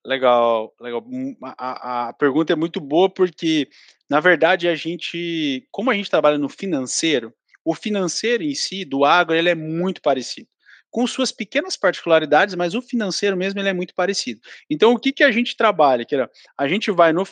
Legal, 0.04 0.74
legal. 0.80 1.04
Hum, 1.06 1.36
a, 1.40 2.08
a, 2.08 2.12
pergunta 2.14 2.52
é 2.52 2.56
muito 2.56 2.80
boa 2.80 3.08
porque, 3.08 3.70
na 4.10 4.18
verdade, 4.18 4.66
a 4.66 4.74
gente, 4.74 5.66
como 5.70 5.90
a 5.90 5.94
gente 5.94 6.10
trabalha 6.10 6.36
no 6.36 6.48
financeiro, 6.48 7.32
o 7.64 7.74
financeiro 7.74 8.42
em 8.42 8.54
si, 8.54 8.84
do 8.84 9.04
agro, 9.04 9.36
ele 9.36 9.48
é 9.48 9.54
muito 9.54 10.02
parecido 10.02 10.48
com 10.94 11.08
suas 11.08 11.32
pequenas 11.32 11.76
particularidades, 11.76 12.54
mas 12.54 12.72
o 12.72 12.80
financeiro 12.80 13.36
mesmo 13.36 13.58
ele 13.58 13.68
é 13.68 13.72
muito 13.72 13.92
parecido. 13.96 14.40
Então, 14.70 14.92
o 14.92 14.98
que, 14.98 15.10
que 15.10 15.24
a 15.24 15.30
gente 15.32 15.56
trabalha? 15.56 16.04
Que 16.04 16.14
a 16.56 16.68
gente 16.68 16.88
vai 16.92 17.12
no 17.12 17.24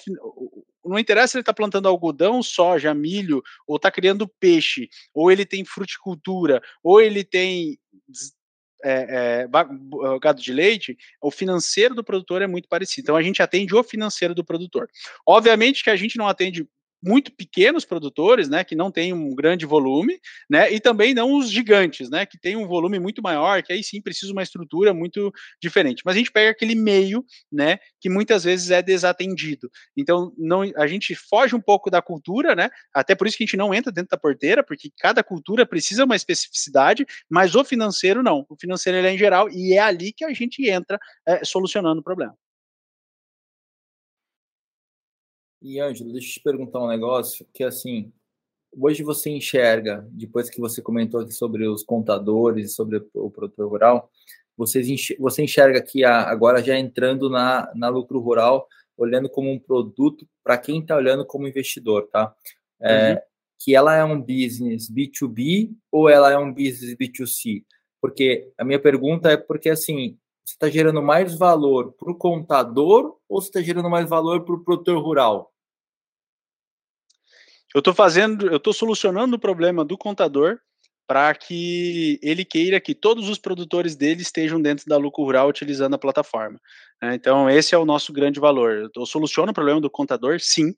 não 0.84 0.98
interessa 0.98 1.28
se 1.28 1.36
ele 1.36 1.42
está 1.42 1.54
plantando 1.54 1.86
algodão, 1.86 2.42
soja, 2.42 2.92
milho, 2.92 3.40
ou 3.64 3.76
está 3.76 3.88
criando 3.88 4.26
peixe, 4.26 4.88
ou 5.14 5.30
ele 5.30 5.46
tem 5.46 5.64
fruticultura, 5.64 6.60
ou 6.82 7.00
ele 7.00 7.22
tem 7.22 7.78
é, 8.84 9.44
é, 9.44 9.48
gado 10.20 10.42
de 10.42 10.52
leite, 10.52 10.98
o 11.20 11.30
financeiro 11.30 11.94
do 11.94 12.02
produtor 12.02 12.42
é 12.42 12.48
muito 12.48 12.68
parecido. 12.68 13.04
Então 13.04 13.16
a 13.16 13.22
gente 13.22 13.44
atende 13.44 13.76
o 13.76 13.84
financeiro 13.84 14.34
do 14.34 14.44
produtor. 14.44 14.88
Obviamente 15.24 15.84
que 15.84 15.90
a 15.90 15.94
gente 15.94 16.18
não 16.18 16.26
atende 16.26 16.66
muito 17.02 17.32
pequenos 17.32 17.84
produtores, 17.84 18.48
né, 18.48 18.62
que 18.64 18.76
não 18.76 18.90
têm 18.90 19.12
um 19.12 19.34
grande 19.34 19.66
volume, 19.66 20.18
né, 20.48 20.72
e 20.72 20.78
também 20.80 21.14
não 21.14 21.36
os 21.36 21.50
gigantes, 21.50 22.08
né, 22.08 22.24
que 22.24 22.38
tem 22.38 22.56
um 22.56 22.66
volume 22.66 22.98
muito 22.98 23.22
maior, 23.22 23.62
que 23.62 23.72
aí 23.72 23.82
sim 23.82 24.00
precisa 24.00 24.32
uma 24.32 24.42
estrutura 24.42 24.94
muito 24.94 25.32
diferente. 25.60 26.02
Mas 26.04 26.14
a 26.14 26.18
gente 26.18 26.30
pega 26.32 26.50
aquele 26.50 26.74
meio, 26.74 27.24
né, 27.50 27.78
que 28.00 28.08
muitas 28.08 28.44
vezes 28.44 28.70
é 28.70 28.82
desatendido. 28.82 29.70
Então, 29.96 30.32
não, 30.38 30.62
a 30.76 30.86
gente 30.86 31.14
foge 31.14 31.54
um 31.54 31.60
pouco 31.60 31.90
da 31.90 32.00
cultura, 32.00 32.54
né, 32.54 32.70
até 32.94 33.14
por 33.14 33.26
isso 33.26 33.36
que 33.36 33.44
a 33.44 33.46
gente 33.46 33.56
não 33.56 33.74
entra 33.74 33.90
dentro 33.92 34.10
da 34.10 34.18
porteira, 34.18 34.62
porque 34.62 34.90
cada 34.98 35.22
cultura 35.24 35.66
precisa 35.66 36.04
uma 36.04 36.16
especificidade, 36.16 37.04
mas 37.28 37.54
o 37.54 37.64
financeiro 37.64 38.22
não. 38.22 38.46
O 38.48 38.56
financeiro 38.56 38.98
é 39.06 39.12
em 39.12 39.18
geral 39.18 39.48
e 39.50 39.74
é 39.74 39.80
ali 39.80 40.12
que 40.12 40.24
a 40.24 40.32
gente 40.32 40.68
entra 40.68 40.98
é, 41.26 41.44
solucionando 41.44 42.00
o 42.00 42.04
problema. 42.04 42.36
E, 45.62 45.78
Ângelo, 45.78 46.12
deixa 46.12 46.28
eu 46.28 46.32
te 46.32 46.40
perguntar 46.40 46.80
um 46.80 46.88
negócio 46.88 47.46
que, 47.54 47.62
assim, 47.62 48.12
hoje 48.76 49.04
você 49.04 49.30
enxerga, 49.30 50.04
depois 50.10 50.50
que 50.50 50.60
você 50.60 50.82
comentou 50.82 51.20
aqui 51.20 51.32
sobre 51.32 51.68
os 51.68 51.84
contadores, 51.84 52.74
sobre 52.74 53.00
o 53.14 53.30
produtor 53.30 53.68
rural, 53.68 54.10
você 54.56 54.82
enxerga 55.42 55.80
que 55.80 56.04
agora 56.04 56.62
já 56.62 56.76
entrando 56.76 57.30
na, 57.30 57.70
na 57.76 57.88
lucro 57.88 58.18
rural, 58.18 58.66
olhando 58.96 59.28
como 59.28 59.50
um 59.50 59.58
produto 59.58 60.26
para 60.42 60.58
quem 60.58 60.80
está 60.80 60.96
olhando 60.96 61.24
como 61.24 61.46
investidor, 61.46 62.08
tá? 62.08 62.34
É, 62.80 63.12
uhum. 63.12 63.18
Que 63.64 63.76
ela 63.76 63.94
é 63.94 64.04
um 64.04 64.20
business 64.20 64.90
B2B 64.90 65.70
ou 65.90 66.08
ela 66.08 66.32
é 66.32 66.36
um 66.36 66.52
business 66.52 66.96
B2C? 66.96 67.64
Porque 68.00 68.50
a 68.58 68.64
minha 68.64 68.80
pergunta 68.80 69.30
é 69.30 69.36
porque, 69.36 69.70
assim, 69.70 70.18
você 70.44 70.54
está 70.54 70.68
gerando 70.68 71.00
mais 71.00 71.38
valor 71.38 71.92
para 71.92 72.10
o 72.10 72.16
contador 72.16 73.16
ou 73.28 73.40
você 73.40 73.48
está 73.48 73.62
gerando 73.62 73.88
mais 73.88 74.08
valor 74.08 74.44
para 74.44 74.56
o 74.56 74.64
produtor 74.64 75.00
rural? 75.00 75.51
Eu 77.74 77.78
estou 77.78 77.94
fazendo, 77.94 78.46
eu 78.46 78.56
estou 78.56 78.72
solucionando 78.72 79.36
o 79.36 79.40
problema 79.40 79.84
do 79.84 79.96
contador 79.96 80.58
para 81.06 81.34
que 81.34 82.18
ele 82.22 82.44
queira 82.44 82.80
que 82.80 82.94
todos 82.94 83.28
os 83.28 83.38
produtores 83.38 83.96
dele 83.96 84.22
estejam 84.22 84.60
dentro 84.60 84.86
da 84.86 84.96
lucro 84.96 85.24
rural 85.24 85.48
utilizando 85.48 85.94
a 85.94 85.98
plataforma. 85.98 86.58
Né? 87.02 87.16
Então, 87.16 87.50
esse 87.50 87.74
é 87.74 87.78
o 87.78 87.84
nosso 87.84 88.12
grande 88.12 88.38
valor. 88.38 88.90
Eu 88.94 89.04
soluciono 89.04 89.50
o 89.50 89.54
problema 89.54 89.80
do 89.80 89.90
contador, 89.90 90.38
sim, 90.38 90.72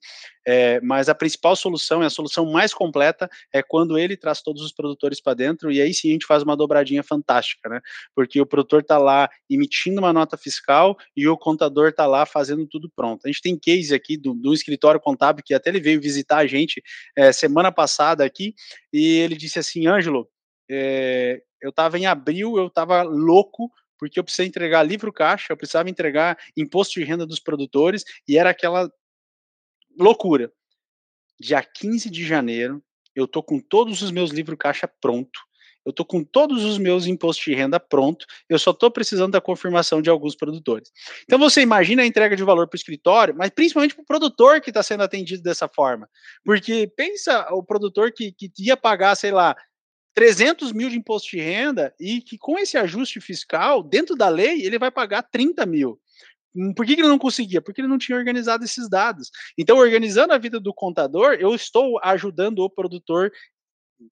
é, 0.45 0.81
mas 0.81 1.07
a 1.07 1.13
principal 1.13 1.55
solução, 1.55 2.01
é 2.01 2.07
a 2.07 2.09
solução 2.09 2.51
mais 2.51 2.73
completa, 2.73 3.29
é 3.53 3.61
quando 3.61 3.97
ele 3.97 4.17
traz 4.17 4.41
todos 4.41 4.63
os 4.63 4.71
produtores 4.71 5.21
para 5.21 5.35
dentro, 5.35 5.71
e 5.71 5.79
aí 5.79 5.93
sim 5.93 6.09
a 6.09 6.13
gente 6.13 6.25
faz 6.25 6.41
uma 6.41 6.57
dobradinha 6.57 7.03
fantástica, 7.03 7.69
né? 7.69 7.79
Porque 8.15 8.41
o 8.41 8.45
produtor 8.45 8.81
está 8.81 8.97
lá 8.97 9.29
emitindo 9.49 9.99
uma 9.99 10.11
nota 10.11 10.35
fiscal 10.35 10.97
e 11.15 11.27
o 11.27 11.37
contador 11.37 11.89
está 11.89 12.07
lá 12.07 12.25
fazendo 12.25 12.65
tudo 12.65 12.91
pronto. 12.95 13.21
A 13.25 13.27
gente 13.27 13.41
tem 13.41 13.57
case 13.57 13.93
aqui 13.93 14.17
do, 14.17 14.33
do 14.33 14.53
escritório 14.53 14.99
contábil 14.99 15.43
que 15.45 15.53
até 15.53 15.69
ele 15.69 15.79
veio 15.79 16.01
visitar 16.01 16.37
a 16.37 16.47
gente 16.47 16.81
é, 17.15 17.31
semana 17.31 17.71
passada 17.71 18.25
aqui, 18.25 18.55
e 18.91 19.17
ele 19.19 19.35
disse 19.35 19.59
assim, 19.59 19.87
Ângelo, 19.87 20.27
é, 20.69 21.41
eu 21.61 21.69
estava 21.69 21.97
em 21.97 22.05
abril, 22.05 22.57
eu 22.57 22.67
estava 22.67 23.03
louco 23.03 23.71
porque 24.05 24.19
eu 24.19 24.23
precisava 24.23 24.47
entregar 24.47 24.83
livro 24.83 25.11
caixa, 25.11 25.51
eu 25.51 25.57
precisava 25.57 25.89
entregar 25.89 26.37
imposto 26.55 26.99
de 26.99 27.05
renda 27.05 27.25
dos 27.25 27.39
produtores, 27.39 28.03
e 28.27 28.37
era 28.37 28.49
aquela 28.49 28.91
loucura. 29.97 30.51
Dia 31.39 31.61
15 31.63 32.09
de 32.09 32.25
janeiro, 32.25 32.83
eu 33.15 33.27
tô 33.27 33.41
com 33.41 33.59
todos 33.59 34.01
os 34.01 34.11
meus 34.11 34.31
livros 34.31 34.57
caixa 34.59 34.87
pronto, 34.87 35.39
eu 35.85 35.93
tô 35.93 36.03
com 36.03 36.23
todos 36.23 36.63
os 36.63 36.77
meus 36.77 37.05
impostos 37.05 37.45
de 37.45 37.53
renda 37.53 37.79
pronto, 37.79 38.25
eu 38.49 38.57
só 38.57 38.73
tô 38.73 38.89
precisando 38.89 39.33
da 39.33 39.41
confirmação 39.41 40.01
de 40.01 40.09
alguns 40.09 40.35
produtores. 40.35 40.91
Então 41.23 41.37
você 41.37 41.61
imagina 41.61 42.01
a 42.01 42.05
entrega 42.05 42.35
de 42.35 42.43
valor 42.43 42.67
para 42.67 42.75
o 42.75 42.79
escritório, 42.79 43.35
mas 43.35 43.49
principalmente 43.49 43.95
para 43.95 44.03
o 44.03 44.05
produtor 44.05 44.61
que 44.61 44.69
está 44.69 44.81
sendo 44.81 45.03
atendido 45.03 45.43
dessa 45.43 45.67
forma. 45.67 46.09
Porque 46.43 46.91
pensa 46.95 47.47
o 47.51 47.63
produtor 47.63 48.11
que, 48.11 48.31
que 48.31 48.51
ia 48.59 48.75
pagar, 48.75 49.15
sei 49.15 49.31
lá, 49.31 49.55
300 50.15 50.71
mil 50.71 50.89
de 50.89 50.97
imposto 50.97 51.29
de 51.29 51.41
renda 51.41 51.93
e 51.99 52.21
que 52.21 52.37
com 52.37 52.57
esse 52.57 52.77
ajuste 52.77 53.19
fiscal, 53.19 53.83
dentro 53.83 54.15
da 54.15 54.29
lei, 54.29 54.65
ele 54.65 54.79
vai 54.79 54.89
pagar 54.89 55.21
30 55.23 55.65
mil. 55.65 55.99
Hum, 56.55 56.73
por 56.73 56.85
que, 56.85 56.93
ele 56.93 57.03
não 57.03 57.19
conseguia? 57.19 57.61
Porque 57.61 57.81
ele 57.81 57.87
não 57.87 57.97
tinha 57.97 58.17
organizado 58.17 58.63
esses 58.63 58.89
dados. 58.89 59.29
Então, 59.57 59.77
organizando 59.77 60.33
a 60.33 60.37
vida 60.37 60.59
do 60.59 60.73
contador, 60.73 61.33
eu 61.33 61.53
estou 61.53 61.99
ajudando 62.01 62.59
o 62.59 62.69
produtor 62.69 63.29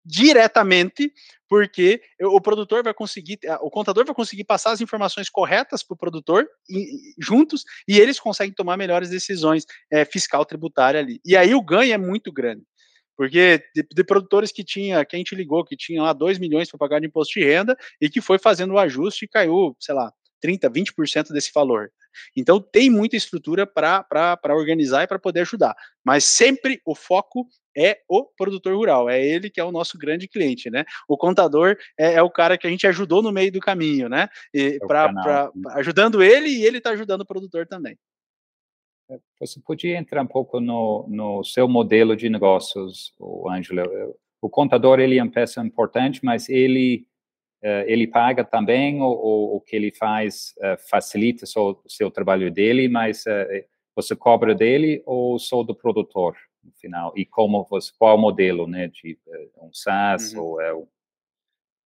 diretamente, 0.06 1.14
porque 1.48 2.02
o 2.22 2.40
produtor 2.40 2.84
vai 2.84 2.94
conseguir, 2.94 3.38
o 3.62 3.70
contador 3.70 4.06
vai 4.06 4.16
conseguir 4.16 4.44
passar 4.44 4.72
as 4.72 4.82
informações 4.82 5.30
corretas 5.30 5.84
para 5.84 5.94
o 5.94 5.98
produtor 5.98 6.48
e, 6.70 7.14
juntos 7.20 7.64
e 7.88 8.00
eles 8.00 8.20
conseguem 8.20 8.54
tomar 8.54 8.78
melhores 8.78 9.10
decisões 9.10 9.66
é, 9.92 10.06
fiscal 10.06 10.46
tributária 10.46 11.00
ali. 11.00 11.20
E 11.24 11.36
aí 11.36 11.54
o 11.54 11.62
ganho 11.62 11.94
é 11.94 11.98
muito 11.98 12.32
grande. 12.32 12.64
Porque 13.16 13.64
de, 13.76 13.86
de, 13.94 14.04
produtores 14.04 14.52
que 14.52 14.64
tinha, 14.64 15.06
que 15.06 15.16
a 15.16 15.20
gente 15.20 15.36
ligou, 15.36 15.64
que 15.64 15.78
tinha 15.78 16.02
lá 16.02 16.14
2 16.14 16.40
milhões 16.40 16.70
para 16.70 16.80
pagar 16.80 17.00
de 17.00 17.08
imposto 17.08 17.40
de 17.40 17.46
renda 17.46 17.78
e 18.02 18.10
que 18.10 18.22
foi 18.22 18.40
fazendo 18.40 18.74
o 18.74 18.80
ajuste 18.80 19.26
e 19.26 19.28
caiu, 19.28 19.76
sei 19.80 19.94
lá, 19.94 20.12
30, 20.42 20.70
20% 20.70 21.32
desse 21.32 21.52
valor. 21.54 21.90
Então 22.36 22.60
tem 22.60 22.90
muita 22.90 23.16
estrutura 23.16 23.66
para 23.66 24.38
organizar 24.50 25.04
e 25.04 25.08
para 25.08 25.18
poder 25.18 25.42
ajudar. 25.42 25.76
Mas 26.04 26.26
sempre 26.26 26.82
o 26.86 26.94
foco 26.94 27.48
é 27.76 28.00
o 28.08 28.26
produtor 28.26 28.76
rural, 28.76 29.10
é 29.10 29.24
ele 29.24 29.50
que 29.50 29.60
é 29.60 29.64
o 29.64 29.72
nosso 29.72 29.98
grande 29.98 30.28
cliente, 30.28 30.70
né? 30.70 30.84
O 31.08 31.18
contador 31.18 31.76
é, 31.98 32.16
é 32.16 32.22
o 32.22 32.30
cara 32.30 32.58
que 32.58 32.68
a 32.68 32.70
gente 32.70 32.86
ajudou 32.86 33.24
no 33.24 33.32
meio 33.32 33.52
do 33.52 33.60
caminho, 33.60 34.10
né? 34.10 34.28
E, 34.54 34.78
é 34.82 34.86
pra, 34.86 35.12
pra, 35.12 35.52
ajudando 35.76 36.22
ele 36.22 36.50
e 36.50 36.66
ele 36.66 36.78
está 36.78 36.92
ajudando 36.92 37.22
o 37.22 37.26
produtor 37.26 37.66
também. 37.66 37.98
É, 39.10 39.20
você 39.40 39.60
podia 39.60 39.98
entrar 39.98 40.22
um 40.22 40.28
pouco 40.28 40.60
no, 40.60 41.06
no 41.08 41.44
seu 41.44 41.68
modelo 41.68 42.16
de 42.16 42.30
negócios, 42.30 43.14
o 43.20 43.50
Ângelo. 43.50 43.84
O 44.42 44.50
contador 44.50 45.00
ele 45.00 45.18
é 45.18 45.24
uma 45.24 45.32
peça 45.32 45.62
importante, 45.62 46.24
mas 46.24 46.50
ele 46.50 47.08
ele 47.88 48.06
paga 48.08 48.44
também 48.44 49.02
ou 49.02 49.56
o 49.56 49.62
que 49.62 49.74
ele 49.74 49.90
faz 49.90 50.54
facilita 50.90 51.46
só 51.46 51.72
o 51.72 51.82
seu 51.88 52.12
trabalho 52.12 52.52
dele, 52.52 52.90
mas 52.90 53.24
você 53.96 54.14
cobra 54.18 54.54
dele 54.54 55.02
ou 55.06 55.40
só 55.40 55.64
do 55.64 55.74
produtor 55.74 56.36
no 56.62 56.74
final? 56.74 57.14
E 57.16 57.26
como 57.26 57.66
você, 57.70 57.90
qual 57.98 58.18
o 58.18 58.20
modelo, 58.20 58.68
né, 58.68 58.90
de 58.90 59.18
um 59.62 59.72
SaaS 59.72 60.34
uhum. 60.34 60.42
ou 60.42 60.62
é 60.62 60.74
um 60.74 60.86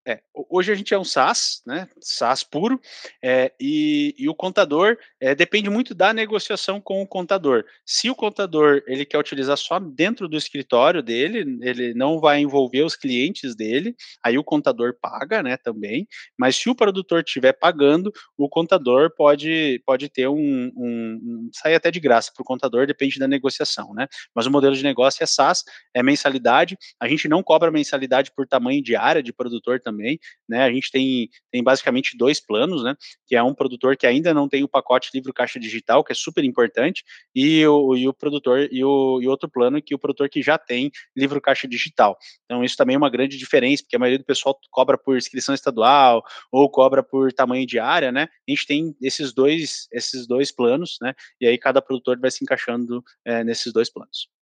é, 0.07 0.21
hoje 0.49 0.71
a 0.71 0.75
gente 0.75 0.93
é 0.93 0.97
um 0.97 1.03
SaaS, 1.03 1.61
né? 1.65 1.89
SaaS 1.99 2.41
puro, 2.41 2.79
é, 3.21 3.51
e, 3.59 4.15
e, 4.17 4.29
o 4.29 4.33
contador 4.33 4.97
é, 5.19 5.35
depende 5.35 5.69
muito 5.69 5.93
da 5.93 6.13
negociação 6.13 6.79
com 6.79 7.01
o 7.01 7.07
contador. 7.07 7.65
Se 7.85 8.09
o 8.09 8.15
contador 8.15 8.81
ele 8.87 9.03
quer 9.03 9.17
utilizar 9.17 9.57
só 9.57 9.77
dentro 9.79 10.29
do 10.29 10.37
escritório 10.37 11.03
dele, 11.03 11.59
ele 11.61 11.93
não 11.93 12.21
vai 12.21 12.39
envolver 12.39 12.83
os 12.83 12.95
clientes 12.95 13.53
dele, 13.53 13.93
aí 14.23 14.37
o 14.37 14.45
contador 14.45 14.95
paga, 15.01 15.43
né? 15.43 15.57
Também. 15.57 16.07
Mas 16.37 16.55
se 16.55 16.69
o 16.69 16.75
produtor 16.75 17.19
estiver 17.19 17.51
pagando, 17.51 18.13
o 18.37 18.47
contador 18.47 19.13
pode 19.13 19.83
pode 19.85 20.07
ter 20.07 20.29
um, 20.29 20.71
um, 20.73 21.19
um 21.21 21.49
sair 21.53 21.75
até 21.75 21.91
de 21.91 21.99
graça 21.99 22.31
para 22.33 22.43
o 22.43 22.45
contador, 22.45 22.87
depende 22.87 23.19
da 23.19 23.27
negociação, 23.27 23.93
né? 23.93 24.07
Mas 24.33 24.45
o 24.45 24.51
modelo 24.51 24.73
de 24.73 24.83
negócio 24.83 25.21
é 25.21 25.25
SaaS, 25.27 25.65
é 25.93 26.01
mensalidade. 26.01 26.77
A 26.97 27.09
gente 27.09 27.27
não 27.27 27.43
cobra 27.43 27.69
mensalidade 27.69 28.31
por 28.31 28.47
tamanho 28.47 28.81
de 28.81 28.95
área 28.95 29.21
de 29.21 29.33
produtor 29.33 29.81
também 29.81 29.96
também, 29.97 30.19
né? 30.47 30.63
A 30.63 30.71
gente 30.71 30.91
tem, 30.91 31.29
tem 31.51 31.63
basicamente 31.63 32.15
dois 32.15 32.39
planos, 32.39 32.83
né? 32.83 32.95
Que 33.25 33.35
é 33.35 33.41
um 33.41 33.53
produtor 33.53 33.97
que 33.97 34.05
ainda 34.05 34.33
não 34.33 34.47
tem 34.47 34.63
o 34.63 34.67
pacote 34.67 35.09
livro 35.13 35.33
caixa 35.33 35.59
digital, 35.59 36.03
que 36.03 36.11
é 36.11 36.15
super 36.15 36.43
importante, 36.43 37.03
e 37.35 37.65
o, 37.65 37.95
e 37.95 38.07
o 38.07 38.13
produtor 38.13 38.69
e 38.71 38.83
o 38.83 39.19
e 39.21 39.27
outro 39.27 39.49
plano 39.49 39.81
que 39.81 39.95
o 39.95 39.99
produtor 39.99 40.29
que 40.29 40.41
já 40.41 40.57
tem 40.57 40.91
livro 41.15 41.41
caixa 41.41 41.67
digital. 41.67 42.17
Então 42.45 42.63
isso 42.63 42.77
também 42.77 42.95
é 42.95 42.97
uma 42.97 43.09
grande 43.09 43.37
diferença, 43.37 43.83
porque 43.83 43.95
a 43.95 43.99
maioria 43.99 44.19
do 44.19 44.25
pessoal 44.25 44.57
cobra 44.71 44.97
por 44.97 45.17
inscrição 45.17 45.55
estadual 45.55 46.23
ou 46.51 46.69
cobra 46.69 47.01
por 47.01 47.33
tamanho 47.33 47.65
de 47.65 47.79
área, 47.79 48.11
né? 48.11 48.27
A 48.47 48.51
gente 48.51 48.67
tem 48.67 48.95
esses 49.01 49.33
dois 49.33 49.87
esses 49.91 50.27
dois 50.27 50.51
planos, 50.51 50.97
né? 51.01 51.13
E 51.41 51.47
aí 51.47 51.57
cada 51.57 51.81
produtor 51.81 52.19
vai 52.19 52.31
se 52.31 52.43
encaixando 52.43 53.03
é, 53.25 53.43
nesses 53.43 53.73
dois 53.73 53.89
planos. 53.89 54.36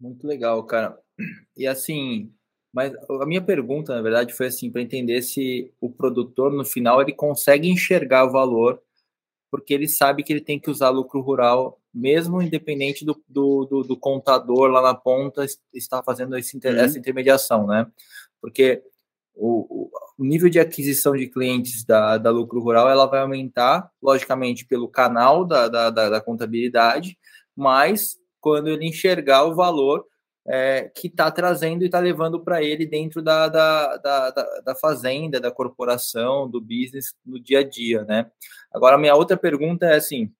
Muito 0.00 0.26
legal, 0.26 0.64
cara. 0.64 0.98
E 1.56 1.66
assim, 1.66 2.32
mas 2.72 2.92
a 3.20 3.26
minha 3.26 3.42
pergunta, 3.42 3.94
na 3.94 4.00
verdade, 4.00 4.32
foi 4.32 4.46
assim, 4.46 4.70
para 4.70 4.80
entender 4.80 5.22
se 5.22 5.72
o 5.80 5.90
produtor, 5.90 6.52
no 6.52 6.64
final, 6.64 7.02
ele 7.02 7.12
consegue 7.12 7.68
enxergar 7.68 8.24
o 8.24 8.32
valor, 8.32 8.80
porque 9.50 9.74
ele 9.74 9.88
sabe 9.88 10.22
que 10.22 10.32
ele 10.32 10.40
tem 10.40 10.58
que 10.58 10.70
usar 10.70 10.90
lucro 10.90 11.20
rural, 11.20 11.80
mesmo 11.92 12.40
independente 12.40 13.04
do, 13.04 13.20
do, 13.28 13.64
do, 13.64 13.82
do 13.82 13.96
contador 13.96 14.70
lá 14.70 14.80
na 14.80 14.94
ponta 14.94 15.44
estar 15.74 16.02
fazendo 16.04 16.38
esse, 16.38 16.56
uhum. 16.56 16.62
essa 16.76 16.98
intermediação, 16.98 17.66
né? 17.66 17.86
Porque 18.40 18.82
o, 19.34 19.90
o, 20.16 20.24
nível 20.24 20.48
de 20.48 20.60
aquisição 20.60 21.16
de 21.16 21.26
clientes 21.26 21.84
da, 21.84 22.16
da 22.16 22.30
lucro 22.30 22.60
rural, 22.60 22.88
ela 22.88 23.06
vai 23.06 23.20
aumentar, 23.20 23.90
logicamente, 24.00 24.64
pelo 24.64 24.88
canal 24.88 25.44
da, 25.44 25.66
da, 25.66 25.90
da, 25.90 26.10
da 26.10 26.20
contabilidade, 26.20 27.18
mas 27.56 28.19
quando 28.40 28.68
ele 28.68 28.86
enxergar 28.86 29.44
o 29.44 29.54
valor 29.54 30.06
é, 30.46 30.90
que 30.94 31.06
está 31.06 31.30
trazendo 31.30 31.82
e 31.82 31.86
está 31.86 31.98
levando 31.98 32.42
para 32.42 32.62
ele 32.62 32.86
dentro 32.86 33.22
da, 33.22 33.48
da, 33.48 33.96
da, 33.98 34.30
da, 34.64 34.74
fazenda, 34.74 35.40
da 35.40 35.50
corporação, 35.50 36.48
do 36.48 36.60
business 36.60 37.14
no 37.24 37.38
dia 37.38 37.60
a 37.60 37.62
dia, 37.62 38.04
né? 38.04 38.30
Agora, 38.72 38.98
minha 38.98 39.14
outra 39.14 39.36
pergunta 39.36 39.86
é 39.86 39.96
assim, 39.96 40.32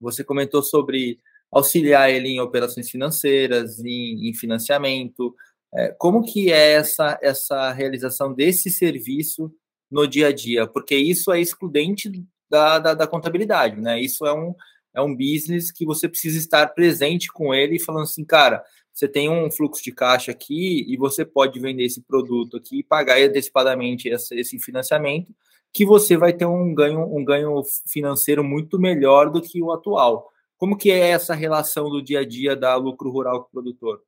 você 0.00 0.22
comentou 0.22 0.62
sobre 0.62 1.18
auxiliar 1.50 2.10
ele 2.10 2.28
em 2.28 2.40
operações 2.40 2.90
financeiras, 2.90 3.78
em, 3.78 4.28
em 4.28 4.34
financiamento, 4.34 5.34
é, 5.74 5.88
como 5.98 6.22
que 6.22 6.52
é 6.52 6.72
essa, 6.74 7.18
essa 7.20 7.72
realização 7.72 8.32
desse 8.32 8.70
serviço 8.70 9.52
no 9.90 10.06
dia 10.06 10.28
a 10.28 10.32
dia? 10.32 10.66
Porque 10.66 10.94
isso 10.94 11.32
é 11.32 11.40
excludente 11.40 12.24
da, 12.48 12.78
da, 12.78 12.94
da 12.94 13.06
contabilidade, 13.06 13.80
né? 13.80 14.00
Isso 14.00 14.24
é 14.26 14.32
um, 14.32 14.54
é 14.94 15.02
um 15.02 15.14
business 15.14 15.72
que 15.72 15.84
você 15.84 16.08
precisa 16.08 16.38
estar 16.38 16.68
presente 16.68 17.32
com 17.32 17.52
ele 17.52 17.80
falando 17.80 18.04
assim, 18.04 18.24
cara, 18.24 18.64
você 18.92 19.08
tem 19.08 19.28
um 19.28 19.50
fluxo 19.50 19.82
de 19.82 19.90
caixa 19.90 20.30
aqui 20.30 20.86
e 20.88 20.96
você 20.96 21.24
pode 21.24 21.58
vender 21.58 21.84
esse 21.84 22.00
produto 22.00 22.56
aqui 22.56 22.78
e 22.78 22.84
pagar 22.84 23.18
antecipadamente 23.18 24.08
esse 24.08 24.58
financiamento, 24.60 25.34
que 25.72 25.84
você 25.84 26.16
vai 26.16 26.32
ter 26.32 26.46
um 26.46 26.72
ganho, 26.72 27.00
um 27.00 27.24
ganho 27.24 27.60
financeiro 27.88 28.44
muito 28.44 28.78
melhor 28.78 29.30
do 29.30 29.42
que 29.42 29.60
o 29.60 29.72
atual. 29.72 30.30
Como 30.56 30.76
que 30.78 30.92
é 30.92 31.08
essa 31.10 31.34
relação 31.34 31.90
do 31.90 32.00
dia 32.00 32.20
a 32.20 32.24
dia 32.24 32.54
da 32.54 32.76
lucro 32.76 33.10
rural 33.10 33.42
com 33.42 33.48
o 33.48 33.50
produtor? 33.50 34.00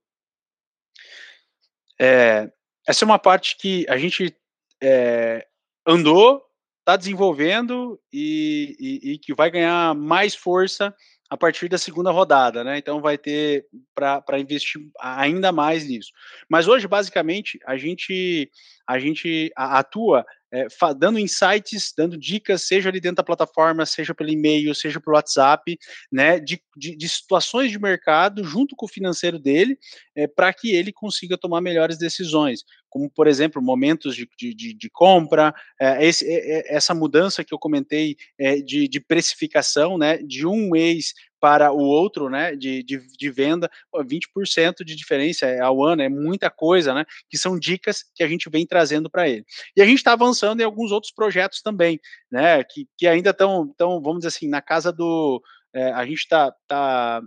É, 2.00 2.48
essa 2.86 3.04
é 3.04 3.06
uma 3.06 3.18
parte 3.18 3.56
que 3.58 3.84
a 3.88 3.98
gente 3.98 4.36
é, 4.80 5.44
andou 5.84 6.42
está 6.86 6.96
desenvolvendo 6.96 8.00
e, 8.12 8.76
e, 8.78 9.12
e, 9.12 9.18
que 9.18 9.34
vai 9.34 9.50
ganhar 9.50 9.92
mais 9.96 10.36
força 10.36 10.94
a 11.28 11.36
partir 11.36 11.68
da 11.68 11.76
segunda 11.76 12.12
rodada, 12.12 12.62
né? 12.62 12.78
Então 12.78 13.00
vai 13.00 13.18
ter 13.18 13.66
para 13.92 14.38
investir 14.38 14.80
ainda 15.00 15.50
mais 15.50 15.88
nisso. 15.88 16.12
Mas 16.48 16.68
hoje, 16.68 16.86
basicamente, 16.86 17.58
a 17.66 17.76
gente 17.76 18.48
a 18.86 18.98
gente 18.98 19.50
atua 19.56 20.24
é, 20.52 20.66
dando 20.96 21.18
insights, 21.18 21.92
dando 21.96 22.16
dicas, 22.16 22.62
seja 22.62 22.88
ali 22.88 23.00
dentro 23.00 23.16
da 23.16 23.22
plataforma, 23.24 23.84
seja 23.84 24.14
pelo 24.14 24.30
e-mail, 24.30 24.74
seja 24.74 25.00
pelo 25.00 25.16
WhatsApp, 25.16 25.76
né, 26.10 26.38
de, 26.38 26.62
de, 26.76 26.96
de 26.96 27.08
situações 27.08 27.70
de 27.70 27.78
mercado 27.78 28.44
junto 28.44 28.76
com 28.76 28.86
o 28.86 28.88
financeiro 28.88 29.38
dele, 29.38 29.76
é, 30.14 30.26
para 30.26 30.52
que 30.52 30.74
ele 30.74 30.92
consiga 30.92 31.36
tomar 31.36 31.60
melhores 31.60 31.98
decisões, 31.98 32.64
como, 32.88 33.10
por 33.10 33.26
exemplo, 33.26 33.60
momentos 33.60 34.14
de, 34.14 34.28
de, 34.38 34.72
de 34.72 34.90
compra, 34.90 35.52
é, 35.80 36.06
esse, 36.06 36.24
essa 36.68 36.94
mudança 36.94 37.44
que 37.44 37.52
eu 37.52 37.58
comentei 37.58 38.16
de, 38.64 38.88
de 38.88 39.00
precificação, 39.00 39.98
né, 39.98 40.18
de 40.18 40.46
um 40.46 40.70
mês 40.70 41.12
para 41.40 41.72
o 41.72 41.80
outro, 41.80 42.28
né, 42.28 42.56
de, 42.56 42.82
de, 42.82 42.98
de 42.98 43.30
venda, 43.30 43.70
20% 43.94 44.84
de 44.84 44.96
diferença 44.96 45.46
ao 45.62 45.82
ano, 45.84 46.02
é 46.02 46.08
muita 46.08 46.50
coisa, 46.50 46.94
né, 46.94 47.04
que 47.28 47.36
são 47.36 47.58
dicas 47.58 48.04
que 48.14 48.22
a 48.22 48.28
gente 48.28 48.48
vem 48.48 48.66
trazendo 48.66 49.10
para 49.10 49.28
ele. 49.28 49.44
E 49.76 49.82
a 49.82 49.84
gente 49.84 49.98
está 49.98 50.12
avançando 50.12 50.60
em 50.60 50.64
alguns 50.64 50.92
outros 50.92 51.12
projetos 51.12 51.62
também, 51.62 52.00
né, 52.30 52.64
que, 52.64 52.88
que 52.96 53.06
ainda 53.06 53.30
estão, 53.30 53.72
tão, 53.76 54.00
vamos 54.00 54.20
dizer 54.20 54.28
assim, 54.28 54.48
na 54.48 54.62
casa 54.62 54.92
do, 54.92 55.42
é, 55.74 55.92
a 55.92 56.04
gente 56.06 56.18
está 56.18 56.52
tá, 56.66 57.20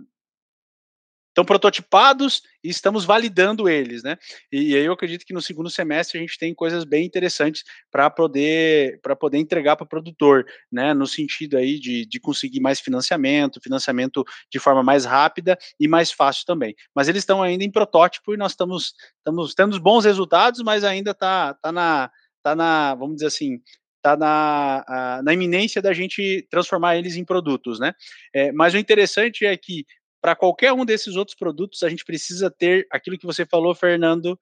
estão 1.30 1.44
prototipados 1.44 2.42
e 2.62 2.68
estamos 2.68 3.04
validando 3.04 3.68
eles, 3.68 4.02
né? 4.02 4.16
E, 4.52 4.72
e, 4.72 4.76
aí 4.76 4.84
eu 4.84 4.92
acredito 4.92 5.24
que 5.24 5.32
no 5.32 5.40
segundo 5.40 5.70
semestre 5.70 6.18
a 6.18 6.20
gente 6.20 6.38
tem 6.38 6.54
coisas 6.54 6.84
bem 6.84 7.06
interessantes 7.06 7.64
para 7.90 8.10
poder 8.10 9.00
para 9.00 9.16
poder 9.16 9.38
entregar 9.38 9.76
para 9.76 9.84
o 9.84 9.88
produtor, 9.88 10.44
né? 10.70 10.92
No 10.92 11.06
sentido 11.06 11.56
aí 11.56 11.78
de, 11.78 12.04
de 12.04 12.20
conseguir 12.20 12.60
mais 12.60 12.80
financiamento, 12.80 13.60
financiamento 13.62 14.24
de 14.50 14.58
forma 14.58 14.82
mais 14.82 15.04
rápida 15.04 15.56
e 15.78 15.88
mais 15.88 16.10
fácil 16.12 16.44
também. 16.44 16.74
Mas 16.94 17.08
eles 17.08 17.22
estão 17.22 17.42
ainda 17.42 17.64
em 17.64 17.70
protótipo 17.70 18.34
e 18.34 18.36
nós 18.36 18.52
estamos 18.52 18.92
estamos 19.18 19.54
tendo 19.54 19.80
bons 19.80 20.04
resultados, 20.04 20.60
mas 20.62 20.84
ainda 20.84 21.14
tá 21.14 21.54
tá 21.54 21.72
na 21.72 22.10
tá 22.42 22.56
na 22.56 22.94
vamos 22.94 23.16
dizer 23.16 23.26
assim 23.28 23.60
está 24.00 24.16
na, 24.16 25.20
na 25.22 25.32
iminência 25.32 25.80
da 25.80 25.92
gente 25.92 26.46
transformar 26.50 26.96
eles 26.96 27.16
em 27.16 27.24
produtos, 27.24 27.78
né? 27.78 27.92
É, 28.34 28.50
mas 28.50 28.74
o 28.74 28.78
interessante 28.78 29.44
é 29.44 29.54
que 29.56 29.84
para 30.20 30.36
qualquer 30.36 30.72
um 30.72 30.84
desses 30.84 31.16
outros 31.16 31.36
produtos, 31.36 31.82
a 31.82 31.88
gente 31.88 32.04
precisa 32.04 32.50
ter 32.50 32.86
aquilo 32.90 33.18
que 33.18 33.26
você 33.26 33.46
falou, 33.46 33.74
Fernando, 33.74 34.38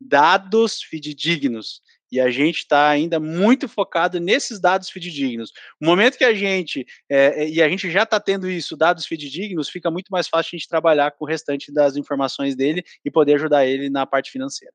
dados 0.00 0.82
fidedignos. 0.82 1.82
E 2.10 2.18
a 2.18 2.30
gente 2.30 2.60
está 2.60 2.88
ainda 2.88 3.20
muito 3.20 3.68
focado 3.68 4.18
nesses 4.18 4.58
dados 4.58 4.88
fidedignos. 4.88 5.52
No 5.78 5.88
momento 5.88 6.16
que 6.16 6.24
a 6.24 6.32
gente, 6.32 6.86
é, 7.08 7.46
e 7.46 7.62
a 7.62 7.68
gente 7.68 7.90
já 7.90 8.04
está 8.04 8.18
tendo 8.18 8.50
isso, 8.50 8.76
dados 8.76 9.04
fidedignos, 9.04 9.68
fica 9.68 9.90
muito 9.90 10.08
mais 10.08 10.26
fácil 10.26 10.56
a 10.56 10.58
gente 10.58 10.68
trabalhar 10.68 11.10
com 11.10 11.24
o 11.26 11.28
restante 11.28 11.70
das 11.70 11.96
informações 11.96 12.56
dele 12.56 12.82
e 13.04 13.10
poder 13.10 13.34
ajudar 13.34 13.66
ele 13.66 13.90
na 13.90 14.06
parte 14.06 14.30
financeira. 14.30 14.72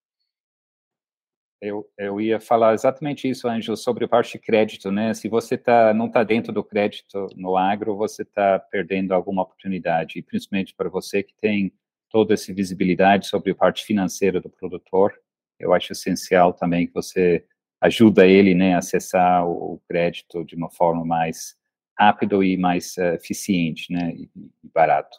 Eu, 1.66 1.90
eu 1.98 2.20
ia 2.20 2.42
falar 2.42 2.74
exatamente 2.74 3.30
isso, 3.30 3.48
Ângelo, 3.48 3.78
sobre 3.78 4.04
a 4.04 4.08
parte 4.08 4.34
de 4.34 4.40
crédito, 4.40 4.92
né? 4.92 5.14
Se 5.14 5.30
você 5.30 5.58
tá, 5.58 5.94
não 5.94 6.08
está 6.08 6.22
dentro 6.22 6.52
do 6.52 6.62
crédito 6.62 7.28
no 7.38 7.56
agro, 7.56 7.96
você 7.96 8.24
está 8.24 8.60
perdendo 8.60 9.14
alguma 9.14 9.44
oportunidade, 9.44 10.20
e 10.20 10.22
principalmente 10.22 10.76
para 10.76 10.90
você 10.90 11.24
que 11.24 11.34
tem 11.40 11.72
toda 12.10 12.34
essa 12.34 12.54
visibilidade 12.54 13.28
sobre 13.28 13.52
a 13.52 13.56
parte 13.56 13.86
financeira 13.86 14.42
do 14.42 14.50
produtor, 14.50 15.14
eu 15.58 15.74
acho 15.74 15.94
essencial 15.94 16.52
também 16.52 16.86
que 16.86 16.94
você 16.94 17.46
ajuda 17.80 18.28
ele, 18.28 18.54
né, 18.54 18.76
a 18.76 18.80
acessar 18.80 19.48
o, 19.48 19.82
crédito 19.88 20.44
de 20.44 20.56
uma 20.58 20.70
forma 20.70 21.06
mais 21.06 21.56
rápida 21.98 22.36
e 22.44 22.58
mais 22.58 22.98
uh, 22.98 23.16
eficiente, 23.16 23.90
né, 23.90 24.12
e, 24.14 24.30
e 24.36 24.70
barato. 24.74 25.18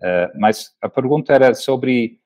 Uh, 0.00 0.40
mas 0.40 0.74
a 0.80 0.88
pergunta 0.88 1.34
era 1.34 1.54
sobre 1.54 2.18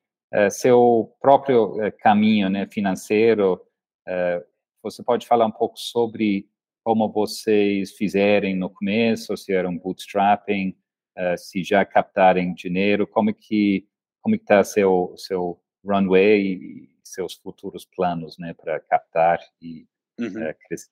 seu 0.51 1.15
próprio 1.21 1.81
é, 1.83 1.91
caminho 1.91 2.49
né, 2.49 2.67
financeiro. 2.67 3.61
É, 4.07 4.45
você 4.83 5.03
pode 5.03 5.27
falar 5.27 5.47
um 5.47 5.51
pouco 5.51 5.79
sobre 5.79 6.49
como 6.85 7.11
vocês 7.11 7.93
fizerem 7.93 8.55
no 8.55 8.71
começo, 8.71 9.37
se 9.37 9.53
era 9.53 9.69
um 9.69 9.77
bootstrapping, 9.77 10.77
se 11.37 11.65
já 11.65 11.85
captarem 11.85 12.55
dinheiro, 12.55 13.07
como 13.07 13.35
que 13.35 13.89
como 14.23 14.37
está 14.37 14.62
seu 14.62 15.12
seu 15.17 15.61
runway 15.85 16.53
e 16.53 16.91
seus 17.03 17.35
futuros 17.35 17.85
planos, 17.85 18.37
né, 18.39 18.55
para 18.55 18.81
captar 18.81 19.39
e 19.61 19.87
uhum. 20.19 20.29
uh, 20.29 20.55
crescer. 20.67 20.91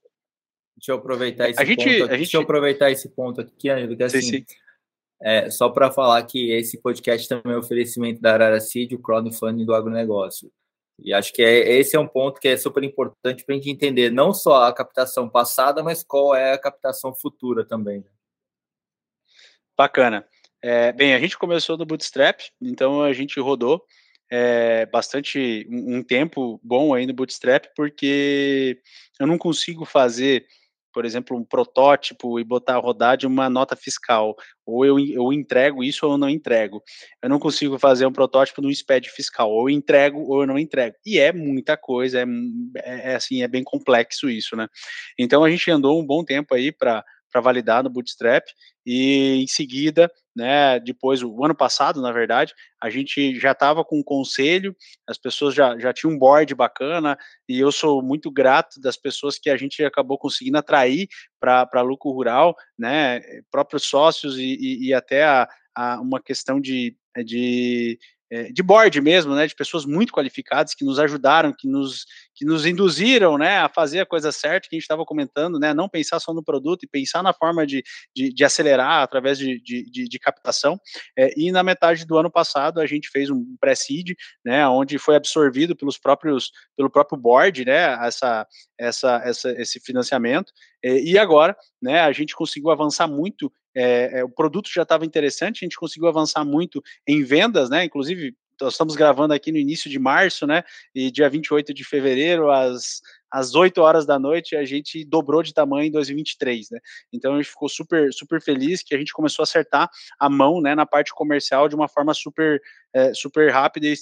Deixa 0.76 0.92
eu 0.92 0.96
aproveitar 0.96 1.50
esse 1.50 1.62
a 1.62 1.66
ponto. 1.66 1.80
Gente, 1.80 1.88
aqui, 1.88 1.98
gente... 1.98 2.16
Deixa 2.16 2.36
eu 2.36 2.42
aproveitar 2.42 2.90
esse 2.90 3.08
ponto 3.10 3.40
aqui, 3.40 3.70
Ângelo, 3.70 3.96
que 3.96 4.02
assim, 4.02 4.20
sim, 4.20 4.44
sim. 4.46 4.56
É, 5.22 5.50
só 5.50 5.68
para 5.68 5.90
falar 5.90 6.22
que 6.24 6.50
esse 6.50 6.80
podcast 6.80 7.28
também 7.28 7.52
é 7.52 7.56
um 7.56 7.60
oferecimento 7.60 8.20
da 8.20 8.34
Arara 8.34 8.60
Seed, 8.60 8.92
o 8.92 8.98
crowdfunding 8.98 9.64
do 9.64 9.74
agronegócio. 9.74 10.50
E 10.98 11.12
acho 11.12 11.32
que 11.32 11.42
é, 11.42 11.78
esse 11.78 11.96
é 11.96 12.00
um 12.00 12.06
ponto 12.06 12.40
que 12.40 12.48
é 12.48 12.56
super 12.56 12.82
importante 12.84 13.44
para 13.44 13.54
a 13.54 13.58
gente 13.58 13.70
entender 13.70 14.10
não 14.10 14.32
só 14.32 14.64
a 14.64 14.72
captação 14.72 15.28
passada, 15.28 15.82
mas 15.82 16.04
qual 16.04 16.34
é 16.34 16.52
a 16.52 16.58
captação 16.58 17.14
futura 17.14 17.64
também. 17.64 17.98
Né? 17.98 18.06
Bacana. 19.76 20.26
É, 20.62 20.92
bem, 20.92 21.14
a 21.14 21.18
gente 21.18 21.36
começou 21.36 21.76
no 21.76 21.84
Bootstrap, 21.84 22.40
então 22.60 23.02
a 23.02 23.12
gente 23.12 23.38
rodou 23.38 23.84
é, 24.30 24.86
bastante 24.86 25.66
um, 25.68 25.96
um 25.96 26.02
tempo 26.02 26.58
bom 26.62 26.94
aí 26.94 27.06
no 27.06 27.12
Bootstrap, 27.12 27.66
porque 27.76 28.80
eu 29.20 29.26
não 29.26 29.36
consigo 29.36 29.84
fazer 29.84 30.46
por 30.94 31.04
exemplo, 31.04 31.36
um 31.36 31.44
protótipo 31.44 32.38
e 32.38 32.44
botar 32.44 32.76
a 32.76 32.78
rodar 32.78 33.16
de 33.16 33.26
uma 33.26 33.50
nota 33.50 33.74
fiscal. 33.74 34.36
Ou 34.64 34.86
eu, 34.86 34.98
eu 34.98 35.32
entrego 35.32 35.82
isso 35.82 36.06
ou 36.06 36.12
eu 36.12 36.18
não 36.18 36.30
entrego. 36.30 36.80
Eu 37.20 37.28
não 37.28 37.40
consigo 37.40 37.76
fazer 37.78 38.06
um 38.06 38.12
protótipo 38.12 38.62
no 38.62 38.72
SPED 38.72 39.10
fiscal. 39.10 39.50
Ou 39.50 39.68
eu 39.68 39.74
entrego 39.74 40.20
ou 40.20 40.42
eu 40.42 40.46
não 40.46 40.56
entrego. 40.56 40.94
E 41.04 41.18
é 41.18 41.32
muita 41.32 41.76
coisa, 41.76 42.20
é, 42.20 42.24
é, 42.76 43.12
é 43.12 43.14
assim, 43.16 43.42
é 43.42 43.48
bem 43.48 43.64
complexo 43.64 44.30
isso, 44.30 44.54
né? 44.54 44.68
Então 45.18 45.42
a 45.42 45.50
gente 45.50 45.68
andou 45.68 46.00
um 46.00 46.06
bom 46.06 46.24
tempo 46.24 46.54
aí 46.54 46.70
para 46.70 47.04
validar 47.42 47.82
no 47.82 47.90
Bootstrap 47.90 48.44
e 48.86 49.42
em 49.42 49.46
seguida, 49.48 50.08
né, 50.34 50.80
depois 50.80 51.22
o 51.22 51.44
ano 51.44 51.54
passado, 51.54 52.02
na 52.02 52.10
verdade, 52.12 52.52
a 52.82 52.90
gente 52.90 53.38
já 53.38 53.52
estava 53.52 53.84
com 53.84 53.98
um 53.98 54.02
conselho, 54.02 54.74
as 55.06 55.16
pessoas 55.16 55.54
já, 55.54 55.78
já 55.78 55.92
tinham 55.92 56.12
um 56.12 56.18
board 56.18 56.54
bacana 56.54 57.16
e 57.48 57.58
eu 57.58 57.70
sou 57.70 58.02
muito 58.02 58.30
grato 58.30 58.80
das 58.80 58.96
pessoas 58.96 59.38
que 59.38 59.48
a 59.48 59.56
gente 59.56 59.84
acabou 59.84 60.18
conseguindo 60.18 60.58
atrair 60.58 61.08
para 61.40 61.82
lucro 61.82 62.10
rural, 62.10 62.54
né, 62.78 63.20
próprios 63.50 63.84
sócios 63.84 64.38
e, 64.38 64.56
e, 64.60 64.88
e 64.88 64.94
até 64.94 65.24
a, 65.24 65.48
a 65.74 66.00
uma 66.00 66.20
questão 66.20 66.60
de, 66.60 66.96
de 67.24 67.98
de 68.52 68.62
board 68.62 69.00
mesmo, 69.00 69.34
né, 69.34 69.46
de 69.46 69.54
pessoas 69.54 69.84
muito 69.84 70.12
qualificadas 70.12 70.74
que 70.74 70.84
nos 70.84 70.98
ajudaram, 70.98 71.52
que 71.56 71.68
nos, 71.68 72.06
que 72.34 72.44
nos 72.44 72.66
induziram, 72.66 73.38
né, 73.38 73.58
a 73.58 73.68
fazer 73.68 74.00
a 74.00 74.06
coisa 74.06 74.32
certa 74.32 74.68
que 74.68 74.74
a 74.74 74.76
gente 74.76 74.84
estava 74.84 75.04
comentando, 75.04 75.58
né, 75.58 75.72
não 75.72 75.88
pensar 75.88 76.18
só 76.18 76.32
no 76.32 76.42
produto 76.42 76.82
e 76.82 76.88
pensar 76.88 77.22
na 77.22 77.32
forma 77.32 77.66
de, 77.66 77.84
de, 78.14 78.32
de 78.32 78.44
acelerar 78.44 79.02
através 79.02 79.38
de, 79.38 79.60
de, 79.60 80.08
de 80.08 80.18
captação. 80.18 80.78
É, 81.16 81.32
e 81.38 81.52
na 81.52 81.62
metade 81.62 82.04
do 82.04 82.16
ano 82.16 82.30
passado 82.30 82.80
a 82.80 82.86
gente 82.86 83.08
fez 83.10 83.30
um 83.30 83.56
pré-seed, 83.60 84.14
né, 84.44 84.66
onde 84.66 84.98
foi 84.98 85.16
absorvido 85.16 85.76
pelos 85.76 85.98
próprios, 85.98 86.50
pelo 86.76 86.90
próprio 86.90 87.18
board, 87.18 87.64
né, 87.64 87.94
essa, 88.06 88.46
essa, 88.78 89.22
essa, 89.24 89.50
esse 89.60 89.80
financiamento. 89.80 90.52
É, 90.82 90.98
e 90.98 91.18
agora, 91.18 91.56
né, 91.80 92.00
a 92.00 92.12
gente 92.12 92.34
conseguiu 92.34 92.70
avançar 92.70 93.06
muito 93.06 93.52
é, 93.74 94.20
é, 94.20 94.24
o 94.24 94.28
produto 94.28 94.70
já 94.72 94.82
estava 94.82 95.04
interessante, 95.04 95.64
a 95.64 95.66
gente 95.66 95.76
conseguiu 95.76 96.08
avançar 96.08 96.44
muito 96.44 96.82
em 97.06 97.22
vendas, 97.22 97.68
né? 97.68 97.84
Inclusive, 97.84 98.34
nós 98.60 98.74
estamos 98.74 98.94
gravando 98.94 99.34
aqui 99.34 99.50
no 99.50 99.58
início 99.58 99.90
de 99.90 99.98
março, 99.98 100.46
né? 100.46 100.62
E 100.94 101.10
dia 101.10 101.28
28 101.28 101.74
de 101.74 101.84
fevereiro, 101.84 102.50
às 102.50 103.00
às 103.34 103.56
8 103.56 103.78
horas 103.78 104.06
da 104.06 104.16
noite, 104.16 104.54
a 104.54 104.64
gente 104.64 105.04
dobrou 105.04 105.42
de 105.42 105.52
tamanho 105.52 105.88
em 105.88 105.90
2023, 105.90 106.70
né? 106.70 106.78
Então 107.12 107.34
a 107.34 107.36
gente 107.36 107.50
ficou 107.50 107.68
super, 107.68 108.12
super 108.12 108.40
feliz 108.40 108.80
que 108.80 108.94
a 108.94 108.98
gente 108.98 109.12
começou 109.12 109.42
a 109.42 109.44
acertar 109.44 109.90
a 110.20 110.30
mão, 110.30 110.60
né, 110.60 110.72
na 110.76 110.86
parte 110.86 111.12
comercial 111.12 111.68
de 111.68 111.74
uma 111.74 111.88
forma 111.88 112.14
super, 112.14 112.62
é, 112.94 113.12
super 113.12 113.50
rápida 113.50 113.86
e, 113.86 113.92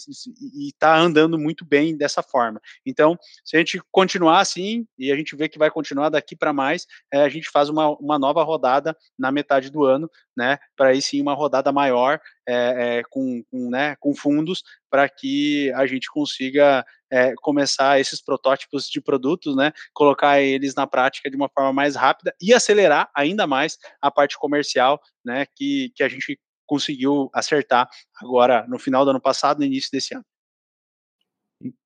está 0.69 0.97
andando 0.97 1.39
muito 1.39 1.65
bem 1.65 1.97
dessa 1.97 2.23
forma. 2.23 2.61
Então, 2.85 3.19
se 3.45 3.57
a 3.57 3.59
gente 3.59 3.81
continuar 3.91 4.41
assim, 4.41 4.87
e 4.99 5.11
a 5.11 5.17
gente 5.17 5.35
vê 5.35 5.49
que 5.49 5.59
vai 5.59 5.71
continuar 5.71 6.11
daqui 6.11 6.37
para 6.37 6.53
mais, 6.53 6.87
é, 7.13 7.23
a 7.23 7.29
gente 7.29 7.49
faz 7.49 7.71
uma, 7.71 7.89
uma 7.97 8.19
nova 8.19 8.43
rodada 8.43 8.95
na 9.19 9.33
metade 9.33 9.71
do 9.71 9.85
ano, 9.85 10.11
né, 10.37 10.59
para 10.77 10.89
aí 10.89 11.01
sim 11.01 11.21
uma 11.21 11.35
rodada 11.35 11.73
maior 11.73 12.21
é, 12.47 12.99
é 12.99 13.03
com, 13.09 13.43
com, 13.51 13.71
né, 13.71 13.97
com 14.01 14.15
fundos 14.15 14.63
para 14.91 15.09
que 15.09 15.73
a 15.75 15.87
gente 15.87 16.11
consiga 16.11 16.85
é, 17.11 17.35
começar 17.37 18.01
esses 18.01 18.23
protótipos 18.23 18.89
de 18.89 19.01
produtos, 19.01 19.55
né, 19.55 19.73
colocar 19.93 20.41
eles 20.41 20.75
na 20.75 20.87
prática 20.87 21.31
de 21.31 21.37
uma 21.37 21.49
forma 21.49 21.73
mais 21.73 21.95
rápida 21.97 22.35
e 22.41 22.53
acelerar 22.53 23.11
ainda 23.15 23.47
mais 23.47 23.79
a 24.01 24.11
parte 24.11 24.39
comercial, 24.39 25.01
né, 25.25 25.47
que, 25.55 25.93
que 25.95 26.03
a 26.03 26.09
gente 26.09 26.39
conseguiu 26.73 27.29
acertar 27.35 27.87
agora 28.17 28.67
no 28.67 28.79
final 28.79 29.05
do 29.05 29.11
ano 29.11 29.21
passado, 29.21 29.59
no 29.59 29.65
início 29.67 29.91
desse 29.93 30.15
ano. 30.15 30.25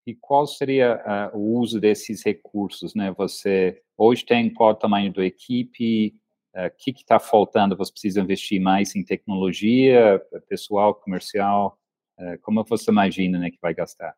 E, 0.06 0.14
qual 0.14 0.46
seria 0.46 1.32
uh, 1.34 1.36
o 1.36 1.58
uso 1.58 1.80
desses 1.80 2.24
recursos, 2.24 2.94
né? 2.94 3.12
Você 3.18 3.82
hoje 3.98 4.24
tem 4.24 4.48
qual 4.54 4.70
o 4.70 4.74
tamanho 4.76 5.12
da 5.12 5.24
equipe? 5.24 6.14
O 6.54 6.66
uh, 6.66 6.70
que 6.78 6.92
está 6.92 7.18
faltando? 7.18 7.76
Você 7.76 7.90
precisa 7.90 8.20
investir 8.20 8.60
mais 8.60 8.94
em 8.94 9.04
tecnologia, 9.04 10.22
pessoal, 10.48 10.94
comercial? 10.94 11.76
Uh, 12.16 12.38
como 12.40 12.64
você 12.64 12.90
imagina, 12.90 13.40
né, 13.40 13.50
que 13.50 13.58
vai 13.60 13.74
gastar? 13.74 14.14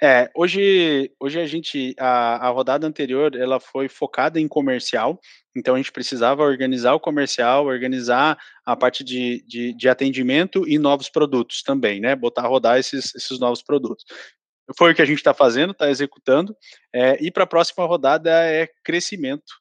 É, 0.00 0.30
hoje, 0.32 1.10
hoje 1.18 1.40
a 1.40 1.46
gente, 1.46 1.94
a, 1.98 2.46
a 2.46 2.50
rodada 2.50 2.86
anterior, 2.86 3.34
ela 3.34 3.58
foi 3.58 3.88
focada 3.88 4.38
em 4.38 4.46
comercial, 4.46 5.20
então 5.56 5.74
a 5.74 5.76
gente 5.76 5.90
precisava 5.90 6.44
organizar 6.44 6.94
o 6.94 7.00
comercial, 7.00 7.66
organizar 7.66 8.38
a 8.64 8.76
parte 8.76 9.02
de, 9.02 9.44
de, 9.44 9.72
de 9.74 9.88
atendimento 9.88 10.68
e 10.68 10.78
novos 10.78 11.08
produtos 11.08 11.62
também, 11.62 12.00
né, 12.00 12.14
botar 12.14 12.42
a 12.42 12.46
rodar 12.46 12.78
esses, 12.78 13.12
esses 13.14 13.40
novos 13.40 13.60
produtos. 13.60 14.04
Foi 14.76 14.92
o 14.92 14.94
que 14.94 15.02
a 15.02 15.06
gente 15.06 15.18
está 15.18 15.34
fazendo, 15.34 15.72
está 15.72 15.90
executando, 15.90 16.56
é, 16.94 17.16
e 17.20 17.30
para 17.30 17.42
a 17.42 17.48
próxima 17.48 17.84
rodada 17.84 18.30
é 18.30 18.68
crescimento, 18.84 19.52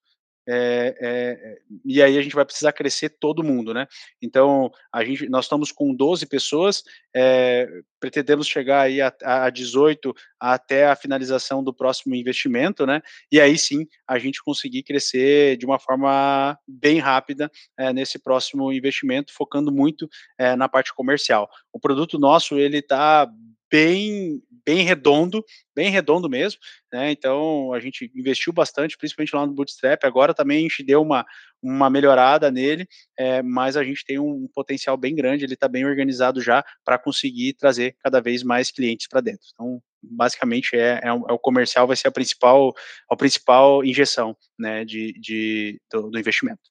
é, 0.47 0.95
é, 1.01 1.57
e 1.83 2.01
aí 2.01 2.17
a 2.17 2.21
gente 2.21 2.35
vai 2.35 2.45
precisar 2.45 2.71
crescer 2.71 3.09
todo 3.09 3.43
mundo, 3.43 3.73
né? 3.73 3.85
Então, 4.21 4.71
a 4.93 5.03
gente, 5.03 5.27
nós 5.27 5.45
estamos 5.45 5.71
com 5.71 5.93
12 5.93 6.25
pessoas, 6.25 6.83
é, 7.13 7.67
pretendemos 7.99 8.47
chegar 8.47 8.81
aí 8.81 9.01
a, 9.01 9.13
a 9.23 9.49
18 9.49 10.15
até 10.39 10.87
a 10.87 10.95
finalização 10.95 11.61
do 11.61 11.73
próximo 11.73 12.15
investimento, 12.15 12.85
né? 12.85 13.01
E 13.29 13.41
aí 13.41 13.57
sim 13.57 13.85
a 14.07 14.17
gente 14.17 14.41
conseguir 14.41 14.83
crescer 14.83 15.57
de 15.57 15.65
uma 15.65 15.79
forma 15.79 16.57
bem 16.65 16.99
rápida 16.99 17.51
é, 17.77 17.91
nesse 17.91 18.17
próximo 18.17 18.71
investimento, 18.71 19.33
focando 19.33 19.71
muito 19.71 20.07
é, 20.37 20.55
na 20.55 20.69
parte 20.69 20.93
comercial. 20.93 21.49
O 21.73 21.79
produto 21.79 22.17
nosso 22.17 22.57
ele 22.57 22.77
está 22.77 23.29
bem 23.71 24.41
bem 24.65 24.83
redondo, 24.83 25.45
bem 25.73 25.89
redondo 25.89 26.29
mesmo, 26.29 26.59
né? 26.91 27.09
Então 27.09 27.71
a 27.71 27.79
gente 27.79 28.11
investiu 28.13 28.51
bastante, 28.51 28.97
principalmente 28.97 29.33
lá 29.33 29.45
no 29.45 29.53
Bootstrap. 29.53 30.03
Agora 30.03 30.33
também 30.33 30.57
a 30.57 30.61
gente 30.61 30.83
deu 30.83 31.01
uma, 31.01 31.25
uma 31.61 31.89
melhorada 31.89 32.51
nele, 32.51 32.85
é, 33.17 33.41
mas 33.41 33.77
a 33.77 33.83
gente 33.83 34.03
tem 34.05 34.19
um 34.19 34.45
potencial 34.53 34.97
bem 34.97 35.15
grande, 35.15 35.45
ele 35.45 35.53
está 35.53 35.69
bem 35.69 35.85
organizado 35.85 36.41
já 36.41 36.65
para 36.83 36.99
conseguir 36.99 37.53
trazer 37.53 37.95
cada 38.03 38.19
vez 38.19 38.43
mais 38.43 38.69
clientes 38.69 39.07
para 39.07 39.21
dentro. 39.21 39.47
Então, 39.53 39.81
basicamente 40.01 40.75
é, 40.75 40.99
é, 41.01 41.07
é, 41.07 41.11
o 41.13 41.39
comercial 41.39 41.87
vai 41.87 41.95
ser 41.95 42.09
a 42.09 42.11
principal, 42.11 42.73
a 43.09 43.15
principal 43.15 43.85
injeção 43.85 44.35
né, 44.59 44.83
de, 44.83 45.13
de 45.13 45.81
do, 45.89 46.09
do 46.09 46.19
investimento. 46.19 46.61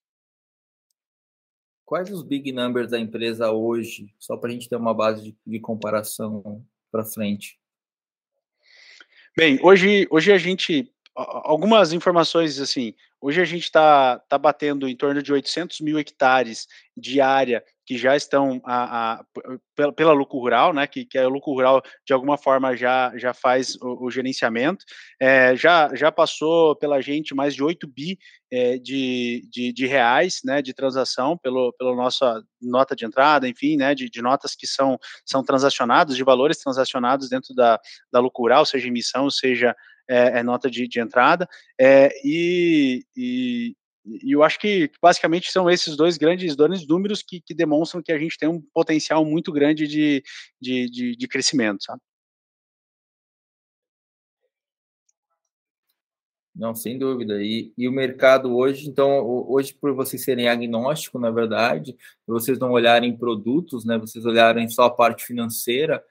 Quais 1.86 2.10
os 2.10 2.22
big 2.22 2.52
numbers 2.52 2.90
da 2.90 2.98
empresa 2.98 3.52
hoje, 3.52 4.12
só 4.18 4.36
para 4.36 4.50
a 4.50 4.52
gente 4.52 4.68
ter 4.68 4.76
uma 4.76 4.92
base 4.92 5.22
de, 5.22 5.36
de 5.46 5.60
comparação 5.60 6.62
para 6.90 7.04
frente? 7.04 7.58
Bem, 9.36 9.58
hoje, 9.62 10.06
hoje 10.10 10.32
a 10.32 10.38
gente, 10.38 10.90
algumas 11.14 11.92
informações 11.92 12.58
assim, 12.58 12.94
hoje 13.20 13.40
a 13.40 13.44
gente 13.44 13.64
está 13.64 14.18
tá 14.20 14.38
batendo 14.38 14.88
em 14.88 14.96
torno 14.96 15.22
de 15.22 15.32
800 15.32 15.80
mil 15.80 15.98
hectares 15.98 16.66
de 16.96 17.20
área 17.20 17.62
que 17.86 17.96
já 17.96 18.16
estão 18.16 18.60
a, 18.64 19.12
a, 19.12 19.24
pela, 19.76 19.92
pela 19.92 20.12
lucro 20.12 20.38
rural, 20.38 20.74
né, 20.74 20.86
que, 20.88 21.04
que 21.04 21.16
é 21.16 21.24
o 21.24 21.30
lucro 21.30 21.52
rural 21.52 21.80
de 22.04 22.12
alguma 22.12 22.36
forma 22.36 22.76
já, 22.76 23.16
já 23.16 23.32
faz 23.32 23.76
o, 23.76 24.06
o 24.06 24.10
gerenciamento, 24.10 24.84
é, 25.20 25.54
já, 25.54 25.94
já 25.94 26.10
passou 26.10 26.74
pela 26.74 27.00
gente 27.00 27.34
mais 27.34 27.54
de 27.54 27.62
8 27.62 27.86
bi 27.86 28.18
é, 28.50 28.76
de, 28.76 29.48
de, 29.50 29.72
de, 29.72 29.86
reais, 29.86 30.40
né, 30.44 30.60
de 30.60 30.74
transação 30.74 31.38
pelo, 31.38 31.72
pela 31.78 31.94
nossa 31.94 32.42
nota 32.60 32.96
de 32.96 33.04
entrada, 33.04 33.48
enfim, 33.48 33.76
né, 33.76 33.94
de, 33.94 34.10
de 34.10 34.20
notas 34.20 34.56
que 34.56 34.66
são, 34.66 34.98
são 35.24 35.44
transacionados, 35.44 36.16
de 36.16 36.24
valores 36.24 36.58
transacionados 36.58 37.28
dentro 37.28 37.54
da, 37.54 37.80
da 38.12 38.18
lucro 38.18 38.42
rural, 38.42 38.66
seja 38.66 38.88
emissão, 38.88 39.30
seja 39.30 39.76
é, 40.08 40.40
é 40.40 40.42
nota 40.42 40.68
de, 40.68 40.88
de 40.88 41.00
entrada, 41.00 41.48
é, 41.80 42.10
e, 42.24 43.04
e, 43.16 43.76
e 44.06 44.32
eu 44.32 44.42
acho 44.42 44.58
que 44.60 44.90
basicamente 45.02 45.50
são 45.50 45.68
esses 45.68 45.96
dois 45.96 46.16
grandes, 46.16 46.54
dois 46.54 46.86
números 46.86 47.22
que, 47.22 47.40
que 47.40 47.52
demonstram 47.54 48.02
que 48.02 48.12
a 48.12 48.18
gente 48.18 48.38
tem 48.38 48.48
um 48.48 48.62
potencial 48.72 49.24
muito 49.24 49.52
grande 49.52 49.86
de, 49.86 50.22
de, 50.60 50.88
de, 50.88 51.16
de 51.16 51.28
crescimento, 51.28 51.82
sabe? 51.84 52.00
Não, 56.54 56.74
sem 56.74 56.98
dúvida. 56.98 57.42
E, 57.42 57.74
e 57.76 57.86
o 57.86 57.92
mercado 57.92 58.56
hoje, 58.56 58.88
então, 58.88 59.26
hoje, 59.26 59.74
por 59.74 59.92
vocês 59.92 60.24
serem 60.24 60.48
agnóstico, 60.48 61.18
na 61.18 61.30
verdade, 61.30 61.94
vocês 62.26 62.58
não 62.58 62.70
olharem 62.70 63.14
produtos, 63.14 63.84
né? 63.84 63.98
Vocês 63.98 64.24
olharem 64.24 64.66
só 64.66 64.84
a 64.84 64.90
parte 64.90 65.26
financeira, 65.26 66.02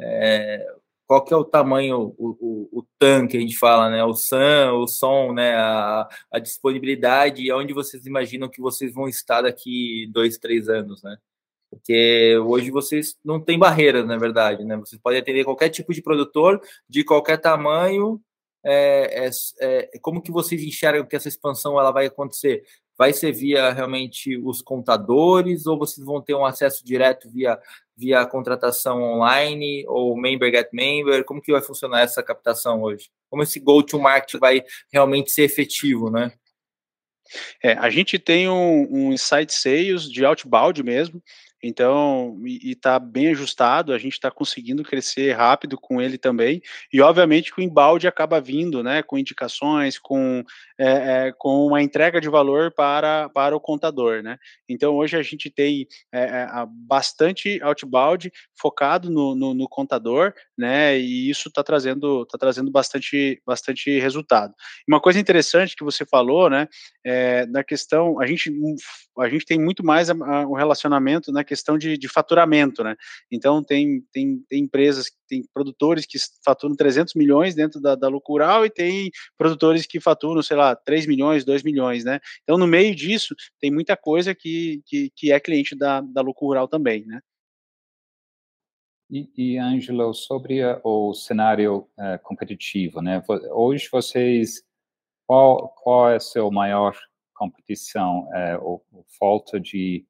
é, 0.00 0.66
qual 1.06 1.24
que 1.24 1.34
é 1.34 1.36
o 1.36 1.44
tamanho, 1.44 2.14
o, 2.18 2.30
o, 2.40 2.80
o 2.80 2.86
a 3.02 3.26
gente 3.26 3.58
fala, 3.58 3.90
né? 3.90 4.04
O 4.04 4.14
SAM, 4.14 4.72
o 4.74 4.86
som, 4.86 5.32
né? 5.32 5.54
A, 5.56 6.08
a 6.32 6.38
disponibilidade 6.38 7.42
e 7.42 7.52
onde 7.52 7.72
vocês 7.74 8.06
imaginam 8.06 8.48
que 8.48 8.60
vocês 8.60 8.94
vão 8.94 9.08
estar 9.08 9.42
daqui 9.42 10.08
dois, 10.12 10.38
três 10.38 10.68
anos, 10.68 11.02
né? 11.02 11.16
Porque 11.70 12.36
hoje 12.44 12.70
vocês 12.70 13.16
não 13.24 13.40
têm 13.40 13.58
barreiras, 13.58 14.06
na 14.06 14.18
verdade, 14.18 14.64
né? 14.64 14.76
Vocês 14.76 15.00
podem 15.00 15.20
atender 15.20 15.44
qualquer 15.44 15.70
tipo 15.70 15.92
de 15.92 16.02
produtor, 16.02 16.60
de 16.88 17.02
qualquer 17.02 17.38
tamanho. 17.38 18.20
É, 18.64 19.26
é, 19.26 19.30
é, 19.60 19.98
como 20.00 20.22
que 20.22 20.30
vocês 20.30 20.62
enxergam 20.62 21.06
que 21.06 21.16
essa 21.16 21.28
expansão 21.28 21.80
ela 21.80 21.90
vai 21.90 22.06
acontecer? 22.06 22.62
Vai 23.02 23.12
ser 23.12 23.32
via 23.32 23.72
realmente 23.72 24.36
os 24.36 24.62
contadores 24.62 25.66
ou 25.66 25.76
vocês 25.76 26.06
vão 26.06 26.22
ter 26.22 26.36
um 26.36 26.46
acesso 26.46 26.84
direto 26.84 27.28
via, 27.28 27.58
via 27.96 28.24
contratação 28.24 29.02
online 29.02 29.84
ou 29.88 30.16
member 30.16 30.52
get 30.52 30.68
member? 30.72 31.24
Como 31.24 31.42
que 31.42 31.50
vai 31.50 31.60
funcionar 31.60 32.02
essa 32.02 32.22
captação 32.22 32.80
hoje? 32.80 33.10
Como 33.28 33.42
esse 33.42 33.58
go-to-market 33.58 34.38
vai 34.38 34.62
realmente 34.92 35.32
ser 35.32 35.42
efetivo, 35.42 36.12
né? 36.12 36.30
É, 37.60 37.72
a 37.72 37.90
gente 37.90 38.20
tem 38.20 38.48
um, 38.48 38.86
um 38.88 39.12
insight 39.12 39.52
sales 39.52 40.08
de 40.08 40.24
outbound 40.24 40.80
mesmo, 40.84 41.20
então, 41.62 42.36
e 42.44 42.72
está 42.72 42.98
bem 42.98 43.28
ajustado, 43.28 43.92
a 43.92 43.98
gente 43.98 44.14
está 44.14 44.30
conseguindo 44.30 44.82
crescer 44.82 45.32
rápido 45.32 45.78
com 45.78 46.02
ele 46.02 46.18
também, 46.18 46.60
e 46.92 47.00
obviamente 47.00 47.54
que 47.54 47.60
o 47.60 47.62
embalde 47.62 48.08
acaba 48.08 48.40
vindo, 48.40 48.82
né, 48.82 49.02
com 49.02 49.16
indicações, 49.16 49.96
com, 49.96 50.42
é, 50.76 51.28
é, 51.28 51.32
com 51.38 51.66
uma 51.66 51.80
entrega 51.80 52.20
de 52.20 52.28
valor 52.28 52.72
para, 52.72 53.28
para 53.28 53.54
o 53.54 53.60
contador, 53.60 54.22
né. 54.22 54.38
Então, 54.68 54.96
hoje 54.96 55.16
a 55.16 55.22
gente 55.22 55.48
tem 55.48 55.86
é, 56.12 56.48
bastante 56.68 57.62
outbound 57.62 58.32
focado 58.58 59.08
no, 59.08 59.36
no, 59.36 59.54
no, 59.54 59.68
contador, 59.68 60.32
né, 60.58 60.98
e 60.98 61.30
isso 61.30 61.48
está 61.48 61.62
trazendo, 61.62 62.26
tá 62.26 62.36
trazendo 62.36 62.72
bastante, 62.72 63.40
bastante 63.46 64.00
resultado. 64.00 64.52
Uma 64.88 65.00
coisa 65.00 65.20
interessante 65.20 65.76
que 65.76 65.84
você 65.84 66.04
falou, 66.04 66.50
né, 66.50 66.66
é, 67.04 67.46
na 67.46 67.62
questão, 67.62 68.20
a 68.20 68.26
gente, 68.26 68.52
a 69.20 69.28
gente 69.28 69.46
tem 69.46 69.60
muito 69.60 69.84
mais 69.84 70.08
o 70.08 70.14
um 70.14 70.54
relacionamento, 70.54 71.30
né, 71.30 71.44
questão 71.52 71.76
de, 71.76 71.98
de 71.98 72.08
faturamento, 72.08 72.82
né? 72.82 72.96
Então 73.30 73.62
tem, 73.62 74.00
tem, 74.10 74.42
tem 74.48 74.62
empresas, 74.62 75.10
tem 75.28 75.44
produtores 75.52 76.06
que 76.06 76.16
faturam 76.42 76.74
300 76.74 77.12
milhões 77.14 77.54
dentro 77.54 77.78
da, 77.78 77.94
da 77.94 78.08
Lucural 78.08 78.64
e 78.64 78.70
tem 78.70 79.10
produtores 79.36 79.86
que 79.86 80.00
faturam, 80.00 80.42
sei 80.42 80.56
lá, 80.56 80.74
3 80.74 81.06
milhões, 81.06 81.44
2 81.44 81.62
milhões, 81.62 82.04
né? 82.04 82.20
Então 82.42 82.56
no 82.56 82.66
meio 82.66 82.94
disso 82.94 83.34
tem 83.60 83.70
muita 83.70 83.98
coisa 83.98 84.34
que, 84.34 84.80
que, 84.86 85.10
que 85.14 85.30
é 85.30 85.38
cliente 85.38 85.76
da, 85.76 86.00
da 86.00 86.22
Lucural 86.22 86.66
também, 86.66 87.04
né? 87.04 87.20
E, 89.10 89.58
Angelo, 89.58 90.14
sobre 90.14 90.62
o 90.82 91.12
cenário 91.12 91.86
uh, 91.98 92.18
competitivo, 92.22 93.02
né? 93.02 93.22
Hoje 93.50 93.86
vocês, 93.92 94.64
qual, 95.26 95.68
qual 95.68 96.08
é 96.08 96.16
a 96.16 96.20
sua 96.20 96.50
maior 96.50 96.96
competição? 97.34 98.26
É, 98.34 98.56
ou, 98.56 98.82
ou 98.90 99.04
falta 99.18 99.60
de 99.60 100.06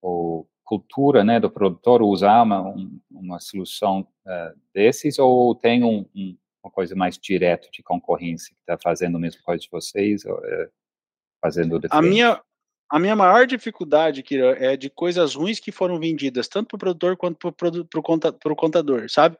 ou 0.00 0.46
cultura 0.64 1.22
né, 1.22 1.38
do 1.38 1.50
produtor 1.50 2.02
usar 2.02 2.42
uma, 2.42 2.74
uma 3.10 3.38
solução 3.38 4.00
uh, 4.26 4.58
desses 4.72 5.18
ou 5.18 5.54
tem 5.54 5.84
um, 5.84 6.06
um, 6.14 6.36
uma 6.62 6.70
coisa 6.70 6.94
mais 6.96 7.18
direta 7.18 7.68
de 7.70 7.82
concorrência 7.82 8.54
que 8.54 8.60
está 8.60 8.78
fazendo 8.82 9.16
a 9.16 9.20
mesma 9.20 9.42
coisa 9.42 9.62
de 9.62 9.68
vocês, 9.70 10.24
ou, 10.24 10.36
uh, 10.36 10.68
fazendo 11.40 11.78
diferente? 11.78 11.92
A 11.92 12.02
minha, 12.02 12.40
a 12.90 12.98
minha 12.98 13.16
maior 13.16 13.46
dificuldade, 13.46 14.22
Kira, 14.22 14.56
é 14.58 14.76
de 14.76 14.88
coisas 14.88 15.34
ruins 15.34 15.58
que 15.58 15.72
foram 15.72 15.98
vendidas, 15.98 16.48
tanto 16.48 16.68
para 16.68 16.76
o 16.76 16.78
produtor 16.78 17.16
quanto 17.16 17.52
para 17.52 17.98
o 17.98 18.02
conta, 18.02 18.32
contador, 18.56 19.10
sabe? 19.10 19.36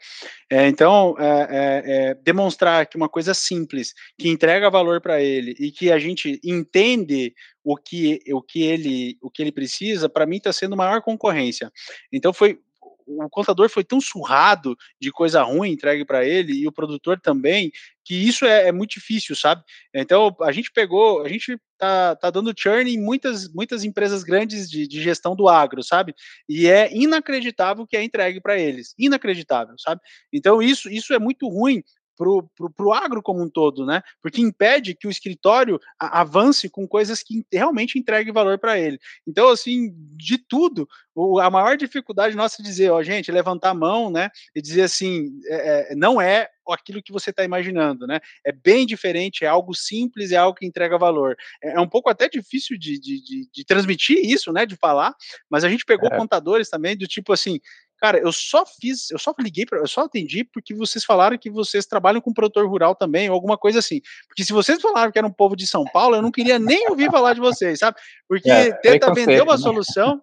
É, 0.51 0.67
então, 0.67 1.15
é, 1.19 1.25
é, 1.25 1.83
é, 1.87 2.15
demonstrar 2.15 2.87
que 2.87 2.97
uma 2.97 3.09
coisa 3.09 3.33
simples, 3.33 3.95
que 4.19 4.29
entrega 4.29 4.71
valor 4.71 5.01
para 5.01 5.23
ele 5.23 5.55
e 5.59 5.71
que 5.71 5.93
a 5.93 5.99
gente 5.99 6.41
entende 6.45 7.33
o 7.65 7.77
que, 7.77 8.21
o 8.33 8.43
que, 8.43 8.63
ele, 8.63 9.17
o 9.23 9.31
que 9.31 9.43
ele 9.43 9.51
precisa, 9.51 10.09
para 10.09 10.27
mim 10.27 10.37
está 10.37 10.53
sendo 10.53 10.77
maior 10.77 11.01
concorrência. 11.01 11.73
Então, 12.13 12.33
foi 12.33 12.61
o 13.07 13.29
contador 13.29 13.69
foi 13.69 13.85
tão 13.85 14.01
surrado 14.01 14.77
de 15.01 15.11
coisa 15.11 15.43
ruim 15.43 15.73
entregue 15.73 16.05
para 16.05 16.25
ele 16.25 16.55
e 16.55 16.67
o 16.67 16.73
produtor 16.73 17.21
também, 17.21 17.71
que 18.05 18.15
isso 18.15 18.45
é, 18.45 18.69
é, 18.69 18.73
muito 18.73 18.93
difícil, 18.93 19.37
sabe? 19.37 19.63
Então 19.93 20.35
a 20.41 20.53
gente 20.53 20.73
pegou, 20.73 21.23
a 21.23 21.29
gente 21.29 21.59
tá, 21.79 22.17
tá 22.17 22.31
dando 22.31 22.55
churn 22.57 22.91
em 22.91 22.99
muitas, 22.99 23.53
muitas 23.53 23.85
empresas 23.85 24.23
grandes 24.23 24.69
de, 24.69 24.87
de 24.87 25.03
gestão 25.03 25.37
do 25.37 25.49
agro, 25.49 25.83
sabe? 25.83 26.15
E 26.49 26.67
é 26.67 26.95
inacreditável 26.95 27.87
que 27.87 27.97
é 27.97 28.03
entregue 28.03 28.41
para 28.41 28.59
eles, 28.59 28.95
inacreditável, 28.99 29.75
sabe? 29.79 30.01
Então 30.33 30.63
isso, 30.63 30.89
isso 30.89 31.13
é 31.13 31.19
muito 31.19 31.49
ruim 31.49 31.83
pro, 32.17 32.49
pro, 32.57 32.71
pro 32.71 32.93
agro 32.93 33.23
como 33.23 33.43
um 33.43 33.49
todo, 33.49 33.85
né? 33.85 34.03
Porque 34.23 34.41
impede 34.41 34.95
que 34.95 35.07
o 35.07 35.11
escritório 35.11 35.81
avance 35.99 36.69
com 36.69 36.87
coisas 36.87 37.23
que 37.23 37.45
realmente 37.53 37.99
entreguem 37.99 38.33
valor 38.33 38.59
para 38.59 38.79
ele. 38.79 38.99
Então, 39.27 39.49
assim, 39.49 39.95
de 40.17 40.39
tudo, 40.39 40.89
o, 41.15 41.39
a 41.39 41.51
maior 41.51 41.77
dificuldade 41.77 42.37
nossa 42.37 42.61
é 42.61 42.65
dizer, 42.65 42.91
ó, 42.91 43.03
gente, 43.03 43.31
levantar 43.31 43.71
a 43.71 43.75
mão, 43.75 44.11
né? 44.11 44.31
E 44.55 44.61
dizer 44.61 44.83
assim, 44.83 45.31
é, 45.47 45.93
é, 45.93 45.95
não 45.95 46.21
é 46.21 46.49
aquilo 46.73 47.03
que 47.03 47.13
você 47.13 47.31
está 47.31 47.45
imaginando, 47.45 48.07
né? 48.07 48.21
É 48.45 48.51
bem 48.51 48.87
diferente, 48.87 49.45
é 49.45 49.49
algo 49.49 49.75
simples, 49.75 50.33
é 50.33 50.37
algo 50.37 50.59
que 50.59 50.67
entrega 50.67 50.99
valor. 50.99 51.37
É, 51.63 51.75
é 51.75 51.81
um 51.81 51.89
pouco 51.89 52.09
até 52.09 52.29
difícil 52.29 52.79
de, 52.79 52.99
de, 52.99 53.23
de, 53.23 53.49
de, 53.53 53.65
transmitir 53.65 54.19
isso, 54.19 54.53
né? 54.53 54.65
De 54.65 54.77
falar, 54.77 55.15
mas 55.49 55.65
a 55.65 55.69
gente 55.69 55.85
pegou 55.85 56.09
é. 56.09 56.17
contadores 56.17 56.69
também 56.69 56.97
do 56.97 57.07
tipo 57.07 57.33
assim, 57.33 57.61
Cara, 58.05 58.19
eu 58.19 58.31
só 58.31 58.67
fiz, 58.67 59.11
eu 59.11 59.19
só 59.19 59.35
liguei, 59.41 59.65
pra, 59.65 59.79
eu 59.79 59.87
só 59.87 60.03
atendi 60.03 60.45
porque 60.45 60.75
vocês 60.75 61.03
falaram 61.03 61.39
que 61.39 61.49
vocês 61.49 61.87
trabalham 61.87 62.21
com 62.21 62.35
produtor 62.35 62.69
rural 62.69 62.95
também, 62.95 63.31
ou 63.31 63.35
alguma 63.35 63.57
coisa 63.57 63.79
assim. 63.79 64.03
Porque 64.29 64.45
se 64.45 64.53
vocês 64.53 64.79
falaram 64.79 65.11
que 65.11 65.17
era 65.17 65.27
um 65.27 65.33
povo 65.33 65.57
de 65.57 65.67
São 65.67 65.85
Paulo, 65.85 66.15
eu 66.15 66.21
não 66.21 66.31
queria 66.31 66.59
nem 66.59 66.87
ouvir 66.91 67.11
falar 67.11 67.33
de 67.33 67.41
vocês, 67.41 67.79
sabe? 67.79 67.97
Porque 68.29 68.51
é, 68.51 68.75
tenta 68.75 69.11
vender 69.15 69.43
uma 69.43 69.57
né? 69.57 69.59
solução. 69.59 70.21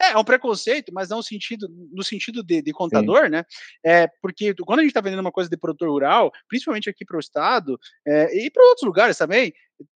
é, 0.00 0.12
é 0.12 0.16
um 0.16 0.22
preconceito, 0.22 0.92
mas 0.94 1.08
não 1.08 1.16
no 1.16 1.22
sentido, 1.24 1.68
no 1.92 2.04
sentido 2.04 2.44
de, 2.44 2.62
de 2.62 2.72
contador, 2.72 3.24
Sim. 3.24 3.30
né? 3.30 3.44
É, 3.84 4.06
porque 4.22 4.54
quando 4.64 4.78
a 4.78 4.82
gente 4.82 4.90
está 4.90 5.00
vendendo 5.00 5.18
uma 5.18 5.32
coisa 5.32 5.50
de 5.50 5.56
produtor 5.56 5.88
rural, 5.88 6.30
principalmente 6.48 6.88
aqui 6.88 7.04
para 7.04 7.16
o 7.16 7.20
estado, 7.20 7.76
é, 8.06 8.38
e 8.38 8.48
para 8.52 8.62
outros 8.66 8.86
lugares 8.86 9.18
também, 9.18 9.52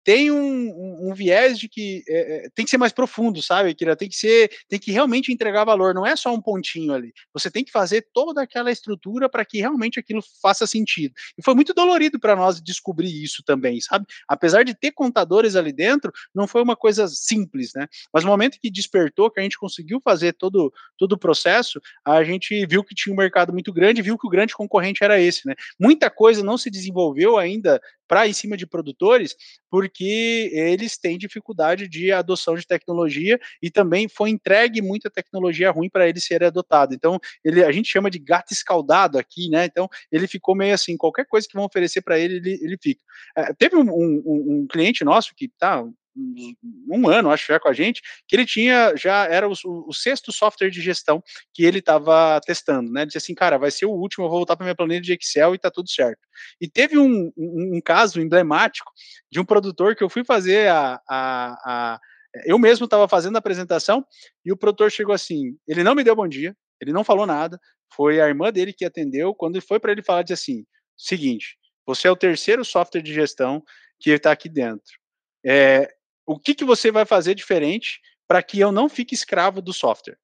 tem 0.05 0.31
um, 0.31 1.09
um, 1.09 1.15
viés 1.15 1.59
de 1.59 1.69
que 1.69 2.03
é, 2.09 2.47
é, 2.47 2.49
tem 2.55 2.65
que 2.65 2.71
ser 2.71 2.79
mais 2.79 2.93
profundo, 2.93 3.41
sabe? 3.43 3.75
Que 3.75 3.97
tem 3.97 4.09
que 4.09 4.17
ser, 4.17 4.51
tem 4.69 4.79
que 4.79 4.91
realmente 4.91 5.33
entregar 5.33 5.65
valor, 5.65 5.95
não 5.95 6.07
é 6.07 6.17
só 6.17 6.33
um 6.33 6.41
pontinho 6.41 6.93
ali. 6.93 7.13
Você 7.33 7.51
tem 7.51 7.65
que 7.65 7.71
fazer 7.71 8.07
toda 8.13 8.43
aquela 8.43 8.71
estrutura 8.71 9.29
para 9.29 9.45
que 9.45 9.59
realmente 9.59 10.01
aquilo 10.01 10.23
faça 10.41 10.67
sentido. 10.67 11.15
E 11.39 11.43
foi 11.43 11.55
muito 11.55 11.73
dolorido 11.73 12.19
para 12.19 12.35
nós 12.35 12.61
descobrir 12.61 13.23
isso 13.23 13.43
também, 13.45 13.81
sabe? 13.81 14.07
Apesar 14.27 14.65
de 14.65 14.75
ter 14.75 14.93
contadores 14.93 15.57
ali 15.57 15.73
dentro, 15.73 16.13
não 16.35 16.47
foi 16.47 16.63
uma 16.63 16.77
coisa 16.77 17.07
simples, 17.09 17.71
né? 17.75 17.87
Mas 18.13 18.25
no 18.25 18.31
momento 18.31 18.59
que 18.61 18.71
despertou, 18.71 19.31
que 19.31 19.41
a 19.41 19.43
gente 19.43 19.59
conseguiu 19.59 20.01
fazer 20.03 20.33
todo, 20.33 20.73
todo 20.99 21.13
o 21.13 21.19
processo, 21.19 21.81
a 22.05 22.25
gente 22.25 22.67
viu 22.67 22.83
que 22.83 22.95
tinha 22.95 23.13
um 23.13 23.17
mercado 23.17 23.53
muito 23.53 23.73
grande, 23.73 24.03
viu 24.03 24.19
que 24.19 24.27
o 24.27 24.31
grande 24.31 24.55
concorrente 24.55 25.05
era 25.05 25.21
esse, 25.21 25.47
né? 25.47 25.55
Muita 25.79 26.11
coisa 26.11 26.43
não 26.43 26.59
se 26.59 26.71
desenvolveu 26.71 27.39
ainda 27.39 27.81
para 28.13 28.29
em 28.29 28.33
cima 28.35 28.59
de 28.59 28.67
produtores, 28.67 29.35
porque 29.71 29.92
eles 30.01 30.97
têm 30.97 31.19
dificuldade 31.19 31.89
de 31.89 32.13
adoção 32.13 32.55
de 32.55 32.67
tecnologia 32.67 33.39
e 33.61 33.71
também 33.71 34.09
foi 34.09 34.31
entregue 34.31 34.81
muita 34.81 35.11
tecnologia 35.11 35.71
ruim 35.71 35.91
para 35.91 36.09
ele 36.09 36.21
ser 36.21 36.43
adotado. 36.45 36.95
Então, 36.95 37.19
ele, 37.45 37.65
a 37.65 37.73
gente 37.73 37.91
chama 37.91 38.11
de 38.11 38.19
gato 38.19 38.53
escaldado 38.53 39.19
aqui, 39.19 39.49
né? 39.49 39.65
Então, 39.65 39.89
ele 40.11 40.27
ficou 40.27 40.55
meio 40.55 40.75
assim, 40.75 40.97
qualquer 40.97 41.27
coisa 41.27 41.47
que 41.47 41.55
vão 41.55 41.65
oferecer 41.65 42.03
para 42.03 42.19
ele, 42.19 42.37
ele, 42.37 42.59
ele 42.63 42.79
fica. 42.81 43.01
É, 43.37 43.53
teve 43.55 43.77
um, 43.77 43.89
um, 43.91 44.23
um, 44.27 44.67
cliente 44.67 45.05
nosso 45.05 45.35
que 45.35 45.49
tá 45.49 45.85
um 46.15 47.09
ano, 47.09 47.31
acho 47.31 47.47
já 47.47 47.59
com 47.59 47.69
a 47.69 47.73
gente, 47.73 48.03
que 48.27 48.37
ele 48.37 48.45
tinha, 48.45 48.95
já 48.97 49.25
era 49.25 49.49
o, 49.49 49.53
o 49.65 49.93
sexto 49.93 50.33
software 50.33 50.71
de 50.71 50.81
gestão 50.81 51.23
que 51.53 51.65
ele 51.65 51.79
estava 51.79 52.41
testando, 52.45 52.91
né? 52.93 53.03
Ele 53.03 53.07
disse 53.07 53.19
assim, 53.19 53.35
cara, 53.35 53.59
vai 53.59 53.71
ser 53.71 53.87
o 53.87 53.91
último, 53.91 54.25
eu 54.25 54.29
vou 54.29 54.39
voltar 54.39 54.57
para 54.57 54.65
minha 54.65 54.75
planilha 54.75 55.01
de 55.01 55.13
Excel 55.15 55.55
e 55.55 55.59
tá 55.59 55.71
tudo 55.71 55.91
certo. 55.91 56.21
E 56.61 56.69
teve 56.69 56.99
um, 56.99 57.33
um, 57.37 57.77
um, 57.77 57.81
caso 57.81 58.21
emblemático 58.21 58.91
de 59.31 59.41
um 59.41 59.45
produtor 59.45 59.97
que 59.97 60.05
eu 60.05 60.11
fui 60.11 60.25
fazer 60.25 60.69
a, 60.69 61.01
a, 61.09 61.53
a 61.65 62.01
eu 62.47 62.59
mesmo 62.59 62.85
estava 62.85 63.07
fazendo 63.07 63.37
a 63.37 63.39
apresentação 63.39 64.05
e 64.45 64.53
o 64.53 64.57
produtor 64.57 64.91
chegou 64.91 65.15
assim, 65.15 65.57
ele 65.67 65.83
não 65.83 65.95
me 65.95 66.03
deu 66.03 66.17
bom 66.17 66.27
dia, 66.27 66.57
ele 66.81 66.93
não 66.93 67.05
falou 67.05 67.27
nada, 67.27 67.61
foi 67.95 68.21
a 68.21 68.29
irmã 68.29 68.51
dele 68.51 68.73
que 68.73 68.85
atendeu, 68.85 69.35
quando 69.35 69.61
foi 69.61 69.79
para 69.79 69.93
ele 69.93 70.03
falar, 70.03 70.23
disse 70.23 70.33
assim, 70.33 70.67
seguinte, 70.97 71.59
você 71.87 72.09
é 72.09 72.11
o 72.11 72.17
terceiro 72.17 72.65
software 72.65 73.03
de 73.03 73.13
gestão 73.13 73.63
que 74.01 74.11
está 74.11 74.33
aqui 74.33 74.49
dentro. 74.49 74.99
É, 75.45 75.93
o 76.27 76.39
que, 76.39 76.55
que 76.55 76.65
você 76.65 76.91
vai 76.91 77.05
fazer 77.05 77.35
diferente 77.35 78.01
para 78.29 78.43
que 78.43 78.61
eu 78.61 78.73
não 78.73 78.89
fique 78.89 79.15
escravo 79.15 79.61
do 79.61 79.73
software? 79.73 80.19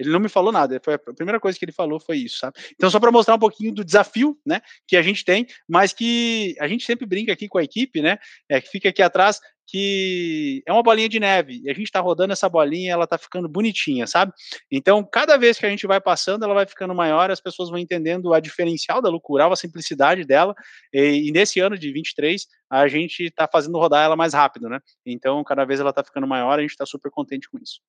Ele 0.00 0.08
não 0.08 0.18
me 0.18 0.30
falou 0.30 0.50
nada. 0.50 0.80
Foi 0.82 0.94
a 0.94 0.98
primeira 0.98 1.38
coisa 1.38 1.58
que 1.58 1.64
ele 1.64 1.72
falou 1.72 2.00
foi 2.00 2.16
isso, 2.16 2.38
sabe? 2.38 2.58
Então, 2.72 2.88
só 2.88 2.98
para 2.98 3.12
mostrar 3.12 3.34
um 3.34 3.38
pouquinho 3.38 3.72
do 3.74 3.84
desafio, 3.84 4.36
né, 4.46 4.62
que 4.88 4.96
a 4.96 5.02
gente 5.02 5.22
tem, 5.24 5.46
mas 5.68 5.92
que 5.92 6.56
a 6.58 6.66
gente 6.66 6.86
sempre 6.86 7.06
brinca 7.06 7.32
aqui 7.32 7.46
com 7.46 7.58
a 7.58 7.62
equipe, 7.62 8.00
né, 8.00 8.16
é, 8.48 8.60
que 8.62 8.70
fica 8.70 8.88
aqui 8.88 9.02
atrás, 9.02 9.38
que 9.66 10.62
é 10.66 10.72
uma 10.72 10.82
bolinha 10.82 11.08
de 11.08 11.20
neve, 11.20 11.60
e 11.62 11.70
a 11.70 11.74
gente 11.74 11.84
está 11.84 12.00
rodando 12.00 12.32
essa 12.32 12.48
bolinha, 12.48 12.92
ela 12.92 13.04
está 13.04 13.18
ficando 13.18 13.48
bonitinha, 13.48 14.06
sabe? 14.06 14.32
Então, 14.70 15.04
cada 15.04 15.36
vez 15.36 15.58
que 15.58 15.66
a 15.66 15.70
gente 15.70 15.86
vai 15.86 16.00
passando, 16.00 16.44
ela 16.44 16.54
vai 16.54 16.66
ficando 16.66 16.94
maior, 16.94 17.30
as 17.30 17.40
pessoas 17.40 17.68
vão 17.68 17.78
entendendo 17.78 18.32
a 18.32 18.40
diferencial 18.40 19.00
da 19.02 19.10
Lucural, 19.10 19.52
a 19.52 19.56
simplicidade 19.56 20.24
dela, 20.24 20.54
e, 20.92 21.28
e 21.28 21.30
nesse 21.30 21.60
ano 21.60 21.78
de 21.78 21.92
23, 21.92 22.46
a 22.70 22.88
gente 22.88 23.24
está 23.24 23.46
fazendo 23.46 23.78
rodar 23.78 24.04
ela 24.04 24.16
mais 24.16 24.32
rápido, 24.32 24.68
né? 24.68 24.80
Então, 25.04 25.44
cada 25.44 25.64
vez 25.64 25.78
ela 25.78 25.90
está 25.90 26.02
ficando 26.02 26.26
maior, 26.26 26.58
a 26.58 26.62
gente 26.62 26.72
está 26.72 26.86
super 26.86 27.10
contente 27.10 27.48
com 27.48 27.58
isso. 27.58 27.80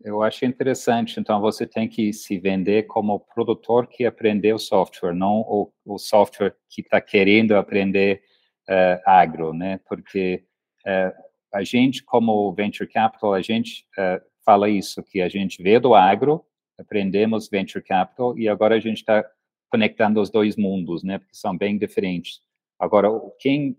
Eu 0.00 0.22
acho 0.22 0.44
interessante, 0.44 1.18
então 1.20 1.40
você 1.40 1.66
tem 1.66 1.88
que 1.88 2.12
se 2.12 2.38
vender 2.38 2.84
como 2.84 3.20
produtor 3.20 3.86
que 3.86 4.04
aprendeu 4.04 4.58
software, 4.58 5.14
não 5.14 5.40
o, 5.40 5.72
o 5.84 5.98
software 5.98 6.54
que 6.68 6.80
está 6.80 7.00
querendo 7.00 7.52
aprender 7.52 8.22
uh, 8.68 9.00
agro, 9.04 9.52
né? 9.52 9.80
Porque 9.88 10.44
uh, 10.86 11.12
a 11.52 11.62
gente, 11.64 12.02
como 12.04 12.52
venture 12.52 12.88
capital, 12.88 13.34
a 13.34 13.42
gente 13.42 13.86
uh, 13.98 14.20
fala 14.44 14.68
isso, 14.68 15.02
que 15.02 15.20
a 15.20 15.28
gente 15.28 15.62
vê 15.62 15.78
do 15.78 15.94
agro, 15.94 16.44
aprendemos 16.78 17.48
venture 17.48 17.84
capital 17.84 18.38
e 18.38 18.48
agora 18.48 18.74
a 18.76 18.80
gente 18.80 18.98
está 18.98 19.24
conectando 19.70 20.20
os 20.20 20.30
dois 20.30 20.56
mundos, 20.56 21.02
né? 21.02 21.18
Porque 21.18 21.34
são 21.34 21.56
bem 21.56 21.76
diferentes. 21.76 22.40
Agora, 22.78 23.08
quem 23.38 23.76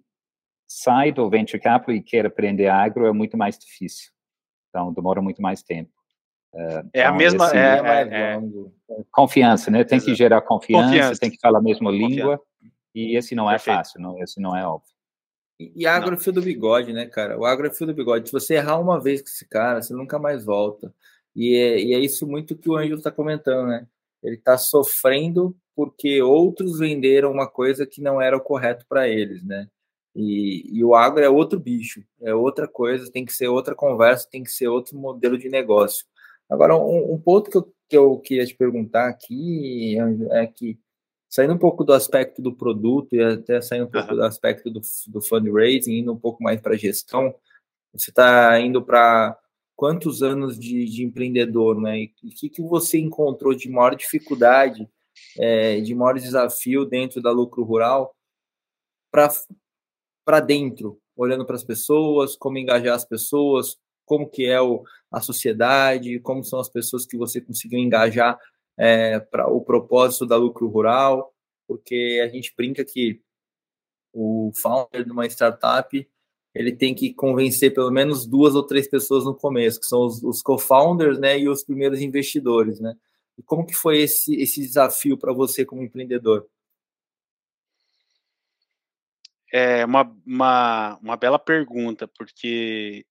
sai 0.68 1.12
do 1.12 1.30
venture 1.30 1.62
capital 1.62 1.96
e 1.96 2.02
quer 2.02 2.26
aprender 2.26 2.68
agro 2.68 3.06
é 3.06 3.14
muito 3.14 3.38
mais 3.38 3.58
difícil. 3.58 4.12
Então, 4.70 4.94
demora 4.94 5.22
muito 5.22 5.42
mais 5.42 5.64
tempo. 5.64 5.92
É, 6.58 7.02
é 7.02 7.06
a 7.06 7.12
mesma. 7.12 7.46
Esse, 7.46 7.58
é, 7.58 7.82
é, 7.86 8.36
é, 8.36 8.42
confiança, 9.12 9.70
né? 9.70 9.84
Tem 9.84 10.00
que 10.00 10.16
gerar 10.16 10.42
confiança, 10.42 10.86
confiança, 10.86 11.22
tem 11.22 11.30
que 11.30 11.40
falar 11.40 11.60
a 11.60 11.62
mesma 11.62 11.92
língua. 11.92 12.42
E 12.96 13.16
esse 13.16 13.36
não 13.36 13.48
é 13.48 13.54
Perfeito. 13.54 13.78
fácil, 13.78 14.02
não, 14.02 14.22
esse 14.24 14.42
não 14.42 14.58
é 14.58 14.66
óbvio. 14.66 14.92
E, 15.60 15.84
e 15.84 15.88
agro 15.88 16.16
é 16.16 16.18
fio 16.18 16.34
do 16.34 16.42
bigode, 16.42 16.92
né, 16.94 17.06
cara? 17.06 17.38
O 17.38 17.46
agro 17.46 17.68
é 17.68 17.74
fio 17.74 17.86
do 17.86 17.94
bigode. 17.94 18.28
Se 18.28 18.34
você 18.34 18.56
errar 18.56 18.80
uma 18.80 19.00
vez 19.00 19.22
com 19.22 19.28
esse 19.28 19.48
cara, 19.48 19.82
você 19.82 19.94
nunca 19.94 20.18
mais 20.18 20.44
volta. 20.44 20.92
E 21.36 21.56
é, 21.56 21.80
e 21.80 21.94
é 21.94 22.00
isso 22.00 22.26
muito 22.26 22.58
que 22.58 22.70
o 22.70 22.76
Ângelo 22.76 22.98
está 22.98 23.12
comentando, 23.12 23.68
né? 23.68 23.88
Ele 24.24 24.36
está 24.36 24.58
sofrendo 24.58 25.56
porque 25.76 26.24
outros 26.24 26.80
venderam 26.80 27.32
uma 27.32 27.48
coisa 27.48 27.86
que 27.86 28.02
não 28.02 28.20
era 28.20 28.36
o 28.36 28.42
correto 28.42 28.84
para 28.90 29.08
eles, 29.08 29.44
né? 29.44 29.68
E, 30.16 30.80
e, 30.80 30.84
o 30.84 30.96
agro 30.96 31.24
é 31.24 31.30
outro 31.30 31.60
bicho, 31.60 32.04
é 32.20 32.34
outra 32.34 32.68
coisa, 32.68 33.12
tem 33.12 33.24
que 33.24 33.32
ser 33.32 33.50
outra 33.50 33.76
conversa, 33.76 34.28
tem 34.28 34.42
que 34.42 34.52
ser 34.52 34.68
outro 34.68 34.98
modelo 34.98 35.38
de 35.38 35.48
negócio. 35.48 36.08
Agora, 36.50 36.76
um, 36.78 37.14
um 37.14 37.20
ponto 37.20 37.50
que 37.50 37.58
eu, 37.58 37.74
que 37.90 37.98
eu 37.98 38.18
queria 38.20 38.46
te 38.46 38.56
perguntar 38.56 39.08
aqui 39.08 39.98
é 40.32 40.48
que 40.48 40.80
saindo 41.30 41.54
um 41.54 41.58
pouco 41.58 41.84
do 41.84 41.94
aspecto 41.94 42.42
do 42.42 42.56
produto 42.56 43.14
e 43.14 43.22
até 43.22 43.62
saindo 43.62 43.86
um 43.86 43.92
pouco 43.92 44.10
uhum. 44.12 44.16
do 44.18 44.24
aspecto 44.24 44.70
do, 44.70 44.82
do 45.08 45.22
fundraising, 45.22 46.00
indo 46.00 46.14
um 46.14 46.20
pouco 46.20 46.42
mais 46.42 46.60
para 46.62 46.74
a 46.74 46.78
gestão, 46.78 47.36
você 47.94 48.12
está 48.12 48.60
indo 48.60 48.84
para 48.84 49.38
quantos 49.76 50.24
anos 50.24 50.58
de, 50.58 50.86
de, 50.86 51.04
empreendedor, 51.04 51.80
né? 51.80 52.00
E 52.00 52.14
o 52.24 52.30
que, 52.30 52.50
que 52.50 52.62
você 52.62 52.98
encontrou 53.00 53.54
de 53.54 53.70
maior 53.70 53.96
dificuldade, 53.96 54.90
é, 55.38 55.80
de 55.82 55.94
maior 55.94 56.18
desafio 56.18 56.86
dentro 56.86 57.22
da 57.22 57.32
lucro 57.32 57.64
rural 57.64 58.16
para 59.12 60.40
dentro, 60.40 61.00
olhando 61.16 61.46
para 61.46 61.56
as 61.56 61.64
pessoas, 61.64 62.36
como 62.36 62.58
engajar 62.58 62.96
as 62.96 63.06
pessoas, 63.06 63.78
como 64.08 64.28
que 64.28 64.46
é 64.46 64.60
o, 64.60 64.84
a 65.12 65.22
sociedade, 65.22 66.20
como 66.22 66.44
são 66.44 66.60
as 66.60 66.70
pessoas 66.70 67.06
que 67.06 67.18
você 67.18 67.42
conseguiu 67.42 67.78
engajar 67.78 68.40
é, 68.78 69.20
para 69.20 69.48
o 69.48 69.62
propósito 69.62 70.26
da 70.26 70.38
lucro 70.38 70.68
rural, 70.68 71.34
porque 71.68 72.22
a 72.24 72.30
gente 72.30 72.54
brinca 72.56 72.86
que 72.86 73.22
o 74.14 74.52
founder 74.56 75.04
de 75.04 75.12
uma 75.12 75.28
startup 75.28 76.10
ele 76.56 76.76
tem 76.76 76.96
que 76.96 77.14
convencer 77.14 77.74
pelo 77.74 77.92
menos 77.92 78.26
duas 78.26 78.56
ou 78.56 78.64
três 78.64 78.88
pessoas 78.88 79.26
no 79.26 79.36
começo, 79.36 79.80
que 79.80 79.86
são 79.86 80.06
os, 80.06 80.24
os 80.24 80.42
co-founders, 80.42 81.20
né, 81.20 81.38
e 81.38 81.48
os 81.48 81.64
primeiros 81.64 82.02
investidores, 82.02 82.80
né? 82.80 82.96
E 83.38 83.44
como 83.44 83.66
que 83.66 83.76
foi 83.76 84.00
esse, 84.00 84.34
esse 84.36 84.62
desafio 84.62 85.18
para 85.18 85.32
você 85.32 85.64
como 85.64 85.84
empreendedor? 85.84 86.48
É 89.54 89.86
uma, 89.86 90.12
uma, 90.26 90.98
uma 90.98 91.16
bela 91.16 91.38
pergunta, 91.38 92.08
porque 92.08 93.06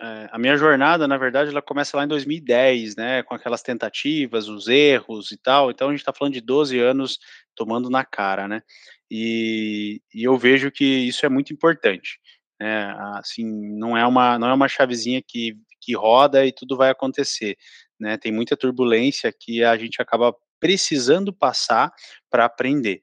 é, 0.00 0.28
a 0.32 0.38
minha 0.38 0.56
jornada, 0.56 1.06
na 1.06 1.18
verdade, 1.18 1.50
ela 1.50 1.60
começa 1.60 1.96
lá 1.96 2.04
em 2.04 2.08
2010, 2.08 2.96
né, 2.96 3.22
com 3.22 3.34
aquelas 3.34 3.62
tentativas, 3.62 4.48
os 4.48 4.66
erros 4.66 5.30
e 5.30 5.36
tal. 5.36 5.70
Então 5.70 5.88
a 5.88 5.90
gente 5.90 6.00
está 6.00 6.12
falando 6.12 6.32
de 6.32 6.40
12 6.40 6.78
anos 6.78 7.18
tomando 7.54 7.90
na 7.90 8.04
cara, 8.04 8.48
né? 8.48 8.62
E, 9.10 10.00
e 10.14 10.24
eu 10.24 10.38
vejo 10.38 10.70
que 10.70 10.84
isso 10.84 11.26
é 11.26 11.28
muito 11.28 11.52
importante. 11.52 12.18
Né? 12.58 12.94
Assim, 13.16 13.44
não 13.44 13.96
é 13.96 14.06
uma 14.06 14.38
não 14.38 14.48
é 14.48 14.54
uma 14.54 14.68
chavezinha 14.68 15.22
que, 15.26 15.56
que 15.80 15.94
roda 15.94 16.46
e 16.46 16.52
tudo 16.52 16.76
vai 16.76 16.90
acontecer, 16.90 17.56
né? 17.98 18.16
Tem 18.16 18.32
muita 18.32 18.56
turbulência 18.56 19.32
que 19.38 19.62
a 19.64 19.76
gente 19.76 20.00
acaba 20.00 20.34
precisando 20.58 21.32
passar 21.32 21.92
para 22.30 22.44
aprender. 22.46 23.02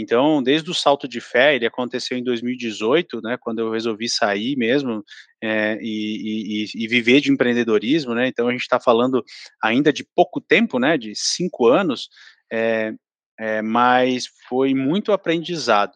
Então, 0.00 0.42
desde 0.42 0.70
o 0.70 0.74
salto 0.74 1.06
de 1.06 1.20
fé, 1.20 1.54
ele 1.54 1.66
aconteceu 1.66 2.16
em 2.16 2.24
2018, 2.24 3.20
né, 3.22 3.36
quando 3.38 3.58
eu 3.58 3.70
resolvi 3.70 4.08
sair 4.08 4.56
mesmo 4.56 5.04
é, 5.42 5.78
e, 5.80 6.64
e, 6.64 6.84
e, 6.84 6.88
viver 6.88 7.20
de 7.20 7.30
empreendedorismo, 7.30 8.14
né, 8.14 8.26
então 8.26 8.48
a 8.48 8.52
gente 8.52 8.62
está 8.62 8.80
falando 8.80 9.22
ainda 9.62 9.92
de 9.92 10.04
pouco 10.14 10.40
tempo, 10.40 10.78
né, 10.78 10.96
de 10.96 11.12
cinco 11.14 11.66
anos, 11.66 12.08
é, 12.50 12.94
é, 13.38 13.62
mas 13.62 14.26
foi 14.48 14.74
muito 14.74 15.12
aprendizado. 15.12 15.92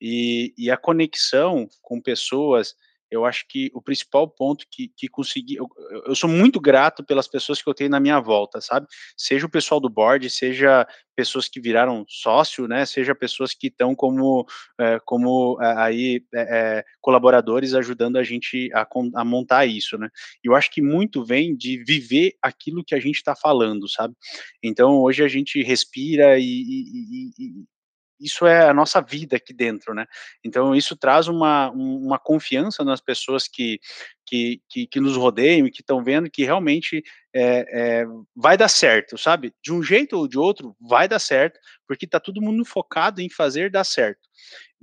E, 0.00 0.52
e 0.58 0.70
a 0.70 0.76
conexão 0.76 1.66
com 1.80 2.00
pessoas 2.00 2.74
eu 3.10 3.24
acho 3.24 3.44
que 3.48 3.70
o 3.74 3.80
principal 3.80 4.28
ponto 4.28 4.66
que, 4.70 4.88
que 4.96 5.08
consegui, 5.08 5.56
eu, 5.56 5.68
eu, 6.06 6.14
sou 6.14 6.28
muito 6.28 6.60
grato 6.60 7.04
pelas 7.04 7.28
pessoas 7.28 7.62
que 7.62 7.68
eu 7.68 7.74
tenho 7.74 7.90
na 7.90 8.00
minha 8.00 8.20
volta, 8.20 8.60
sabe? 8.60 8.86
Seja 9.16 9.46
o 9.46 9.50
pessoal 9.50 9.80
do 9.80 9.88
board, 9.88 10.28
seja 10.28 10.86
pessoas 11.14 11.48
que 11.48 11.60
viraram 11.60 12.04
sócio, 12.08 12.66
né? 12.66 12.84
Seja 12.84 13.14
pessoas 13.14 13.54
que 13.54 13.68
estão 13.68 13.94
como, 13.94 14.44
é, 14.78 14.98
como 15.04 15.58
é, 15.62 15.74
aí 15.78 16.24
é, 16.34 16.84
colaboradores 17.00 17.74
ajudando 17.74 18.16
a 18.16 18.22
gente 18.22 18.70
a, 18.74 18.86
a, 19.14 19.24
montar 19.24 19.66
isso, 19.66 19.96
né? 19.96 20.08
Eu 20.42 20.54
acho 20.54 20.70
que 20.70 20.82
muito 20.82 21.24
vem 21.24 21.56
de 21.56 21.82
viver 21.84 22.34
aquilo 22.42 22.84
que 22.84 22.94
a 22.94 23.00
gente 23.00 23.16
está 23.16 23.34
falando, 23.34 23.88
sabe? 23.88 24.14
Então 24.62 25.00
hoje 25.00 25.22
a 25.22 25.28
gente 25.28 25.62
respira 25.62 26.38
e, 26.38 26.42
e, 26.44 27.30
e 27.38 27.75
isso 28.18 28.46
é 28.46 28.68
a 28.68 28.74
nossa 28.74 29.00
vida 29.00 29.36
aqui 29.36 29.52
dentro, 29.52 29.94
né? 29.94 30.06
Então 30.44 30.74
isso 30.74 30.96
traz 30.96 31.28
uma, 31.28 31.70
uma 31.70 32.18
confiança 32.18 32.84
nas 32.84 33.00
pessoas 33.00 33.46
que, 33.46 33.78
que, 34.26 34.60
que, 34.68 34.86
que 34.86 35.00
nos 35.00 35.16
rodeiam 35.16 35.66
e 35.66 35.70
que 35.70 35.80
estão 35.80 36.02
vendo 36.02 36.30
que 36.30 36.44
realmente 36.44 37.02
é, 37.34 38.00
é, 38.00 38.06
vai 38.34 38.56
dar 38.56 38.68
certo, 38.68 39.18
sabe? 39.18 39.52
De 39.62 39.72
um 39.72 39.82
jeito 39.82 40.16
ou 40.16 40.26
de 40.26 40.38
outro, 40.38 40.76
vai 40.80 41.06
dar 41.08 41.18
certo, 41.18 41.58
porque 41.86 42.04
está 42.04 42.18
todo 42.18 42.42
mundo 42.42 42.64
focado 42.64 43.20
em 43.20 43.28
fazer 43.28 43.70
dar 43.70 43.84
certo. 43.84 44.28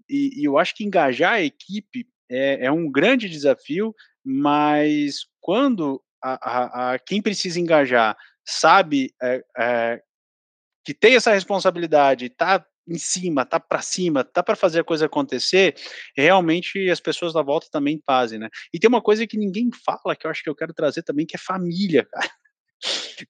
E, 0.10 0.42
e 0.42 0.46
eu 0.46 0.58
acho 0.58 0.76
que 0.76 0.84
engajar 0.84 1.34
a 1.34 1.42
equipe 1.42 2.08
é, 2.30 2.66
é 2.66 2.72
um 2.72 2.92
grande 2.92 3.30
desafio, 3.30 3.94
mas 4.24 5.26
quando 5.42 6.02
a, 6.22 6.34
a, 6.34 6.94
a 6.94 7.00
quem 7.00 7.22
precisa 7.22 7.60
engajar 7.60 8.18
sabe 8.46 9.14
é, 9.22 9.44
é, 9.58 10.02
que 10.84 10.94
tem 10.94 11.16
essa 11.16 11.34
responsabilidade, 11.34 12.26
está 12.26 12.66
em 12.88 12.98
cima, 12.98 13.46
tá 13.46 13.60
para 13.60 13.82
cima, 13.82 14.24
tá 14.24 14.44
para 14.44 14.56
fazer 14.56 14.82
a 14.82 14.84
coisa 14.84 15.06
acontecer, 15.06 15.76
realmente 16.16 16.90
as 16.90 17.00
pessoas 17.00 17.34
da 17.34 17.42
volta 17.42 17.68
também 17.72 18.02
fazem, 18.06 18.40
né? 18.40 18.50
E 18.74 18.80
tem 18.80 18.88
uma 18.88 19.02
coisa 19.02 19.26
que 19.26 19.38
ninguém 19.38 19.70
fala, 19.86 20.16
que 20.16 20.28
eu 20.28 20.32
acho 20.32 20.44
que 20.44 20.50
eu 20.50 20.56
quero 20.56 20.74
trazer 20.74 21.04
também, 21.04 21.26
que 21.26 21.36
é 21.36 21.40
família, 21.40 22.06
cara. 22.12 22.30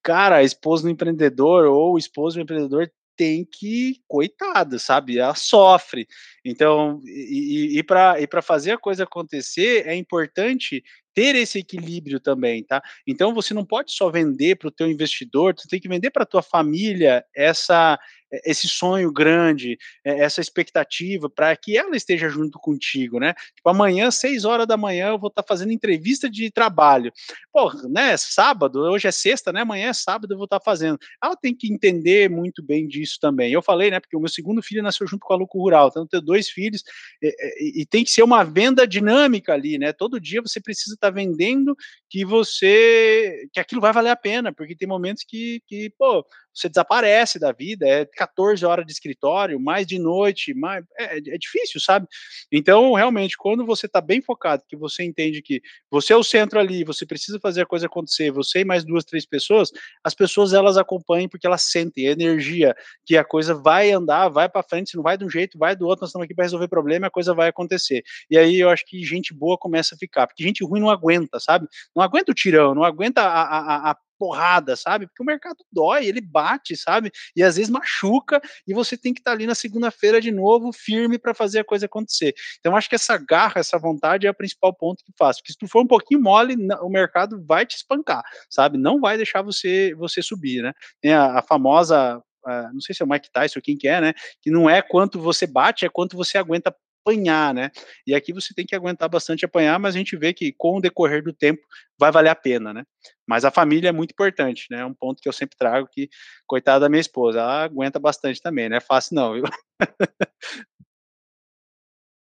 Cara, 0.01 0.36
a 0.38 0.43
esposa 0.43 0.84
do 0.84 0.89
empreendedor 0.89 1.66
ou 1.66 1.93
o 1.93 1.97
esposo 1.97 2.38
do 2.38 2.41
empreendedor 2.41 2.89
tem 3.16 3.45
que, 3.45 4.01
coitada, 4.08 4.80
sabe? 4.80 5.20
Ela 5.20 5.36
sofre. 5.36 6.08
Então, 6.43 6.99
e, 7.06 7.78
e 7.78 7.84
para 7.84 8.41
fazer 8.41 8.72
a 8.72 8.78
coisa 8.78 9.04
acontecer, 9.04 9.88
é 9.88 9.95
importante 9.95 10.84
ter 11.14 11.36
esse 11.36 11.59
equilíbrio 11.59 12.20
também, 12.20 12.64
tá? 12.64 12.82
Então 13.05 13.34
você 13.34 13.53
não 13.53 13.66
pode 13.66 13.91
só 13.91 14.09
vender 14.09 14.55
para 14.55 14.68
o 14.68 14.72
teu 14.72 14.88
investidor, 14.89 15.53
tu 15.53 15.68
tem 15.68 15.80
que 15.80 15.88
vender 15.88 16.11
para 16.11 16.26
tua 16.26 16.41
família 16.41 17.24
essa 17.36 17.99
esse 18.43 18.68
sonho 18.68 19.11
grande, 19.11 19.78
essa 20.03 20.41
expectativa 20.41 21.30
para 21.30 21.55
que 21.55 21.78
ela 21.78 21.95
esteja 21.95 22.30
junto 22.30 22.57
contigo, 22.57 23.20
né? 23.20 23.34
Tipo, 23.55 23.70
amanhã, 23.70 24.09
seis 24.09 24.45
horas 24.45 24.66
da 24.66 24.78
manhã, 24.78 25.09
eu 25.09 25.20
vou 25.20 25.28
estar 25.28 25.43
tá 25.43 25.47
fazendo 25.47 25.72
entrevista 25.72 26.30
de 26.30 26.49
trabalho. 26.49 27.11
Pô, 27.51 27.72
né? 27.88 28.18
Sábado, 28.18 28.80
hoje 28.80 29.07
é 29.07 29.11
sexta, 29.11 29.51
né? 29.51 29.61
Amanhã 29.61 29.89
é 29.89 29.93
sábado, 29.93 30.34
eu 30.34 30.38
vou 30.38 30.45
estar 30.45 30.59
tá 30.59 30.64
fazendo. 30.64 30.97
Ela 31.22 31.36
tem 31.36 31.53
que 31.53 31.72
entender 31.72 32.30
muito 32.30 32.64
bem 32.64 32.88
disso 32.88 33.18
também. 33.22 33.51
Eu 33.51 33.61
falei, 33.61 33.91
né? 33.91 33.99
Porque 33.99 34.16
o 34.16 34.20
meu 34.20 34.30
segundo 34.30 34.64
filho 34.64 34.82
nasceu 34.82 35.05
junto 35.05 35.26
com 35.26 35.34
a 35.34 35.38
Luco 35.38 35.59
Rural, 35.59 35.89
então 35.89 36.03
eu 36.03 36.07
tenho 36.07 36.24
dois 36.24 36.49
filhos 36.49 36.84
e, 37.22 37.28
e, 37.59 37.82
e 37.82 37.86
tem 37.86 38.03
que 38.03 38.11
ser 38.11 38.24
uma 38.24 38.43
venda 38.43 38.88
dinâmica 38.88 39.53
ali, 39.53 39.78
né? 39.78 39.93
Todo 39.93 40.20
dia 40.20 40.41
você 40.41 40.59
precisa 40.59 40.97
está 41.04 41.12
vendendo 41.12 41.76
que 42.14 42.24
você 42.24 43.49
que 43.51 43.59
aquilo 43.59 43.82
vai 43.82 43.91
valer 43.91 44.11
a 44.11 44.16
pena, 44.16 44.53
porque 44.53 44.76
tem 44.76 44.88
momentos 44.88 45.24
que, 45.28 45.64
que 45.66 45.89
pô, 45.97 46.24
você 46.53 46.70
desaparece 46.70 47.39
da 47.39 47.51
vida, 47.51 47.88
é 47.88 48.05
14 48.05 48.64
horas 48.64 48.86
de 48.86 48.91
escritório, 48.91 49.59
mais 49.59 49.88
de 49.88 49.97
noite, 49.97 50.53
mais, 50.53 50.86
é, 50.97 51.18
é 51.18 51.38
difícil, 51.38 51.82
sabe? 51.82 52.07
Então, 52.51 52.93
realmente, 52.93 53.36
quando 53.36 53.66
você 53.66 53.88
está 53.88 53.99
bem 53.99 54.22
focado, 54.22 54.64
que 54.68 54.76
você 54.76 55.03
entende 55.03 55.41
que 55.41 55.61
você 55.89 56.14
é 56.14 56.16
o 56.16 56.24
centro 56.24 56.59
ali, 56.59 56.84
você 56.84 57.05
precisa 57.05 57.39
fazer 57.39 57.61
a 57.61 57.66
coisa 57.66 57.88
acontecer, 57.88 58.32
você 58.32 58.59
e 58.59 58.66
mais 58.66 58.86
duas, 58.86 59.03
três 59.03 59.26
pessoas, 59.26 59.72
as 60.03 60.14
pessoas 60.14 60.53
elas 60.53 60.78
acompanham 60.78 61.28
porque 61.28 61.47
elas 61.47 61.64
sentem 61.64 62.07
a 62.07 62.11
energia 62.11 62.76
que 63.03 63.18
a 63.18 63.24
coisa 63.24 63.55
vai 63.55 63.91
andar, 63.91 64.30
vai 64.30 64.47
para 64.47 64.61
frente, 64.61 64.91
se 64.91 64.95
não 64.95 65.03
vai 65.03 65.18
de 65.18 65.26
um 65.26 65.30
jeito, 65.30 65.57
vai 65.57 65.76
do 65.76 65.88
outro, 65.88 66.03
nós 66.03 66.09
estamos 66.09 66.26
aqui 66.26 66.36
para 66.36 66.45
resolver 66.45 66.68
problema, 66.68 67.07
a 67.07 67.11
coisa 67.11 67.34
vai 67.34 67.49
acontecer. 67.49 68.03
E 68.30 68.38
aí 68.38 68.59
eu 68.59 68.70
acho 68.70 68.86
que 68.86 69.03
gente 69.03 69.34
boa 69.34 69.57
começa 69.57 69.95
a 69.95 69.97
ficar, 69.97 70.28
porque 70.28 70.43
gente 70.43 70.64
ruim 70.64 70.80
não 70.80 70.91
aguenta, 70.91 71.39
sabe? 71.39 71.68
Não 71.95 72.03
aguenta 72.04 72.32
o 72.32 72.36
tirão, 72.36 72.76
não 72.76 72.84
aguenta 72.84 73.22
a, 73.22 73.41
a, 73.41 73.91
a 73.91 73.97
porrada, 74.24 74.76
sabe? 74.76 75.06
Porque 75.08 75.22
o 75.22 75.26
mercado 75.26 75.58
dói, 75.72 76.06
ele 76.06 76.22
bate, 76.22 76.78
sabe? 76.78 77.12
E 77.36 77.43
às 77.43 77.58
vezes 77.58 77.70
machuca 77.70 78.41
e 78.66 78.74
você 78.74 78.95
tem 78.95 79.14
que 79.14 79.20
estar 79.20 79.32
tá 79.32 79.36
ali 79.36 79.45
na 79.45 79.56
segunda-feira 79.56 80.22
de 80.22 80.32
novo, 80.32 80.72
firme 80.72 81.18
para 81.20 81.34
fazer 81.34 81.60
a 81.60 81.64
coisa 81.64 81.88
acontecer. 81.88 82.34
Então 82.60 82.76
acho 82.76 82.88
que 82.88 82.95
essa 82.95 83.18
garra, 83.18 83.60
essa 83.60 83.78
vontade 83.78 84.26
é 84.26 84.32
o 84.32 84.34
principal 84.34 84.74
ponto 84.74 85.04
que 85.04 85.12
faz. 85.18 85.38
Porque 85.38 85.51
se 85.51 85.58
tu 85.58 85.68
for 85.68 85.82
um 85.82 85.88
pouquinho 85.88 86.22
mole, 86.22 86.56
o 86.82 86.89
mercado 86.89 87.43
vai 87.45 87.66
te 87.66 87.76
espancar, 87.76 88.24
sabe? 88.49 88.78
Não 88.78 89.01
vai 89.01 89.18
deixar 89.18 89.41
você 89.41 89.93
você 89.95 90.22
subir, 90.22 90.62
né? 90.62 90.74
Tem 91.01 91.14
a, 91.14 91.39
a 91.39 91.41
famosa 91.41 92.22
Uh, 92.45 92.74
não 92.74 92.82
sei 92.82 92.93
se 92.93 93.01
é 93.01 93.06
o 93.06 93.08
Mike 93.08 93.32
Tyson 93.32 93.60
ou 93.60 93.64
quem 93.64 93.78
que 93.78 93.88
é, 93.88 94.01
né? 94.01 94.14
Que 94.41 94.51
não 94.51 94.70
é 94.70 94.82
quanto 94.82 95.18
você 95.18 95.47
bate, 95.47 95.86
é 95.86 95.89
quanto 95.89 96.18
você 96.18 96.38
aguenta 96.38 96.76
apanhar, 97.04 97.54
né? 97.54 97.70
E 98.08 98.16
aqui 98.16 98.32
você 98.34 98.54
tem 98.54 98.66
que 98.66 98.76
aguentar 98.76 99.10
bastante 99.10 99.45
apanhar, 99.45 99.78
mas 99.80 99.93
a 99.93 99.97
gente 99.97 100.16
vê 100.16 100.34
que 100.34 100.54
com 100.54 100.78
o 100.78 100.82
decorrer 100.82 101.22
do 101.22 101.34
tempo 101.34 101.62
vai 101.99 102.12
valer 102.12 102.30
a 102.30 102.36
pena, 102.36 102.74
né? 102.74 102.84
Mas 103.28 103.45
a 103.45 103.51
família 103.51 103.89
é 103.89 103.91
muito 103.91 104.12
importante, 104.12 104.68
né? 104.72 104.80
É 104.80 104.86
um 104.86 104.93
ponto 104.93 105.22
que 105.22 105.28
eu 105.28 105.34
sempre 105.34 105.58
trago 105.58 105.88
que, 105.91 106.10
coitada 106.47 106.82
da 106.82 106.89
minha 106.89 107.01
esposa, 107.01 107.39
ela 107.39 107.64
aguenta 107.64 107.99
bastante 107.99 108.41
também, 108.41 108.70
não 108.70 108.78
é 108.78 108.82
fácil 108.82 109.16
não, 109.16 109.34
viu? 109.34 109.43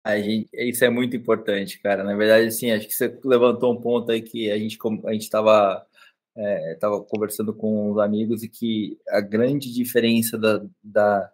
A 0.05 0.19
gente, 0.19 0.49
isso 0.55 0.85
é 0.85 0.89
muito 0.89 1.15
importante, 1.17 1.79
cara. 1.81 2.03
Na 2.03 2.17
verdade, 2.17 2.47
assim, 2.47 2.71
acho 2.71 2.87
que 2.87 2.95
você 2.95 3.19
levantou 3.25 3.75
um 3.75 3.81
ponto 3.81 4.11
aí 4.11 4.23
que 4.23 4.51
a 4.51 4.57
gente 4.57 4.79
a 5.05 5.13
gente 5.13 5.23
estava 5.23 5.87
é, 6.35 6.75
tava 6.77 7.03
conversando 7.03 7.53
com 7.53 7.91
os 7.91 7.99
amigos 7.99 8.43
e 8.43 8.49
que 8.49 8.97
a 9.09 9.21
grande 9.21 9.73
diferença 9.73 10.39
da, 10.39 10.65
da 10.83 11.31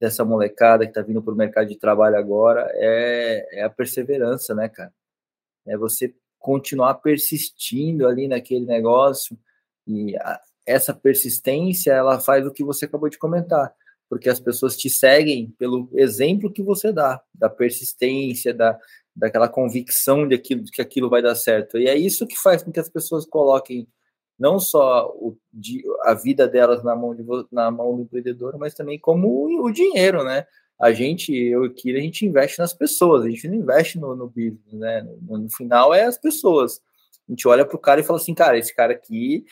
dessa 0.00 0.24
molecada 0.24 0.84
que 0.84 0.90
está 0.90 1.02
vindo 1.02 1.22
para 1.22 1.34
o 1.34 1.36
mercado 1.36 1.68
de 1.68 1.76
trabalho 1.76 2.16
agora 2.16 2.70
é, 2.74 3.60
é 3.60 3.62
a 3.62 3.70
perseverança, 3.70 4.54
né, 4.54 4.68
cara? 4.68 4.92
É 5.66 5.76
você 5.76 6.14
continuar 6.38 6.94
persistindo 6.94 8.08
ali 8.08 8.26
naquele 8.26 8.64
negócio 8.64 9.38
e 9.86 10.16
a, 10.16 10.40
essa 10.66 10.94
persistência 10.94 11.92
ela 11.92 12.18
faz 12.18 12.46
o 12.46 12.52
que 12.52 12.64
você 12.64 12.86
acabou 12.86 13.10
de 13.10 13.18
comentar, 13.18 13.74
porque 14.08 14.30
as 14.30 14.40
pessoas 14.40 14.76
te 14.76 14.88
seguem 14.88 15.50
pelo 15.58 15.90
exemplo 15.92 16.52
que 16.52 16.62
você 16.62 16.92
dá, 16.92 17.22
da 17.34 17.50
persistência, 17.50 18.54
da, 18.54 18.78
daquela 19.14 19.48
convicção 19.48 20.26
de, 20.26 20.34
aquilo, 20.34 20.62
de 20.62 20.70
que 20.70 20.80
aquilo 20.80 21.10
vai 21.10 21.20
dar 21.20 21.34
certo. 21.34 21.76
E 21.76 21.86
é 21.86 21.94
isso 21.94 22.26
que 22.26 22.38
faz 22.38 22.62
com 22.62 22.72
que 22.72 22.80
as 22.80 22.88
pessoas 22.88 23.26
coloquem 23.26 23.86
não 24.40 24.58
só 24.58 25.12
o, 25.14 25.36
a 26.02 26.14
vida 26.14 26.48
delas 26.48 26.82
na 26.82 26.96
mão, 26.96 27.14
de, 27.14 27.22
na 27.52 27.70
mão 27.70 27.94
do 27.94 28.02
empreendedor, 28.02 28.56
mas 28.58 28.72
também 28.72 28.98
como 28.98 29.62
o, 29.62 29.70
dinheiro, 29.70 30.24
né? 30.24 30.46
A 30.80 30.92
gente, 30.92 31.30
eu 31.30 31.64
aqui, 31.64 31.94
a 31.94 32.00
gente 32.00 32.24
investe 32.24 32.58
nas 32.58 32.72
pessoas, 32.72 33.22
a 33.22 33.28
gente 33.28 33.46
não 33.46 33.54
investe 33.54 33.98
no, 34.00 34.16
no 34.16 34.26
business, 34.26 34.72
né? 34.72 35.02
No, 35.20 35.36
no 35.36 35.50
final 35.54 35.92
é 35.92 36.04
as 36.04 36.16
pessoas. 36.16 36.80
A 37.28 37.32
gente 37.32 37.46
olha 37.46 37.66
para 37.66 37.76
o 37.76 37.78
cara 37.78 38.00
e 38.00 38.02
fala 38.02 38.18
assim, 38.18 38.34
cara, 38.34 38.56
esse 38.56 38.74
cara 38.74 38.94
aqui 38.94 39.44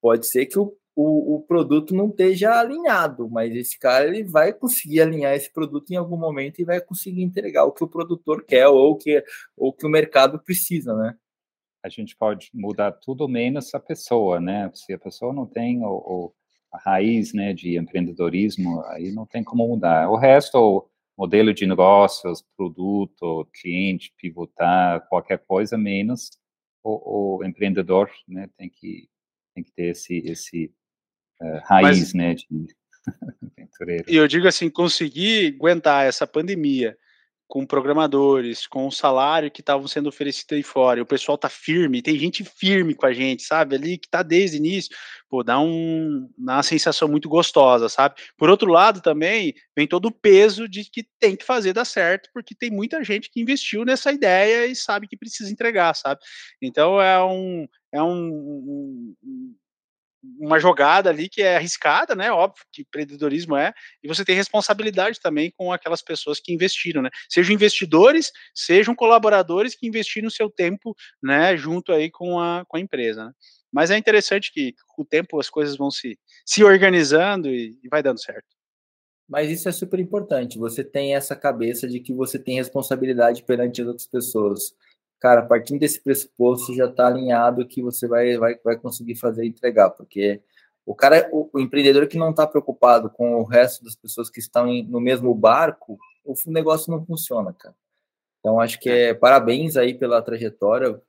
pode 0.00 0.26
ser 0.26 0.46
que 0.46 0.58
o, 0.58 0.74
o, 0.96 1.36
o, 1.36 1.42
produto 1.42 1.94
não 1.94 2.08
esteja 2.08 2.58
alinhado, 2.58 3.28
mas 3.28 3.54
esse 3.54 3.78
cara 3.78 4.06
ele 4.06 4.24
vai 4.24 4.54
conseguir 4.54 5.02
alinhar 5.02 5.34
esse 5.34 5.52
produto 5.52 5.90
em 5.90 5.96
algum 5.96 6.16
momento 6.16 6.60
e 6.60 6.64
vai 6.64 6.80
conseguir 6.80 7.22
entregar 7.22 7.64
o 7.64 7.72
que 7.72 7.84
o 7.84 7.88
produtor 7.88 8.42
quer 8.42 8.68
ou 8.68 8.96
que, 8.96 9.22
ou 9.54 9.70
que 9.70 9.84
o 9.84 9.90
mercado 9.90 10.38
precisa, 10.42 10.96
né? 10.96 11.14
A 11.82 11.88
gente 11.88 12.16
pode 12.16 12.50
mudar 12.52 12.92
tudo 12.92 13.28
menos 13.28 13.74
a 13.74 13.80
pessoa, 13.80 14.40
né? 14.40 14.70
Se 14.74 14.92
a 14.92 14.98
pessoa 14.98 15.32
não 15.32 15.46
tem 15.46 15.84
o, 15.84 16.32
a 16.72 16.78
raiz, 16.78 17.32
né, 17.32 17.52
de 17.52 17.76
empreendedorismo, 17.76 18.82
aí 18.86 19.12
não 19.12 19.26
tem 19.26 19.42
como 19.42 19.66
mudar. 19.66 20.08
O 20.10 20.16
resto, 20.16 20.58
o 20.58 20.88
modelo 21.16 21.52
de 21.52 21.66
negócios, 21.66 22.44
produto, 22.56 23.48
cliente, 23.52 24.12
pivotar, 24.16 25.06
qualquer 25.08 25.38
coisa 25.38 25.76
menos 25.76 26.30
o, 26.82 27.38
o 27.38 27.44
empreendedor, 27.44 28.10
né, 28.26 28.48
tem 28.56 28.68
que 28.68 29.08
tem 29.54 29.64
que 29.64 29.72
ter 29.72 29.90
esse 29.90 30.18
esse 30.18 30.72
uh, 31.40 31.60
raiz, 31.64 31.98
Mas, 31.98 32.14
né, 32.14 32.34
de 32.34 32.46
aventureiro. 33.58 34.04
E 34.08 34.16
eu 34.16 34.26
digo 34.26 34.46
assim, 34.46 34.70
conseguir 34.70 35.54
aguentar 35.54 36.06
essa 36.06 36.26
pandemia 36.26 36.96
com 37.50 37.66
programadores, 37.66 38.64
com 38.64 38.86
o 38.86 38.92
salário 38.92 39.50
que 39.50 39.60
estavam 39.60 39.88
sendo 39.88 40.08
oferecido 40.08 40.54
aí 40.54 40.62
fora. 40.62 41.00
E 41.00 41.02
o 41.02 41.06
pessoal 41.06 41.36
tá 41.36 41.48
firme, 41.48 42.00
tem 42.00 42.16
gente 42.16 42.44
firme 42.44 42.94
com 42.94 43.04
a 43.04 43.12
gente, 43.12 43.42
sabe? 43.42 43.74
Ali 43.74 43.98
que 43.98 44.08
tá 44.08 44.22
desde 44.22 44.56
o 44.56 44.58
início. 44.58 44.96
Pô, 45.28 45.42
dá, 45.42 45.60
um, 45.60 46.30
dá 46.38 46.54
uma 46.54 46.62
sensação 46.62 47.08
muito 47.08 47.28
gostosa, 47.28 47.88
sabe? 47.88 48.14
Por 48.38 48.48
outro 48.48 48.70
lado, 48.70 49.00
também 49.00 49.52
vem 49.76 49.86
todo 49.86 50.06
o 50.06 50.12
peso 50.12 50.68
de 50.68 50.84
que 50.84 51.04
tem 51.18 51.34
que 51.36 51.44
fazer 51.44 51.72
dar 51.72 51.84
certo, 51.84 52.30
porque 52.32 52.54
tem 52.54 52.70
muita 52.70 53.02
gente 53.02 53.28
que 53.28 53.40
investiu 53.40 53.84
nessa 53.84 54.12
ideia 54.12 54.66
e 54.66 54.76
sabe 54.76 55.08
que 55.08 55.16
precisa 55.16 55.50
entregar, 55.50 55.94
sabe? 55.94 56.20
Então 56.62 57.02
é 57.02 57.22
um, 57.22 57.66
é 57.92 58.00
um, 58.00 59.14
um 59.24 59.54
uma 60.38 60.58
jogada 60.58 61.08
ali 61.08 61.28
que 61.28 61.42
é 61.42 61.56
arriscada, 61.56 62.14
né? 62.14 62.30
Óbvio 62.30 62.64
que 62.72 62.82
empreendedorismo 62.82 63.56
é, 63.56 63.72
e 64.02 64.08
você 64.08 64.24
tem 64.24 64.36
responsabilidade 64.36 65.20
também 65.20 65.50
com 65.56 65.72
aquelas 65.72 66.02
pessoas 66.02 66.38
que 66.40 66.52
investiram, 66.52 67.02
né? 67.02 67.10
Sejam 67.28 67.54
investidores, 67.54 68.30
sejam 68.54 68.94
colaboradores 68.94 69.74
que 69.74 69.86
investiram 69.86 70.28
o 70.28 70.30
seu 70.30 70.50
tempo, 70.50 70.94
né, 71.22 71.56
junto 71.56 71.92
aí 71.92 72.10
com 72.10 72.38
a, 72.38 72.64
com 72.68 72.76
a 72.76 72.80
empresa. 72.80 73.26
Né? 73.26 73.32
Mas 73.72 73.90
é 73.90 73.96
interessante 73.96 74.52
que 74.52 74.74
com 74.88 75.02
o 75.02 75.06
tempo 75.06 75.38
as 75.38 75.48
coisas 75.48 75.76
vão 75.76 75.90
se, 75.90 76.18
se 76.44 76.62
organizando 76.62 77.48
e, 77.48 77.78
e 77.82 77.88
vai 77.88 78.02
dando 78.02 78.20
certo. 78.20 78.48
Mas 79.28 79.48
isso 79.48 79.68
é 79.68 79.72
super 79.72 80.00
importante. 80.00 80.58
Você 80.58 80.82
tem 80.82 81.14
essa 81.14 81.36
cabeça 81.36 81.86
de 81.86 82.00
que 82.00 82.12
você 82.12 82.36
tem 82.36 82.56
responsabilidade 82.56 83.44
perante 83.44 83.80
as 83.80 83.86
outras 83.86 84.06
pessoas 84.08 84.74
cara, 85.20 85.42
partindo 85.42 85.80
desse 85.80 86.00
pressuposto 86.00 86.74
já 86.74 86.86
está 86.86 87.06
alinhado 87.06 87.66
que 87.66 87.82
você 87.82 88.08
vai, 88.08 88.36
vai, 88.38 88.58
vai 88.64 88.76
conseguir 88.76 89.16
fazer 89.16 89.44
e 89.44 89.48
entregar, 89.48 89.90
porque 89.90 90.42
o 90.84 90.94
cara, 90.94 91.28
o, 91.32 91.48
o 91.52 91.60
empreendedor 91.60 92.08
que 92.08 92.18
não 92.18 92.30
está 92.30 92.46
preocupado 92.46 93.10
com 93.10 93.36
o 93.36 93.44
resto 93.44 93.84
das 93.84 93.94
pessoas 93.94 94.30
que 94.30 94.40
estão 94.40 94.66
em, 94.66 94.82
no 94.82 95.00
mesmo 95.00 95.34
barco, 95.34 95.98
o 96.24 96.34
negócio 96.50 96.90
não 96.90 97.04
funciona, 97.04 97.52
cara. 97.52 97.74
Então 98.40 98.58
acho 98.58 98.80
que 98.80 98.88
é 98.88 99.14
parabéns 99.14 99.76
aí 99.76 99.94
pela 99.94 100.22
trajetória, 100.22 101.00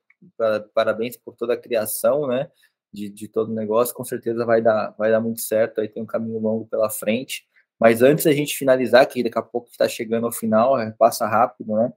parabéns 0.74 1.18
por 1.18 1.36
toda 1.36 1.54
a 1.54 1.58
criação, 1.58 2.28
né, 2.28 2.52
de, 2.94 3.10
de 3.10 3.28
todo 3.28 3.52
o 3.52 3.56
negócio. 3.56 3.96
Com 3.96 4.04
certeza 4.04 4.46
vai 4.46 4.62
dar, 4.62 4.92
vai 4.98 5.12
dar 5.12 5.22
muito 5.22 5.42
certo. 5.42 5.82
Aí 5.82 5.88
tem 5.88 6.04
um 6.04 6.06
caminho 6.06 6.40
longo 6.40 6.68
pela 6.68 6.90
frente. 6.90 7.48
Mas 7.80 8.02
antes 8.02 8.26
da 8.26 8.32
gente 8.32 8.56
finalizar, 8.56 9.08
que 9.08 9.24
daqui 9.24 9.40
a 9.40 9.42
pouco 9.42 9.70
está 9.72 9.88
chegando 9.88 10.26
ao 10.28 10.32
final, 10.32 10.80
é, 10.80 10.92
passa 10.92 11.26
rápido, 11.28 11.74
né? 11.76 11.92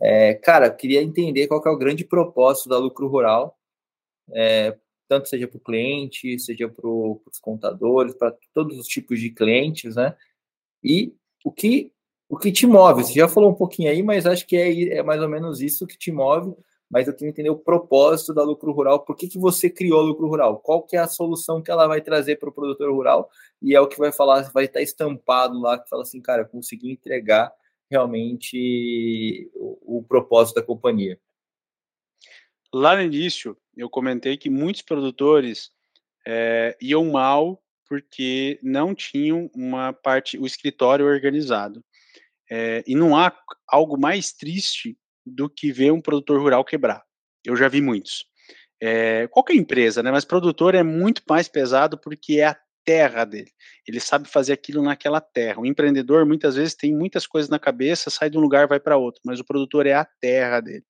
É, 0.00 0.34
cara, 0.34 0.70
queria 0.70 1.02
entender 1.02 1.46
qual 1.46 1.62
que 1.62 1.68
é 1.68 1.72
o 1.72 1.78
grande 1.78 2.04
propósito 2.04 2.68
da 2.68 2.78
lucro 2.78 3.06
rural, 3.06 3.58
é, 4.32 4.76
tanto 5.08 5.28
seja 5.28 5.46
para 5.46 5.58
o 5.58 5.60
cliente, 5.60 6.38
seja 6.38 6.68
para 6.68 6.88
os 6.88 7.38
contadores, 7.40 8.14
para 8.14 8.34
todos 8.54 8.78
os 8.78 8.86
tipos 8.86 9.20
de 9.20 9.30
clientes, 9.30 9.96
né? 9.96 10.16
E 10.82 11.14
o 11.44 11.52
que 11.52 11.92
o 12.28 12.38
que 12.38 12.52
te 12.52 12.64
move? 12.64 13.02
Você 13.02 13.14
já 13.14 13.26
falou 13.28 13.50
um 13.50 13.54
pouquinho 13.54 13.90
aí, 13.90 14.04
mas 14.04 14.24
acho 14.24 14.46
que 14.46 14.56
é, 14.56 14.98
é 14.98 15.02
mais 15.02 15.20
ou 15.20 15.28
menos 15.28 15.60
isso 15.60 15.84
que 15.84 15.98
te 15.98 16.12
move. 16.12 16.54
Mas 16.88 17.06
eu 17.06 17.14
queria 17.14 17.30
entender 17.30 17.50
o 17.50 17.58
propósito 17.58 18.32
da 18.32 18.42
lucro 18.42 18.72
rural. 18.72 19.00
Por 19.04 19.16
que, 19.16 19.28
que 19.28 19.38
você 19.38 19.68
criou 19.70 20.00
a 20.00 20.02
lucro 20.02 20.28
rural? 20.28 20.58
Qual 20.58 20.82
que 20.82 20.96
é 20.96 21.00
a 21.00 21.08
solução 21.08 21.62
que 21.62 21.70
ela 21.70 21.86
vai 21.86 22.00
trazer 22.00 22.36
para 22.36 22.48
o 22.48 22.52
produtor 22.52 22.92
rural? 22.92 23.28
E 23.62 23.74
é 23.74 23.80
o 23.80 23.86
que 23.88 23.98
vai 23.98 24.12
falar, 24.12 24.42
vai 24.52 24.64
estar 24.64 24.80
estampado 24.80 25.60
lá 25.60 25.78
que 25.78 25.88
fala 25.88 26.02
assim, 26.02 26.20
cara, 26.20 26.44
consegui 26.44 26.90
entregar 26.90 27.52
realmente 27.90 29.50
o, 29.54 29.98
o 29.98 30.04
propósito 30.04 30.56
da 30.56 30.62
companhia. 30.62 31.18
Lá 32.72 32.94
no 32.94 33.02
início, 33.02 33.56
eu 33.76 33.90
comentei 33.90 34.36
que 34.36 34.48
muitos 34.48 34.82
produtores 34.82 35.70
é, 36.26 36.76
iam 36.80 37.04
mal 37.10 37.60
porque 37.88 38.60
não 38.62 38.94
tinham 38.94 39.50
uma 39.52 39.92
parte, 39.92 40.38
o 40.38 40.46
escritório 40.46 41.04
organizado. 41.04 41.84
É, 42.48 42.84
e 42.86 42.94
não 42.94 43.16
há 43.16 43.36
algo 43.66 43.98
mais 43.98 44.32
triste 44.32 44.96
do 45.26 45.50
que 45.50 45.72
ver 45.72 45.92
um 45.92 46.00
produtor 46.00 46.40
rural 46.40 46.64
quebrar. 46.64 47.04
Eu 47.44 47.56
já 47.56 47.68
vi 47.68 47.80
muitos. 47.80 48.24
É, 48.80 49.26
qualquer 49.28 49.54
empresa, 49.54 50.02
né? 50.02 50.10
Mas 50.10 50.24
produtor 50.24 50.74
é 50.74 50.82
muito 50.82 51.22
mais 51.28 51.48
pesado 51.48 51.98
porque 51.98 52.40
é 52.40 52.46
a 52.46 52.56
terra 52.90 53.24
dele. 53.24 53.52
Ele 53.86 54.00
sabe 54.00 54.28
fazer 54.28 54.52
aquilo 54.52 54.82
naquela 54.82 55.20
terra. 55.20 55.60
O 55.60 55.66
empreendedor 55.66 56.26
muitas 56.26 56.56
vezes 56.56 56.74
tem 56.74 56.92
muitas 56.92 57.24
coisas 57.24 57.48
na 57.48 57.56
cabeça, 57.56 58.10
sai 58.10 58.28
de 58.28 58.36
um 58.36 58.40
lugar 58.40 58.66
vai 58.66 58.80
para 58.80 58.96
outro, 58.96 59.20
mas 59.24 59.38
o 59.38 59.44
produtor 59.44 59.86
é 59.86 59.92
a 59.92 60.04
terra 60.04 60.58
dele. 60.58 60.82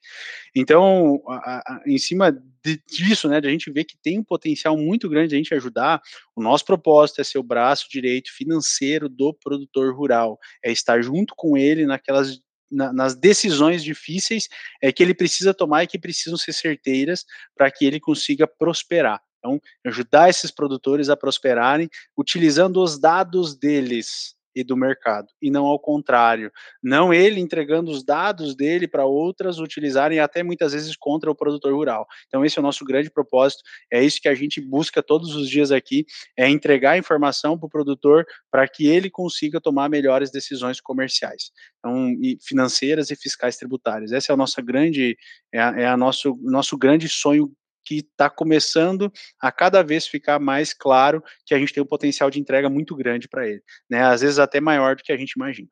Então, 0.56 1.22
a, 1.28 1.58
a, 1.58 1.82
em 1.86 1.98
cima 1.98 2.32
de, 2.32 2.82
disso, 2.90 3.28
né, 3.28 3.38
de 3.38 3.48
a 3.48 3.50
gente 3.50 3.70
ver 3.70 3.84
que 3.84 3.98
tem 4.02 4.18
um 4.18 4.24
potencial 4.24 4.78
muito 4.78 5.10
grande 5.10 5.28
de 5.28 5.34
a 5.34 5.38
gente 5.38 5.52
ajudar, 5.52 6.00
o 6.34 6.42
nosso 6.42 6.64
propósito 6.64 7.20
é 7.20 7.24
ser 7.24 7.36
o 7.36 7.42
braço 7.42 7.86
direito 7.90 8.34
financeiro 8.34 9.06
do 9.06 9.34
produtor 9.34 9.94
rural, 9.94 10.38
é 10.64 10.72
estar 10.72 11.02
junto 11.02 11.34
com 11.36 11.54
ele 11.54 11.84
naquelas 11.84 12.40
na, 12.70 12.92
nas 12.94 13.14
decisões 13.14 13.84
difíceis 13.84 14.48
é, 14.80 14.90
que 14.90 15.02
ele 15.02 15.12
precisa 15.12 15.52
tomar 15.52 15.82
e 15.82 15.86
que 15.86 15.98
precisam 15.98 16.38
ser 16.38 16.54
certeiras 16.54 17.26
para 17.54 17.70
que 17.70 17.84
ele 17.84 18.00
consiga 18.00 18.46
prosperar. 18.46 19.20
Então, 19.40 19.60
ajudar 19.84 20.28
esses 20.28 20.50
produtores 20.50 21.08
a 21.08 21.16
prosperarem 21.16 21.88
utilizando 22.16 22.82
os 22.82 22.98
dados 22.98 23.56
deles 23.56 24.36
e 24.54 24.64
do 24.64 24.76
mercado, 24.76 25.28
e 25.40 25.50
não 25.50 25.64
ao 25.64 25.78
contrário. 25.78 26.50
Não 26.82 27.12
ele 27.14 27.40
entregando 27.40 27.90
os 27.90 28.04
dados 28.04 28.54
dele 28.54 28.88
para 28.88 29.04
outras 29.04 29.58
utilizarem 29.58 30.18
até 30.18 30.42
muitas 30.42 30.72
vezes 30.72 30.96
contra 30.96 31.30
o 31.30 31.34
produtor 31.34 31.72
rural. 31.72 32.06
Então 32.26 32.44
esse 32.44 32.58
é 32.58 32.60
o 32.60 32.62
nosso 32.62 32.84
grande 32.84 33.10
propósito, 33.10 33.62
é 33.90 34.02
isso 34.02 34.20
que 34.20 34.28
a 34.28 34.34
gente 34.34 34.60
busca 34.60 35.02
todos 35.02 35.34
os 35.34 35.48
dias 35.48 35.70
aqui, 35.70 36.04
é 36.36 36.48
entregar 36.48 36.98
informação 36.98 37.58
para 37.58 37.66
o 37.66 37.70
produtor 37.70 38.26
para 38.50 38.66
que 38.66 38.86
ele 38.86 39.10
consiga 39.10 39.60
tomar 39.60 39.88
melhores 39.88 40.30
decisões 40.30 40.80
comerciais, 40.80 41.50
então, 41.78 42.10
e 42.20 42.36
financeiras 42.42 43.10
e 43.10 43.16
fiscais 43.16 43.56
tributárias. 43.56 44.12
Esse 44.12 44.30
é 44.30 44.34
o 44.34 44.36
nosso 44.36 44.60
grande, 44.62 45.16
é, 45.52 45.60
a, 45.60 45.80
é 45.80 45.86
a 45.86 45.96
nosso, 45.96 46.36
nosso 46.42 46.76
grande 46.76 47.08
sonho 47.08 47.50
que 47.84 47.96
está 47.96 48.28
começando 48.30 49.12
a 49.40 49.50
cada 49.50 49.82
vez 49.82 50.06
ficar 50.06 50.38
mais 50.38 50.72
claro 50.72 51.22
que 51.44 51.54
a 51.54 51.58
gente 51.58 51.72
tem 51.72 51.82
um 51.82 51.86
potencial 51.86 52.30
de 52.30 52.40
entrega 52.40 52.68
muito 52.68 52.94
grande 52.94 53.28
para 53.28 53.48
ele, 53.48 53.62
né? 53.88 54.02
Às 54.02 54.20
vezes 54.20 54.38
até 54.38 54.60
maior 54.60 54.96
do 54.96 55.02
que 55.02 55.12
a 55.12 55.16
gente 55.16 55.32
imagina. 55.32 55.68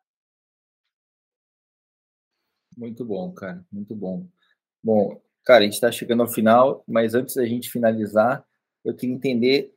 Muito 2.77 3.05
bom, 3.05 3.33
cara, 3.33 3.65
muito 3.73 3.95
bom. 3.95 4.27
Bom, 4.83 5.21
cara, 5.45 5.61
a 5.61 5.65
gente 5.65 5.75
está 5.75 5.91
chegando 5.91 6.23
ao 6.23 6.29
final, 6.29 6.85
mas 6.87 7.15
antes 7.15 7.35
da 7.35 7.45
gente 7.45 7.71
finalizar, 7.71 8.45
eu 8.85 8.95
queria 8.95 9.15
entender 9.15 9.75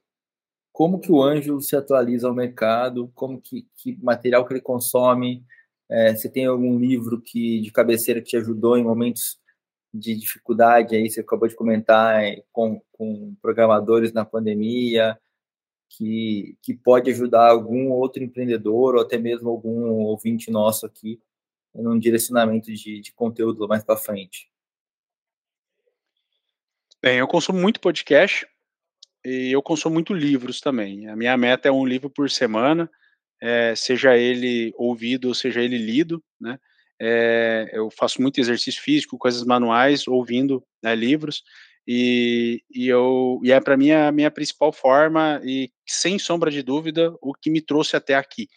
como 0.71 0.99
que 0.99 1.11
o 1.11 1.21
Anjo 1.21 1.59
se 1.59 1.75
atualiza 1.75 2.27
ao 2.27 2.35
mercado, 2.35 3.11
como 3.13 3.41
que, 3.41 3.67
que 3.75 3.97
material 4.01 4.45
que 4.45 4.53
ele 4.53 4.61
consome, 4.61 5.43
é, 5.89 6.15
se 6.15 6.29
tem 6.29 6.45
algum 6.45 6.79
livro 6.79 7.19
que 7.19 7.59
de 7.59 7.71
cabeceira 7.71 8.21
que 8.21 8.29
te 8.29 8.37
ajudou 8.37 8.77
em 8.77 8.83
momentos 8.83 9.40
de 9.93 10.15
dificuldade 10.15 10.95
aí, 10.95 11.09
você 11.09 11.21
acabou 11.21 11.47
de 11.47 11.55
comentar 11.55 12.23
é, 12.23 12.43
com, 12.51 12.81
com 12.91 13.35
programadores 13.41 14.13
na 14.13 14.23
pandemia, 14.23 15.19
que, 15.89 16.57
que 16.61 16.73
pode 16.73 17.11
ajudar 17.11 17.49
algum 17.49 17.89
outro 17.89 18.23
empreendedor 18.23 18.95
ou 18.95 19.01
até 19.01 19.17
mesmo 19.17 19.49
algum 19.49 20.03
ouvinte 20.05 20.49
nosso 20.49 20.85
aqui 20.85 21.21
num 21.73 21.97
direcionamento 21.97 22.71
de, 22.71 23.01
de 23.01 23.11
conteúdo 23.13 23.67
mais 23.67 23.83
para 23.83 23.97
frente? 23.97 24.49
Bem, 27.01 27.17
eu 27.17 27.27
consumo 27.27 27.59
muito 27.59 27.79
podcast 27.79 28.47
e 29.25 29.51
eu 29.51 29.61
consumo 29.61 29.93
muito 29.93 30.13
livros 30.13 30.61
também. 30.61 31.07
A 31.07 31.15
minha 31.15 31.35
meta 31.35 31.67
é 31.67 31.71
um 31.71 31.85
livro 31.85 32.09
por 32.09 32.29
semana, 32.29 32.89
é, 33.41 33.73
seja 33.75 34.17
ele 34.17 34.73
ouvido 34.77 35.29
ou 35.29 35.33
seja 35.33 35.61
ele 35.61 35.77
lido, 35.77 36.23
né? 36.39 36.59
É, 37.03 37.67
eu 37.73 37.89
faço 37.89 38.21
muito 38.21 38.39
exercício 38.39 38.79
físico, 38.79 39.17
coisas 39.17 39.43
manuais, 39.43 40.07
ouvindo 40.07 40.63
né, 40.83 40.93
livros, 40.93 41.43
e, 41.87 42.61
e, 42.69 42.87
eu, 42.87 43.39
e 43.43 43.51
é 43.51 43.59
para 43.59 43.75
mim 43.75 43.89
a 43.89 44.11
minha 44.11 44.29
principal 44.29 44.71
forma, 44.71 45.41
e 45.43 45.71
sem 45.87 46.19
sombra 46.19 46.51
de 46.51 46.61
dúvida, 46.61 47.11
o 47.19 47.33
que 47.33 47.49
me 47.49 47.59
trouxe 47.59 47.95
até 47.95 48.13
aqui 48.13 48.47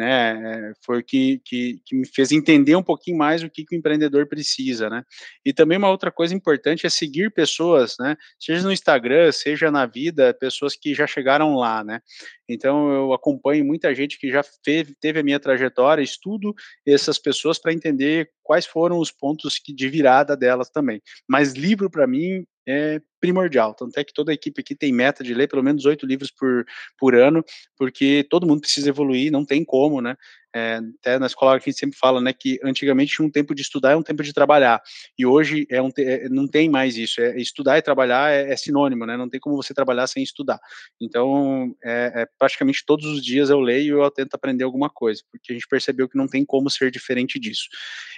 né? 0.00 0.72
Foi 0.82 1.00
o 1.00 1.04
que, 1.04 1.42
que, 1.44 1.78
que, 1.84 1.94
me 1.94 2.06
fez 2.06 2.32
entender 2.32 2.74
um 2.74 2.82
pouquinho 2.82 3.18
mais 3.18 3.42
o 3.42 3.50
que, 3.50 3.66
que 3.66 3.76
o 3.76 3.78
empreendedor 3.78 4.26
precisa, 4.26 4.88
né? 4.88 5.04
E 5.44 5.52
também 5.52 5.76
uma 5.76 5.90
outra 5.90 6.10
coisa 6.10 6.34
importante 6.34 6.86
é 6.86 6.90
seguir 6.90 7.30
pessoas, 7.30 7.96
né? 8.00 8.16
Seja 8.38 8.62
no 8.62 8.72
Instagram, 8.72 9.30
seja 9.30 9.70
na 9.70 9.84
vida, 9.84 10.32
pessoas 10.32 10.74
que 10.74 10.94
já 10.94 11.06
chegaram 11.06 11.54
lá, 11.54 11.84
né? 11.84 12.00
Então 12.48 12.90
eu 12.90 13.12
acompanho 13.12 13.62
muita 13.62 13.94
gente 13.94 14.18
que 14.18 14.30
já 14.30 14.42
teve, 14.64 14.94
teve 14.98 15.20
a 15.20 15.22
minha 15.22 15.38
trajetória, 15.38 16.02
estudo 16.02 16.54
essas 16.86 17.18
pessoas 17.18 17.58
para 17.58 17.72
entender 17.72 18.30
quais 18.42 18.64
foram 18.64 18.98
os 18.98 19.12
pontos 19.12 19.58
que, 19.58 19.72
de 19.74 19.88
virada 19.88 20.34
delas 20.34 20.70
também. 20.70 21.02
Mas 21.28 21.52
livro 21.52 21.90
para 21.90 22.06
mim 22.06 22.46
é 22.66 23.00
primordial. 23.20 23.74
Tanto 23.74 23.98
é 23.98 24.04
que 24.04 24.12
toda 24.12 24.32
a 24.32 24.34
equipe 24.34 24.60
aqui 24.60 24.74
tem 24.74 24.92
meta 24.92 25.22
de 25.22 25.34
ler 25.34 25.48
pelo 25.48 25.62
menos 25.62 25.84
oito 25.84 26.06
livros 26.06 26.30
por, 26.30 26.64
por 26.98 27.14
ano, 27.14 27.44
porque 27.76 28.26
todo 28.30 28.46
mundo 28.46 28.60
precisa 28.62 28.88
evoluir, 28.88 29.30
não 29.30 29.44
tem 29.44 29.64
como, 29.64 30.00
né? 30.00 30.16
É, 30.54 30.80
até 30.98 31.18
na 31.18 31.26
escola 31.26 31.54
a 31.54 31.58
gente 31.58 31.78
sempre 31.78 31.96
fala, 31.96 32.20
né, 32.20 32.32
que 32.32 32.58
antigamente 32.64 33.22
um 33.22 33.30
tempo 33.30 33.54
de 33.54 33.62
estudar 33.62 33.92
e 33.92 33.96
um 33.96 34.02
tempo 34.02 34.22
de 34.22 34.32
trabalhar, 34.32 34.80
e 35.18 35.24
hoje 35.24 35.66
é 35.70 35.80
um 35.80 35.90
é, 35.96 36.28
não 36.28 36.48
tem 36.48 36.68
mais 36.68 36.96
isso, 36.96 37.20
é, 37.20 37.36
estudar 37.38 37.78
e 37.78 37.82
trabalhar 37.82 38.32
é, 38.32 38.52
é, 38.52 38.56
sinônimo, 38.56 39.06
né, 39.06 39.16
não 39.16 39.28
tem 39.28 39.38
como 39.38 39.54
você 39.54 39.72
trabalhar 39.72 40.06
sem 40.08 40.22
estudar, 40.22 40.58
então 41.00 41.72
é, 41.84 42.22
é, 42.22 42.26
praticamente 42.38 42.84
todos 42.84 43.06
os 43.06 43.24
dias 43.24 43.48
eu 43.48 43.60
leio 43.60 43.98
e 43.98 44.02
eu 44.02 44.10
tento 44.10 44.34
aprender 44.34 44.64
alguma 44.64 44.90
coisa, 44.90 45.22
porque 45.30 45.52
a 45.52 45.54
gente 45.54 45.68
percebeu 45.68 46.08
que 46.08 46.18
não 46.18 46.26
tem 46.26 46.44
como 46.44 46.68
ser 46.68 46.90
diferente 46.90 47.38
disso. 47.38 47.68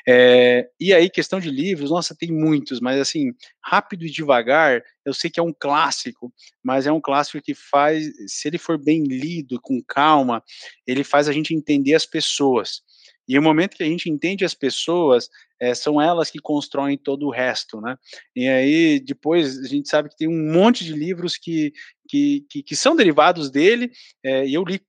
É, 0.07 0.69
e 0.81 0.93
aí, 0.93 1.09
questão 1.09 1.39
de 1.39 1.51
livros, 1.51 1.91
nossa, 1.91 2.15
tem 2.17 2.31
muitos, 2.31 2.81
mas 2.81 3.01
assim, 3.01 3.33
rápido 3.63 4.05
e 4.05 4.11
devagar, 4.11 4.83
eu 5.05 5.13
sei 5.13 5.31
que 5.31 5.41
é 5.41 5.43
um 5.43 5.53
clássico, 5.53 6.33
mas 6.63 6.87
é 6.87 6.93
um 6.93 7.01
clássico 7.01 7.43
que 7.43 7.55
faz, 7.55 8.07
se 8.27 8.49
ele 8.49 8.59
for 8.59 8.79
bem 8.79 9.03
lido, 9.03 9.61
com 9.61 9.83
calma, 9.83 10.43
ele 10.87 11.05
faz 11.05 11.29
a 11.29 11.33
gente 11.33 11.55
entender 11.55 11.95
as 11.95 12.07
pessoas. 12.07 12.83
E 13.29 13.39
o 13.39 13.43
momento 13.43 13.77
que 13.77 13.83
a 13.83 13.87
gente 13.87 14.11
entende 14.11 14.45
as 14.45 14.55
pessoas, 14.55 15.29
é, 15.61 15.75
são 15.75 16.01
elas 16.01 16.29
que 16.29 16.41
constroem 16.41 16.99
todo 16.99 17.27
o 17.27 17.31
resto, 17.31 17.81
né? 17.81 17.97
E 18.35 18.49
aí, 18.49 18.99
depois, 18.99 19.59
a 19.59 19.69
gente 19.69 19.89
sabe 19.89 20.09
que 20.09 20.17
tem 20.17 20.29
um 20.29 20.53
monte 20.53 20.85
de 20.85 20.93
livros 20.93 21.37
que, 21.37 21.73
que, 22.09 22.45
que, 22.51 22.63
que 22.65 22.77
são 22.77 22.97
derivados 22.97 23.49
dele, 23.49 23.93
é, 24.25 24.45
e 24.47 24.55
eu 24.55 24.65
li 24.65 24.81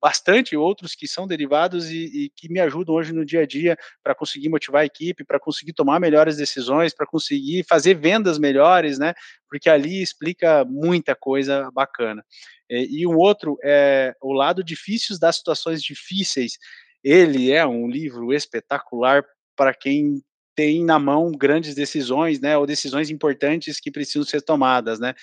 bastante 0.00 0.56
outros 0.56 0.94
que 0.94 1.06
são 1.06 1.26
derivados 1.26 1.90
e, 1.90 2.24
e 2.24 2.30
que 2.34 2.48
me 2.48 2.58
ajudam 2.60 2.94
hoje 2.94 3.12
no 3.12 3.24
dia 3.24 3.40
a 3.40 3.46
dia 3.46 3.76
para 4.02 4.14
conseguir 4.14 4.48
motivar 4.48 4.82
a 4.82 4.86
equipe, 4.86 5.24
para 5.24 5.38
conseguir 5.38 5.72
tomar 5.72 6.00
melhores 6.00 6.36
decisões, 6.36 6.92
para 6.92 7.06
conseguir 7.06 7.64
fazer 7.68 7.94
vendas 7.94 8.38
melhores, 8.38 8.98
né? 8.98 9.14
Porque 9.48 9.70
ali 9.70 10.02
explica 10.02 10.64
muita 10.64 11.14
coisa 11.14 11.70
bacana. 11.72 12.24
E, 12.68 13.02
e 13.02 13.06
um 13.06 13.16
outro 13.16 13.56
é 13.62 14.14
o 14.20 14.32
lado 14.32 14.64
difícil 14.64 15.18
das 15.18 15.36
situações 15.36 15.82
difíceis. 15.82 16.58
Ele 17.04 17.52
é 17.52 17.64
um 17.66 17.88
livro 17.88 18.32
espetacular 18.32 19.24
para 19.56 19.72
quem 19.72 20.22
tem 20.54 20.84
na 20.84 20.98
mão 20.98 21.32
grandes 21.32 21.74
decisões, 21.74 22.40
né, 22.40 22.56
ou 22.58 22.66
decisões 22.66 23.10
importantes 23.10 23.80
que 23.80 23.90
precisam 23.90 24.24
ser 24.24 24.42
tomadas, 24.42 25.00
né, 25.00 25.14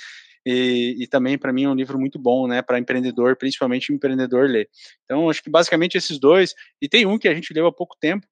e, 0.45 0.95
e 0.99 1.07
também 1.07 1.37
para 1.37 1.53
mim 1.53 1.63
é 1.63 1.69
um 1.69 1.75
livro 1.75 1.99
muito 1.99 2.17
bom, 2.17 2.47
né, 2.47 2.61
para 2.61 2.79
empreendedor, 2.79 3.35
principalmente 3.35 3.93
empreendedor 3.93 4.49
ler. 4.49 4.69
Então 5.05 5.29
acho 5.29 5.43
que 5.43 5.49
basicamente 5.49 5.97
esses 5.97 6.19
dois 6.19 6.53
e 6.81 6.87
tem 6.87 7.05
um 7.05 7.17
que 7.17 7.27
a 7.27 7.33
gente 7.33 7.53
leu 7.53 7.67
há 7.67 7.71
pouco 7.71 7.95
tempo 7.99 8.25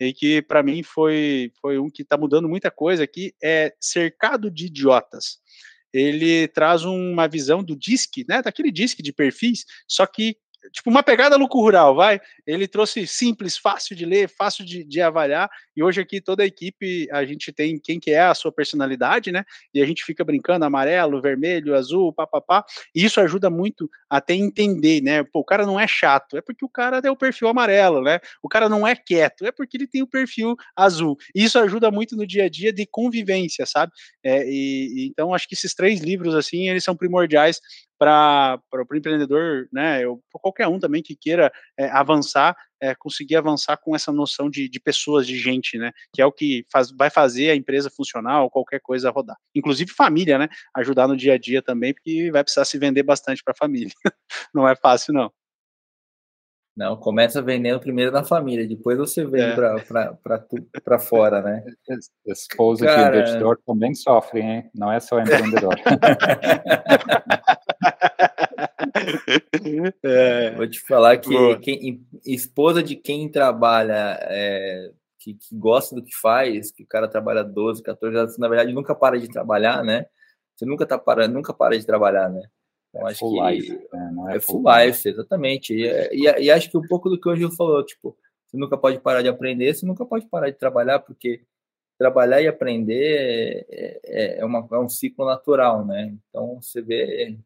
e 0.00 0.12
que 0.12 0.42
para 0.42 0.62
mim 0.62 0.82
foi 0.82 1.52
foi 1.60 1.78
um 1.78 1.90
que 1.90 2.02
está 2.02 2.16
mudando 2.16 2.48
muita 2.48 2.70
coisa 2.70 3.04
aqui 3.04 3.32
é 3.42 3.72
Cercado 3.80 4.50
de 4.50 4.66
Idiotas. 4.66 5.38
Ele 5.92 6.48
traz 6.48 6.84
uma 6.84 7.28
visão 7.28 7.62
do 7.62 7.76
DISC, 7.76 8.24
né, 8.28 8.42
daquele 8.42 8.72
DISC 8.72 9.00
de 9.00 9.12
perfis, 9.12 9.64
só 9.86 10.04
que 10.06 10.36
tipo 10.72 10.90
uma 10.90 11.02
pegada 11.02 11.36
lucro 11.36 11.60
rural, 11.60 11.94
vai. 11.94 12.20
Ele 12.46 12.66
trouxe 12.66 13.06
simples, 13.06 13.56
fácil 13.56 13.94
de 13.96 14.04
ler, 14.04 14.28
fácil 14.28 14.64
de, 14.64 14.84
de, 14.84 15.00
avaliar. 15.00 15.50
E 15.76 15.82
hoje 15.82 16.00
aqui 16.00 16.20
toda 16.20 16.42
a 16.42 16.46
equipe 16.46 17.08
a 17.10 17.24
gente 17.24 17.52
tem 17.52 17.78
quem 17.78 17.98
que 18.00 18.10
é 18.10 18.22
a 18.22 18.34
sua 18.34 18.52
personalidade, 18.52 19.30
né? 19.32 19.44
E 19.72 19.82
a 19.82 19.86
gente 19.86 20.04
fica 20.04 20.24
brincando 20.24 20.64
amarelo, 20.64 21.20
vermelho, 21.20 21.74
azul, 21.74 22.12
papapá. 22.12 22.64
E 22.94 23.04
isso 23.04 23.20
ajuda 23.20 23.50
muito 23.50 23.90
até 24.08 24.34
entender, 24.34 25.00
né? 25.02 25.22
Pô, 25.22 25.40
o 25.40 25.44
cara 25.44 25.66
não 25.66 25.78
é 25.78 25.86
chato, 25.86 26.36
é 26.36 26.40
porque 26.40 26.64
o 26.64 26.68
cara 26.68 27.02
tem 27.02 27.10
o 27.10 27.16
perfil 27.16 27.48
amarelo, 27.48 28.02
né? 28.02 28.20
O 28.42 28.48
cara 28.48 28.68
não 28.68 28.86
é 28.86 28.94
quieto, 28.94 29.46
é 29.46 29.52
porque 29.52 29.76
ele 29.76 29.86
tem 29.86 30.02
o 30.02 30.06
perfil 30.06 30.56
azul. 30.76 31.16
E 31.34 31.44
isso 31.44 31.58
ajuda 31.58 31.90
muito 31.90 32.16
no 32.16 32.26
dia 32.26 32.44
a 32.44 32.48
dia 32.48 32.72
de 32.72 32.86
convivência, 32.86 33.66
sabe? 33.66 33.92
É, 34.22 34.44
e, 34.46 35.08
então 35.10 35.34
acho 35.34 35.48
que 35.48 35.54
esses 35.54 35.74
três 35.74 36.00
livros 36.00 36.34
assim 36.34 36.68
eles 36.68 36.84
são 36.84 36.96
primordiais 36.96 37.60
para 38.04 38.60
o 38.92 38.96
empreendedor, 38.96 39.68
né, 39.72 40.02
para 40.02 40.40
qualquer 40.40 40.68
um 40.68 40.78
também 40.78 41.02
que 41.02 41.16
queira 41.16 41.52
é, 41.78 41.88
avançar, 41.90 42.56
é, 42.80 42.94
conseguir 42.94 43.36
avançar 43.36 43.76
com 43.78 43.94
essa 43.96 44.12
noção 44.12 44.50
de, 44.50 44.68
de, 44.68 44.80
pessoas, 44.80 45.26
de 45.26 45.38
gente, 45.38 45.78
né, 45.78 45.90
que 46.12 46.20
é 46.20 46.26
o 46.26 46.32
que 46.32 46.64
faz, 46.70 46.90
vai 46.90 47.10
fazer 47.10 47.50
a 47.50 47.56
empresa 47.56 47.90
funcionar 47.90 48.42
ou 48.42 48.50
qualquer 48.50 48.80
coisa 48.80 49.10
rodar. 49.10 49.36
Inclusive 49.54 49.92
família, 49.92 50.38
né, 50.38 50.48
ajudar 50.76 51.08
no 51.08 51.16
dia 51.16 51.34
a 51.34 51.38
dia 51.38 51.62
também, 51.62 51.94
porque 51.94 52.30
vai 52.30 52.42
precisar 52.42 52.64
se 52.64 52.78
vender 52.78 53.02
bastante 53.02 53.42
para 53.42 53.52
a 53.52 53.56
família. 53.56 53.92
não 54.54 54.68
é 54.68 54.76
fácil, 54.76 55.14
não. 55.14 55.32
Não, 56.76 56.96
começa 56.96 57.40
vendendo 57.40 57.78
primeiro 57.78 58.10
na 58.10 58.24
família, 58.24 58.66
depois 58.66 58.98
você 58.98 59.24
vende 59.24 59.60
é. 59.60 59.78
para 60.82 60.98
fora, 60.98 61.40
né? 61.40 61.64
Esposa 62.26 62.86
Cara... 62.86 63.12
de 63.12 63.18
investidor 63.18 63.60
também 63.64 63.94
sofre, 63.94 64.40
hein? 64.40 64.68
Não 64.74 64.90
é 64.90 64.98
só 64.98 65.20
empreendedor. 65.20 65.72
é. 70.02 70.50
Vou 70.56 70.68
te 70.68 70.80
falar 70.80 71.18
que 71.18 71.56
quem, 71.58 72.04
esposa 72.26 72.82
de 72.82 72.96
quem 72.96 73.30
trabalha, 73.30 74.18
é, 74.22 74.90
que, 75.20 75.34
que, 75.34 75.56
gosta 75.56 75.94
do 75.94 76.02
que 76.02 76.16
faz, 76.16 76.72
que 76.72 76.82
o 76.82 76.88
cara 76.88 77.06
trabalha 77.06 77.44
12, 77.44 77.84
14 77.84 78.16
horas, 78.16 78.36
na 78.36 78.48
verdade 78.48 78.72
nunca 78.72 78.96
para 78.96 79.16
de 79.16 79.28
trabalhar, 79.28 79.84
né? 79.84 80.06
Você 80.56 80.66
nunca 80.66 80.84
tá 80.84 80.98
para, 80.98 81.28
nunca 81.28 81.54
para 81.54 81.78
de 81.78 81.86
trabalhar, 81.86 82.28
né? 82.28 82.42
Então, 82.94 83.08
é 83.08 83.10
acho 83.10 83.18
full 83.18 83.34
que 83.34 83.50
life, 83.50 83.88
né? 83.92 84.10
não 84.12 84.30
é, 84.30 84.36
é 84.36 84.40
full, 84.40 84.62
full 84.62 84.72
life, 84.72 85.08
exatamente. 85.08 85.74
E, 85.74 85.84
e, 86.12 86.44
e, 86.44 86.50
acho 86.50 86.70
que 86.70 86.78
um 86.78 86.86
pouco 86.86 87.10
do 87.10 87.20
que 87.20 87.28
o 87.28 87.32
Anjo 87.32 87.50
falou, 87.50 87.84
tipo, 87.84 88.16
você 88.46 88.56
nunca 88.56 88.78
pode 88.78 89.00
parar 89.00 89.20
de 89.20 89.28
aprender, 89.28 89.74
você 89.74 89.84
nunca 89.84 90.06
pode 90.06 90.26
parar 90.26 90.50
de 90.50 90.56
trabalhar, 90.56 91.00
porque 91.00 91.42
trabalhar 91.98 92.40
e 92.40 92.46
aprender 92.46 93.66
é, 93.68 94.00
é, 94.04 94.38
é, 94.40 94.44
uma, 94.44 94.66
é 94.70 94.78
um 94.78 94.88
ciclo 94.88 95.26
natural, 95.26 95.84
né? 95.84 96.14
Então 96.28 96.60
você 96.60 96.80
vê 96.80 97.36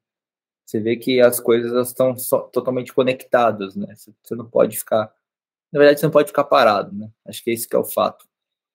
você 0.66 0.80
vê 0.80 0.96
que 0.96 1.18
as 1.18 1.40
coisas 1.40 1.88
estão 1.88 2.14
totalmente 2.52 2.92
conectadas, 2.92 3.74
né? 3.74 3.94
Você 3.96 4.34
não 4.34 4.44
pode 4.44 4.76
ficar, 4.76 5.10
na 5.72 5.78
verdade, 5.78 6.00
você 6.00 6.06
não 6.06 6.12
pode 6.12 6.28
ficar 6.28 6.44
parado, 6.44 6.94
né? 6.94 7.10
Acho 7.26 7.42
que 7.42 7.50
é 7.50 7.54
esse 7.54 7.66
que 7.66 7.74
é 7.74 7.78
o 7.78 7.84
fato. 7.84 8.28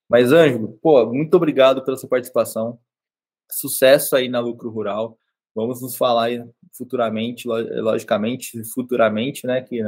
Mas 0.09 0.31
Ângelo, 0.31 0.79
pô, 0.81 1.05
muito 1.05 1.35
obrigado 1.35 1.85
pela 1.85 1.95
sua 1.95 2.09
participação. 2.09 2.79
Sucesso 3.51 4.15
aí 4.15 4.27
na 4.27 4.39
Lucro 4.39 4.71
Rural. 4.71 5.19
Vamos 5.55 5.81
nos 5.81 5.95
falar 5.95 6.29
futuramente, 6.71 7.47
logicamente, 7.47 8.63
futuramente, 8.63 9.45
né? 9.45 9.61
Que 9.61 9.81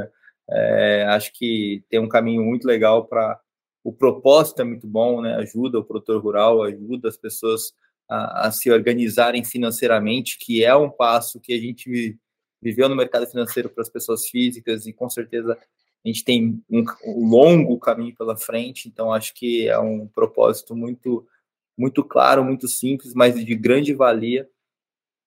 é, 0.48 1.04
acho 1.08 1.32
que 1.32 1.84
tem 1.88 1.98
um 1.98 2.08
caminho 2.08 2.42
muito 2.42 2.66
legal 2.66 3.06
para 3.06 3.40
o 3.82 3.92
propósito 3.92 4.60
é 4.62 4.64
muito 4.64 4.86
bom, 4.86 5.20
né? 5.20 5.36
Ajuda 5.36 5.78
o 5.78 5.84
produtor 5.84 6.20
rural, 6.20 6.62
ajuda 6.62 7.08
as 7.08 7.16
pessoas 7.16 7.72
a, 8.08 8.48
a, 8.48 8.50
se 8.50 8.70
organizarem 8.70 9.44
financeiramente, 9.44 10.38
que 10.38 10.64
é 10.64 10.74
um 10.74 10.90
passo 10.90 11.40
que 11.40 11.52
a 11.52 11.60
gente 11.60 12.18
viveu 12.60 12.88
no 12.88 12.96
mercado 12.96 13.26
financeiro 13.26 13.68
para 13.68 13.82
as 13.82 13.88
pessoas 13.88 14.26
físicas 14.26 14.86
e 14.86 14.92
com 14.92 15.08
certeza 15.08 15.56
a 16.04 16.08
gente 16.08 16.24
tem 16.24 16.62
um, 16.68 16.84
um 17.04 17.28
longo 17.28 17.78
caminho 17.78 18.14
pela 18.16 18.36
frente. 18.36 18.88
Então 18.88 19.12
acho 19.12 19.32
que 19.34 19.68
é 19.68 19.78
um 19.78 20.06
propósito 20.06 20.74
muito 20.74 21.26
muito 21.78 22.02
claro, 22.02 22.42
muito 22.42 22.66
simples, 22.66 23.12
mas 23.12 23.34
de 23.34 23.54
grande 23.54 23.92
valia. 23.92 24.48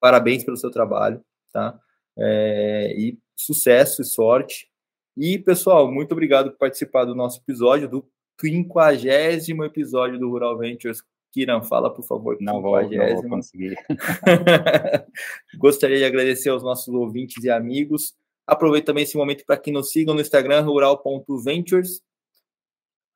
Parabéns 0.00 0.42
pelo 0.42 0.56
seu 0.56 0.70
trabalho, 0.70 1.22
tá? 1.52 1.78
É, 2.18 2.94
e 2.96 3.18
sucesso 3.36 4.02
e 4.02 4.04
sorte. 4.04 4.68
E, 5.16 5.38
pessoal, 5.38 5.90
muito 5.90 6.12
obrigado 6.12 6.50
por 6.50 6.58
participar 6.58 7.04
do 7.04 7.14
nosso 7.14 7.40
episódio, 7.40 7.88
do 7.88 8.08
quinquagésimo 8.38 9.64
episódio 9.64 10.18
do 10.18 10.30
Rural 10.30 10.56
Ventures. 10.56 11.02
Kiran, 11.32 11.62
fala, 11.62 11.92
por 11.92 12.04
favor. 12.04 12.36
Não 12.40 12.60
vou, 12.60 12.80
não 12.82 13.14
vou 13.14 13.28
conseguir. 13.28 13.76
Gostaria 15.58 15.98
de 15.98 16.04
agradecer 16.04 16.48
aos 16.48 16.62
nossos 16.62 16.92
ouvintes 16.92 17.44
e 17.44 17.50
amigos. 17.50 18.14
Aproveito 18.46 18.86
também 18.86 19.04
esse 19.04 19.16
momento 19.16 19.44
para 19.44 19.56
que 19.56 19.70
nos 19.70 19.90
sigam 19.92 20.14
no 20.14 20.20
Instagram, 20.20 20.62
rural.ventures. 20.62 22.02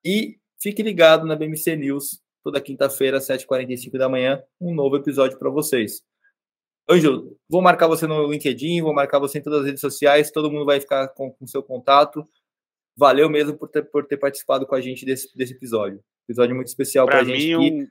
E 0.04 0.38
fique 0.60 0.82
ligado 0.82 1.26
na 1.26 1.34
BMC 1.34 1.74
News, 1.74 2.22
toda 2.42 2.60
quinta-feira, 2.60 3.16
às 3.16 3.26
7h45 3.26 3.98
da 3.98 4.08
manhã, 4.08 4.42
um 4.60 4.72
novo 4.74 4.96
episódio 4.96 5.38
para 5.38 5.50
vocês. 5.50 6.04
Ângelo, 6.88 7.36
vou 7.48 7.62
marcar 7.62 7.86
você 7.86 8.06
no 8.06 8.30
LinkedIn, 8.30 8.82
vou 8.82 8.92
marcar 8.92 9.18
você 9.18 9.38
em 9.38 9.42
todas 9.42 9.60
as 9.60 9.66
redes 9.66 9.80
sociais, 9.80 10.30
todo 10.30 10.50
mundo 10.50 10.66
vai 10.66 10.80
ficar 10.80 11.08
com 11.08 11.34
o 11.40 11.48
seu 11.48 11.62
contato 11.62 12.24
valeu 12.96 13.28
mesmo 13.28 13.56
por 13.56 13.68
ter, 13.68 13.82
por 13.82 14.06
ter 14.06 14.16
participado 14.16 14.66
com 14.66 14.74
a 14.74 14.80
gente 14.80 15.04
desse, 15.04 15.36
desse 15.36 15.54
episódio. 15.54 16.02
Episódio 16.28 16.54
muito 16.54 16.68
especial 16.68 17.06
para 17.06 17.20
a 17.20 17.24
gente. 17.24 17.56
Um... 17.56 17.88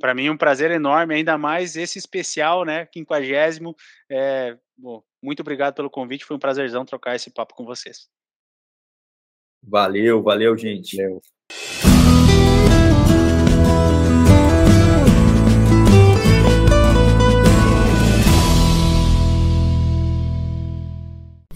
Para 0.00 0.14
mim, 0.14 0.28
um 0.28 0.36
prazer 0.36 0.70
enorme, 0.72 1.14
ainda 1.14 1.38
mais 1.38 1.76
esse 1.76 1.98
especial, 1.98 2.64
né? 2.64 2.86
Quinquagésimo. 2.86 3.76
É, 4.10 4.58
bom, 4.76 5.02
muito 5.22 5.40
obrigado 5.40 5.74
pelo 5.74 5.88
convite, 5.88 6.24
foi 6.24 6.36
um 6.36 6.40
prazerzão 6.40 6.84
trocar 6.84 7.14
esse 7.14 7.30
papo 7.30 7.54
com 7.54 7.64
vocês. 7.64 8.08
Valeu, 9.62 10.22
valeu, 10.22 10.56
gente. 10.58 10.96
Valeu. 10.96 11.22